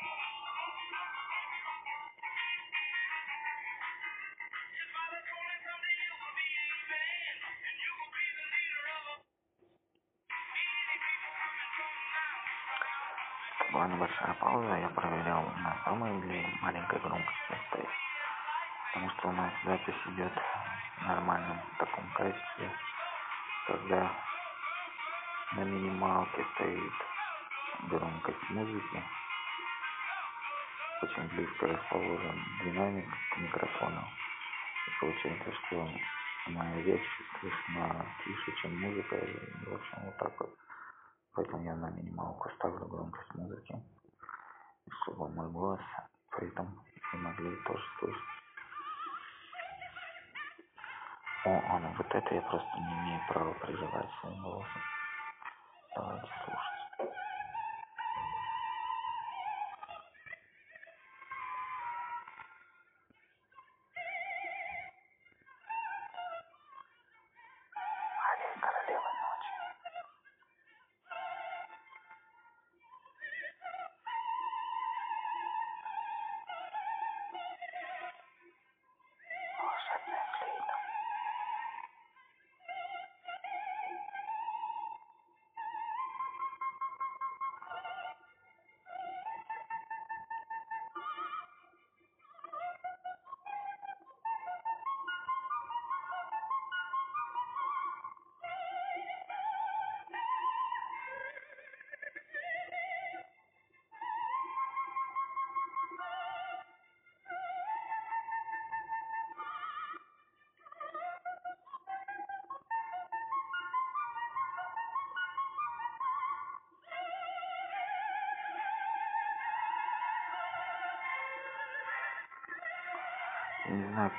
Была 13.72 13.86
небольшая 13.86 14.34
пауза, 14.34 14.74
я 14.76 14.88
проверял, 14.88 15.42
на 15.42 15.76
самой 15.84 16.20
ли 16.22 16.58
маленькой 16.60 16.98
громкости 16.98 17.58
стоит. 17.68 17.88
Потому 18.92 19.10
что 19.10 19.28
у 19.28 19.32
нас 19.32 19.52
запись 19.64 19.94
идет 20.06 20.32
в 20.98 21.06
нормальном 21.06 21.60
таком 21.78 22.10
качестве, 22.14 22.70
когда 23.68 24.10
на 25.52 25.60
минималке 25.60 26.44
стоит 26.54 27.09
громкость 27.88 28.50
музыки. 28.50 29.02
Очень 31.02 31.28
близко 31.28 31.66
расположен 31.66 32.44
динамик 32.64 33.08
к 33.32 33.38
микрофону. 33.38 34.04
И 34.86 35.00
получается, 35.00 35.52
что 35.52 35.88
моя 36.48 36.82
речь 36.82 37.08
слышна 37.40 38.06
тише, 38.24 38.52
чем 38.60 38.80
музыка. 38.80 39.16
И, 39.16 39.64
в 39.64 39.74
общем, 39.74 39.98
вот 40.04 40.16
так 40.18 40.40
вот. 40.40 40.54
Поэтому 41.34 41.62
я 41.64 41.74
на 41.76 41.90
минималку 41.90 42.50
ставлю 42.56 42.86
громкость 42.86 43.34
музыки, 43.34 43.74
чтобы 45.02 45.28
мой 45.28 45.50
голос 45.50 45.80
при 46.36 46.48
этом 46.48 46.82
вы 47.12 47.18
могли 47.18 47.56
тоже 47.64 47.84
слышать. 47.98 48.22
О, 51.44 51.62
а 51.70 51.78
ну 51.78 51.94
вот 51.96 52.06
это 52.14 52.34
я 52.34 52.42
просто 52.42 52.78
не 52.78 52.92
имею 52.92 53.20
права 53.28 53.54
прерывать 53.54 54.10
своим 54.20 54.42
голосом. 54.42 54.82
Давайте 55.96 56.28
слушать. 56.44 56.69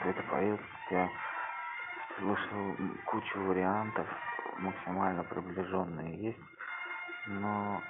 Это 0.09 0.23
поет, 0.23 0.61
я 0.89 1.09
слышал 2.17 2.75
кучу 3.05 3.39
вариантов 3.41 4.07
максимально 4.57 5.23
приближенные 5.23 6.23
есть 6.23 6.39
но 7.27 7.81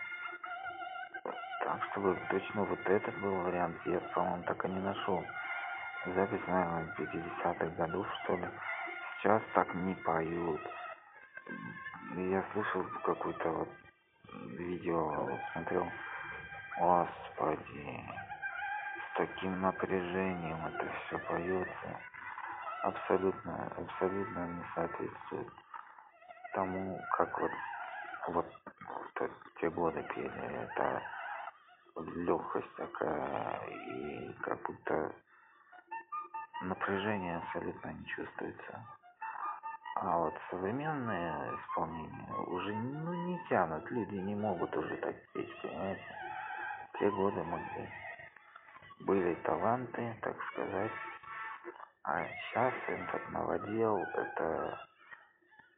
так 1.64 1.84
чтобы 1.92 2.18
точно 2.30 2.64
вот 2.64 2.80
этот 2.86 3.20
был 3.20 3.36
вариант 3.42 3.78
я 3.86 4.00
по-моему 4.14 4.44
так 4.44 4.64
и 4.66 4.70
не 4.70 4.80
нашел 4.80 5.24
запись 6.06 6.42
наверное 6.48 6.96
пятидесятых 6.96 7.76
годов 7.76 8.08
что 8.24 8.36
ли. 8.36 8.48
Сейчас 9.18 9.42
так 9.54 9.74
не 9.76 9.94
поют. 9.96 10.62
Я 12.16 12.44
слышал 12.54 12.84
какой-то 13.04 13.50
вот 13.50 13.70
видео 14.58 15.30
смотрел. 15.54 15.88
Господи 16.80 18.04
таким 19.16 19.62
напряжением 19.62 20.66
это 20.66 20.92
все 21.06 21.18
поется 21.20 22.00
абсолютно 22.84 23.72
абсолютно 23.78 24.48
не 24.48 24.64
соответствует 24.74 25.48
тому 26.54 27.00
как 27.18 27.40
вот 27.40 27.52
вот 28.28 28.46
в 29.18 29.60
те 29.60 29.70
годы 29.70 30.04
пели. 30.16 30.64
Это 30.64 31.02
легкость 32.16 32.76
такая 32.76 33.60
и 33.68 34.34
как 34.42 34.62
будто 34.64 35.12
напряжение 36.64 37.38
абсолютно 37.38 37.90
не 37.90 38.06
чувствуется. 38.06 38.86
А 39.96 40.18
вот 40.18 40.34
современные 40.50 41.56
исполнения 41.60 42.34
уже 42.48 42.74
ну 42.74 43.14
не 43.14 43.40
тянут. 43.50 43.90
Люди 43.92 44.16
не 44.16 44.36
могут 44.36 44.76
уже 44.76 44.96
так 44.98 45.16
петь 45.34 45.62
понимаете? 45.62 46.16
Те 47.00 47.10
годы 47.12 47.44
могли 47.44 47.90
были 49.12 49.36
таланты 49.44 50.16
так 50.22 50.38
сказать. 50.54 50.92
А 52.04 52.24
сейчас 52.24 52.74
этот 52.88 53.30
новодел 53.32 53.98
это 53.98 54.80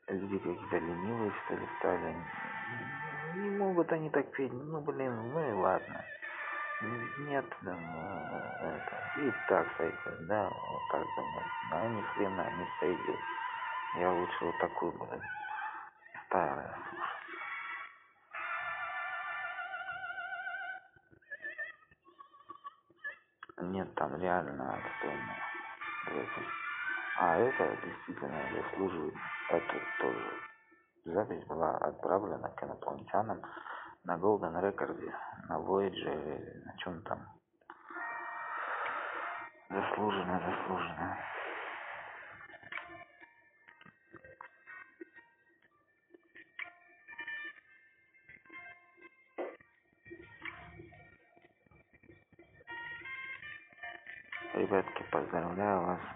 люди 0.07 0.37
какие-то 0.37 0.77
ленивые 0.77 1.31
что 1.43 1.55
ли 1.55 1.67
стали. 1.79 2.15
Не 3.33 3.49
могут 3.57 3.91
они 3.91 4.11
так 4.11 4.29
петь. 4.33 4.53
Ну 4.53 4.81
блин 4.81 5.33
ну 5.33 5.49
и 5.49 5.53
ладно. 5.53 6.05
Нет 7.21 7.45
это 7.63 9.19
и 9.19 9.31
так 9.49 9.67
сойдет 9.77 10.27
да 10.27 10.43
вот 10.43 10.81
так 10.91 11.03
думаю. 11.17 11.45
А 11.71 11.87
ни 11.87 12.01
хрена 12.01 12.51
не 12.55 12.67
сойдет 12.79 13.19
я 13.95 14.11
лучше 14.11 14.45
вот 14.45 14.59
такую 14.59 14.91
буду 14.91 15.19
старое 16.27 16.77
нет 23.61 23.93
там 23.95 24.15
реально 24.15 24.73
отстойно 24.73 25.35
а 27.19 27.37
это 27.37 27.77
действительно 27.85 28.41
заслуживает 28.51 29.13
это 29.49 29.79
тоже 29.99 30.43
запись 31.05 31.45
была 31.45 31.77
отправлена 31.77 32.49
к 32.49 32.63
инопланетянам 32.63 33.41
на 34.05 34.17
Golden 34.17 34.59
Рекорде, 34.61 35.13
на 35.47 35.59
Voyager, 35.59 36.65
на 36.65 36.77
чем 36.77 37.01
там. 37.03 37.19
Заслуженно, 39.69 40.39
заслуженно. 40.39 41.17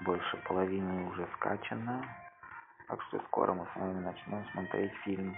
Больше 0.02 0.38
половины 0.48 1.10
уже 1.10 1.28
скачано. 1.36 2.06
Так 2.88 3.02
что 3.04 3.20
скоро 3.28 3.54
мы 3.54 3.66
с 3.66 3.76
вами 3.76 4.00
начнем 4.00 4.46
смотреть 4.52 4.94
фильм. 5.04 5.36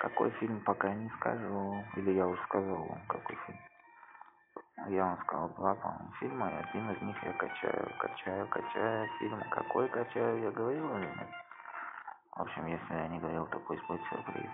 Какой 0.00 0.30
фильм, 0.32 0.60
пока 0.60 0.92
не 0.94 1.10
скажу. 1.10 1.84
Или 1.96 2.12
я 2.12 2.26
уже 2.26 2.42
сказал 2.44 2.76
вам, 2.76 3.00
какой 3.08 3.36
фильм. 3.46 3.58
Я 4.88 5.04
вам 5.04 5.18
сказал 5.24 5.48
два, 5.50 5.74
по-моему, 5.74 6.12
фильма, 6.20 6.50
и 6.50 6.54
один 6.54 6.90
из 6.90 7.02
них 7.02 7.22
я 7.22 7.32
качаю, 7.34 7.92
качаю, 7.98 8.48
качаю 8.48 9.08
фильм. 9.18 9.42
Какой 9.50 9.88
качаю, 9.88 10.42
я 10.42 10.50
говорил 10.50 10.96
или 10.96 11.06
нет? 11.06 11.28
В 12.32 12.42
общем, 12.42 12.66
если 12.66 12.94
я 12.94 13.08
не 13.08 13.18
говорил, 13.18 13.46
то 13.48 13.58
пусть 13.60 13.86
будет 13.86 14.02
сюрприз. 14.08 14.50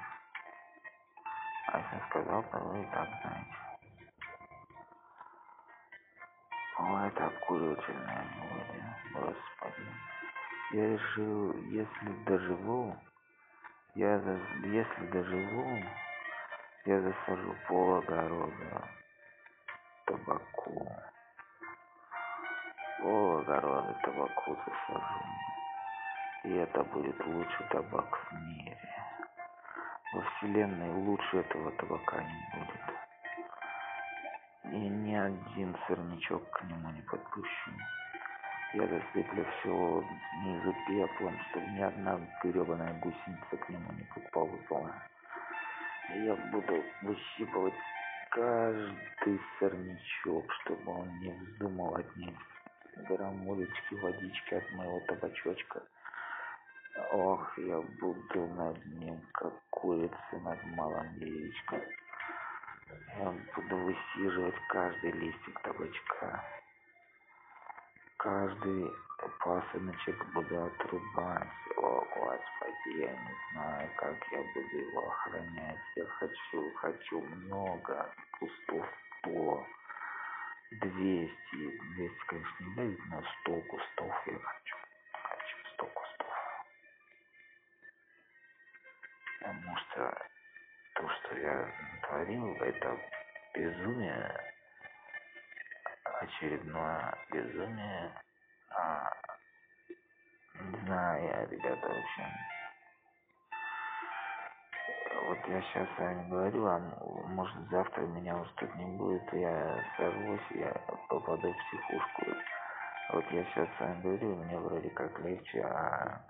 А 1.68 1.78
если 1.78 2.08
сказал, 2.08 2.42
то 2.42 2.58
вы 2.58 2.82
и 2.82 2.86
так 2.86 3.08
знаете. 3.22 3.65
О, 6.86 7.04
это 7.04 7.26
обкуривательная 7.26 8.24
мелодия, 8.36 8.96
господи. 9.12 9.86
Я 10.70 10.88
решил, 10.90 11.52
если 11.64 12.24
доживу, 12.26 12.96
я 13.96 14.20
за... 14.20 14.38
если 14.62 15.06
доживу, 15.06 15.82
я 16.84 17.00
засажу 17.00 17.56
пол 17.66 17.96
огорода 17.96 18.88
табаку. 20.04 20.88
Пол 23.00 23.38
огорода 23.38 23.92
табаку 24.04 24.56
засажу. 24.64 25.24
И 26.44 26.52
это 26.54 26.84
будет 26.84 27.26
лучший 27.26 27.66
табак 27.70 28.16
в 28.30 28.32
мире. 28.32 28.78
Во 30.14 30.20
вселенной 30.20 30.90
лучше 31.02 31.38
этого 31.38 31.72
табака 31.72 32.22
не 32.22 32.48
будет. 32.52 32.95
И 34.72 34.76
ни 34.76 35.14
один 35.14 35.76
сорнячок 35.86 36.50
к 36.50 36.64
нему 36.64 36.90
не 36.90 37.02
подпущу. 37.02 37.70
Я 38.74 38.86
засыплю 38.88 39.44
все 39.44 40.04
снизу 40.32 40.74
пеплом, 40.88 41.38
чтобы 41.50 41.66
ни 41.66 41.80
одна 41.80 42.20
гребаная 42.42 43.00
гусеница 43.00 43.56
к 43.56 43.68
нему 43.68 43.92
не 43.92 44.04
подползла. 44.14 44.92
Я 46.14 46.34
буду 46.52 46.82
выщипывать 47.02 47.74
каждый 48.30 49.40
сорнячок, 49.58 50.52
чтобы 50.60 50.92
он 50.92 51.08
не 51.20 51.30
вздумал 51.30 51.94
отнять 51.94 52.34
грамулечки 53.08 53.94
водички 53.94 54.54
от 54.54 54.72
моего 54.72 55.00
табачочка. 55.06 55.82
Ох, 57.12 57.58
я 57.58 57.80
буду 58.00 58.46
над 58.54 58.84
ним, 58.86 59.20
как 59.32 59.52
курица 59.70 60.38
над 60.42 60.62
малым 60.76 61.14
яичком. 61.16 61.80
Я 63.18 63.34
буду 63.54 63.76
высиживать 63.76 64.54
каждый 64.68 65.10
листик 65.12 65.60
табачка. 65.62 66.44
Каждый 68.18 68.92
пасыночек 69.40 70.24
буду 70.32 70.64
отрубать. 70.64 71.48
О, 71.76 72.04
Господи, 72.14 72.98
я 72.98 73.12
не 73.12 73.34
знаю, 73.52 73.90
как 73.96 74.16
я 74.32 74.38
буду 74.38 74.76
его 74.76 75.08
охранять. 75.08 75.78
Я 75.96 76.06
хочу, 76.06 76.74
хочу 76.74 77.20
много 77.20 78.12
кустов, 78.38 78.86
сто, 79.18 79.66
двести. 80.72 81.80
Двести, 81.94 82.26
конечно, 82.26 82.64
не 82.64 82.74
дают, 82.74 83.00
но 83.06 83.22
сто 83.22 83.60
кустов 83.62 84.26
я 84.26 84.38
хочу. 84.38 84.76
Хочу 85.12 85.56
сто 85.74 85.86
кустов. 85.86 86.34
Потому 89.40 89.76
что 89.76 90.26
то, 90.96 91.08
что 91.08 91.36
я 91.36 91.68
творил, 92.06 92.54
это 92.56 92.98
безумие, 93.54 94.40
очередное 96.20 97.14
безумие. 97.30 98.12
А, 98.70 99.10
не 100.60 100.78
знаю, 100.84 101.24
я, 101.24 101.46
ребята, 101.46 101.86
очень... 101.86 102.32
Вот 105.26 105.38
я 105.48 105.60
сейчас 105.62 105.88
с 105.88 105.98
вами 105.98 106.28
говорю, 106.30 106.66
а 106.66 106.78
может 107.28 107.68
завтра 107.68 108.02
меня 108.02 108.36
уже 108.36 108.50
тут 108.54 108.74
не 108.76 108.96
будет, 108.96 109.32
я 109.32 109.84
сорвусь, 109.96 110.50
я 110.50 110.72
попаду 111.08 111.52
в 111.52 111.56
психушку. 111.56 112.26
Вот 113.12 113.24
я 113.32 113.44
сейчас 113.44 113.68
с 113.76 113.80
вами 113.80 114.02
говорю, 114.02 114.36
мне 114.36 114.58
вроде 114.58 114.90
как 114.90 115.18
легче, 115.20 115.62
а 115.62 116.20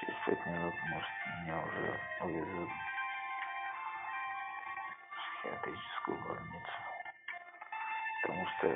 через 0.00 0.14
пять 0.24 0.46
минут, 0.46 0.74
может, 0.90 1.10
меня 1.42 1.62
уже 1.62 2.00
увезут 2.22 2.70
психиатрическую 5.48 6.18
больницу. 6.18 6.72
Потому 8.22 8.46
что 8.46 8.66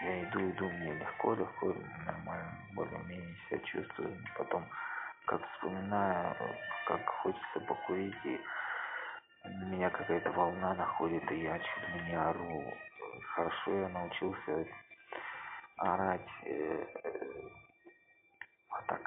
я 0.00 0.24
иду, 0.24 0.50
иду, 0.50 0.68
мне 0.70 0.94
легко, 0.94 1.34
легко, 1.34 1.74
нормально, 2.06 2.52
более-менее 2.74 3.36
себя 3.48 3.58
чувствую. 3.60 4.18
Потом, 4.36 4.64
как 5.26 5.42
вспоминаю, 5.52 6.34
как 6.86 7.06
хочется 7.06 7.60
покурить, 7.60 8.24
и 8.24 8.40
меня 9.44 9.90
какая-то 9.90 10.30
волна 10.32 10.74
находит, 10.74 11.30
и 11.30 11.42
я 11.42 11.58
чуть 11.58 11.88
ли 11.90 12.02
не 12.02 12.14
ору. 12.16 12.74
Хорошо 13.34 13.72
я 13.72 13.88
научился 13.88 14.66
орать 15.76 16.28
э, 16.44 16.86
вот 18.70 18.86
так. 18.86 19.00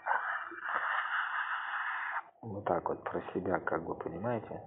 Вот 2.41 2.63
так 2.65 2.87
вот 2.87 3.03
про 3.03 3.21
себя, 3.33 3.59
как 3.59 3.83
бы, 3.83 3.95
понимаете? 3.95 4.61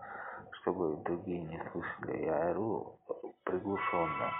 Чтобы 0.60 1.02
другие 1.04 1.42
не 1.42 1.62
слышали. 1.70 2.24
Я 2.24 2.50
ору 2.50 2.98
приглушенно, 3.44 4.32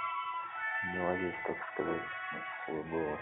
не 0.92 1.16
весь, 1.16 1.34
так 1.46 1.56
сказать, 1.72 2.02
свой 2.64 2.82
голос. 2.84 3.20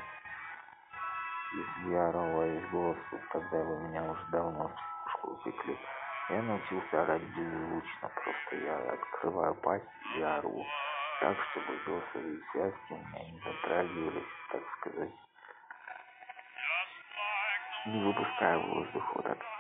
из 1.53 1.91
Ярова 1.91 2.47
из 2.49 2.71
голоса, 2.71 3.21
когда 3.31 3.63
вы 3.63 3.89
меня 3.89 4.11
уже 4.11 4.25
давно 4.31 4.69
в 4.69 4.73
психушку 4.73 5.31
упекли. 5.33 5.79
Я 6.29 6.43
научился 6.43 7.03
орать 7.03 7.23
беззвучно, 7.23 8.11
просто 8.15 8.57
я 8.57 8.93
открываю 8.93 9.55
пасть 9.55 9.85
и 10.17 10.23
ору 10.23 10.65
так, 11.21 11.37
чтобы 11.51 11.79
голосовые 11.87 12.41
связки 12.53 12.93
у 12.93 12.97
меня 12.97 13.31
не 13.31 13.41
затрагивались, 13.41 14.25
так 14.51 14.63
сказать. 14.81 15.13
Не 17.87 18.05
выпускаю 18.05 18.61
воздух 18.67 19.15
вот 19.15 19.25
так. 19.25 19.56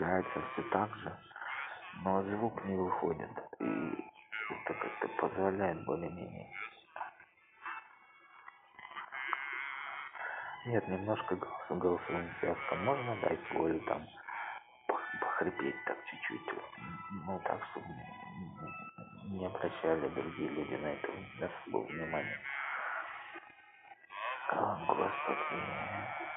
Напрягается 0.00 0.42
все 0.52 0.62
так 0.70 0.96
же, 0.96 1.12
но 2.04 2.22
звук 2.22 2.64
не 2.64 2.74
выходит. 2.74 3.30
И 3.58 3.64
это 4.50 4.74
как-то 4.74 5.08
позволяет 5.08 5.84
более-менее. 5.84 6.48
Нет, 10.64 10.88
немножко 10.88 11.36
голос, 11.36 11.66
голосовым 11.68 12.30
связкам 12.40 12.84
можно 12.86 13.16
дать 13.20 13.52
волю 13.52 13.80
там 13.80 14.06
похрипеть 15.20 15.84
так 15.84 15.98
чуть-чуть. 16.06 16.50
Ну 17.26 17.38
так, 17.40 17.62
чтобы 17.70 17.86
не 19.28 19.44
обращали 19.44 20.08
другие 20.08 20.48
люди 20.48 20.76
на 20.76 20.86
это 20.86 21.12
особого 21.44 21.84
внимания. 21.84 22.40
О, 24.48 24.76
Господи. 24.86 26.29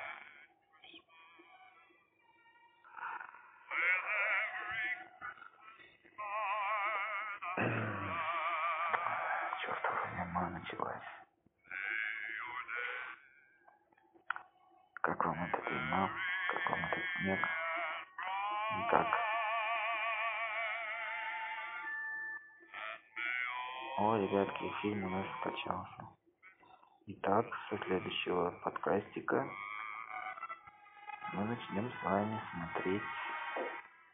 Ребятки, 24.33 24.67
фильм 24.81 25.03
у 25.03 25.09
нас 25.09 25.27
скачался. 25.39 26.07
Итак, 27.05 27.45
со 27.69 27.77
следующего 27.85 28.49
подкастика 28.63 29.47
мы 31.33 31.43
начнем 31.43 31.91
с 31.91 32.03
вами 32.03 32.41
смотреть 32.51 33.03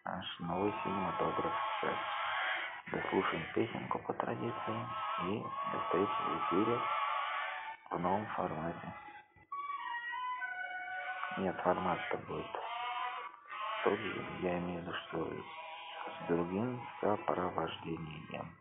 наш 0.03 0.39
новый 0.39 0.73
фильмотограф. 0.83 1.53
Сейчас 1.79 1.95
дослушаем 2.91 3.45
песенку 3.55 3.99
по 3.99 4.13
традиции 4.15 4.87
и 5.23 5.41
до 5.71 5.79
встречи 5.85 6.11
в 6.11 6.37
эфире 6.43 6.81
в 7.91 7.99
новом 7.99 8.25
формате. 8.35 8.93
Нет, 11.37 11.55
формат-то 11.61 12.17
будет 12.27 12.59
тот 13.85 13.97
же, 13.97 14.25
я 14.41 14.59
имею 14.59 14.81
в 14.81 14.83
виду, 14.83 14.93
что 15.07 15.31
с 16.11 16.27
другим 16.27 16.81
сопровождением 16.99 18.53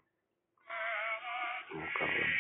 звуковым. 1.79 2.35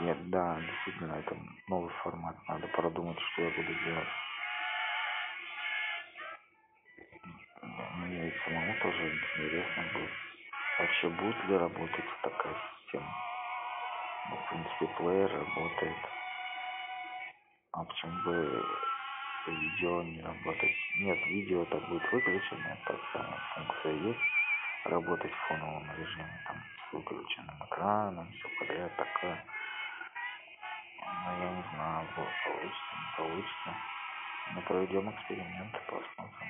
Нет, 0.00 0.30
да, 0.30 0.60
действительно, 0.60 1.14
это 1.14 1.36
новый 1.68 1.92
формат. 2.02 2.36
Надо 2.48 2.68
продумать, 2.68 3.18
что 3.32 3.42
я 3.42 3.50
буду 3.50 3.74
делать. 3.74 4.08
Мне 7.96 8.28
и 8.28 8.38
самому 8.44 8.74
тоже 8.80 9.08
интересно 9.14 9.82
будет. 9.94 10.10
Вообще 10.78 11.08
будет 11.10 11.44
ли 11.44 11.56
работать 11.56 12.04
такая 12.22 12.54
система? 12.80 13.14
Ну, 14.28 14.36
в 14.36 14.48
принципе, 14.48 14.86
плеер 14.88 15.32
работает. 15.32 15.98
А 17.72 17.84
почему 17.84 18.22
бы 18.22 18.66
видео 19.46 20.02
не 20.02 20.20
работать? 20.22 20.76
Нет, 20.96 21.26
видео 21.28 21.64
так 21.66 21.86
будет 21.88 22.12
выключено, 22.12 22.78
так 22.86 23.00
самая 23.12 23.40
функция 23.54 23.92
есть. 23.94 24.20
Работать 24.84 25.32
в 25.32 25.48
фоновом 25.48 25.88
режиме, 25.96 26.42
там, 26.46 26.56
с 26.56 26.92
выключенным 26.92 27.56
экраном, 27.64 28.28
все 28.32 28.48
подряд 28.58 28.96
такое. 28.96 29.44
Но 31.24 31.32
я 31.38 31.50
не 31.50 31.62
знаю, 31.72 32.08
получится, 32.16 32.96
не 32.96 33.16
получится. 33.16 33.74
Мы 34.54 34.62
проведем 34.62 35.10
эксперимент, 35.10 35.72
посмотрим. 35.86 36.48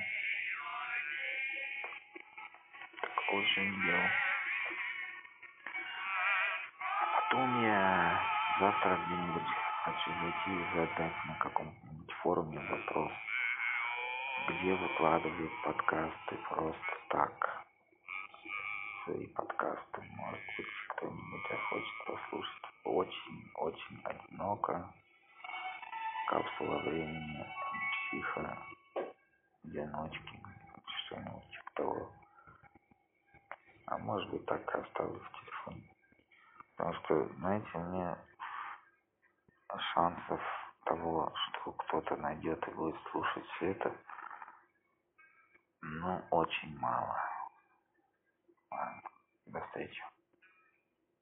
Так 3.03 3.35
очень 3.35 3.83
дело. 3.83 4.11
Потом 7.15 7.63
я 7.63 8.21
завтра 8.61 8.99
где-нибудь 9.07 9.49
хочу 9.85 10.11
зайти 10.11 10.51
и 10.51 10.75
задать 10.75 11.25
на 11.27 11.35
каком-нибудь 11.39 12.13
форуме 12.23 12.59
вопрос, 12.61 13.13
где 14.49 14.75
выкладывают 14.75 15.53
подкасты 15.65 16.37
просто 16.49 16.97
так. 17.09 17.63
Свои 19.05 19.27
подкасты, 19.29 20.03
может 20.03 20.41
быть, 20.57 20.67
кто-нибудь 20.91 21.51
захочет 21.51 22.07
послушать. 22.07 22.63
Очень, 22.85 23.51
очень 23.57 24.01
одиноко. 24.05 24.95
Капсула 26.29 26.79
времени, 26.83 27.47
психо, 28.11 28.59
одиночки, 29.65 30.43
что-нибудь 30.87 31.51
типа 31.51 31.71
того. 31.75 32.13
А 33.87 33.99
может 33.99 34.31
быть 34.31 34.47
так 34.47 34.73
оставлю 34.73 35.19
в 35.19 35.41
телефоне. 35.41 35.91
Потому 36.77 36.95
что, 36.95 37.29
знаете, 37.39 37.79
мне 37.79 38.17
шансов 39.95 40.41
того, 40.85 41.33
что 41.35 41.73
кто-то 41.73 42.17
найдет 42.17 42.69
и 42.69 42.71
будет 42.71 43.01
слушать 43.11 43.45
все 43.57 43.73
это, 43.73 43.93
ну, 45.81 46.23
очень 46.31 46.79
мало. 46.79 47.32
До 49.47 49.61
встречи. 49.67 50.03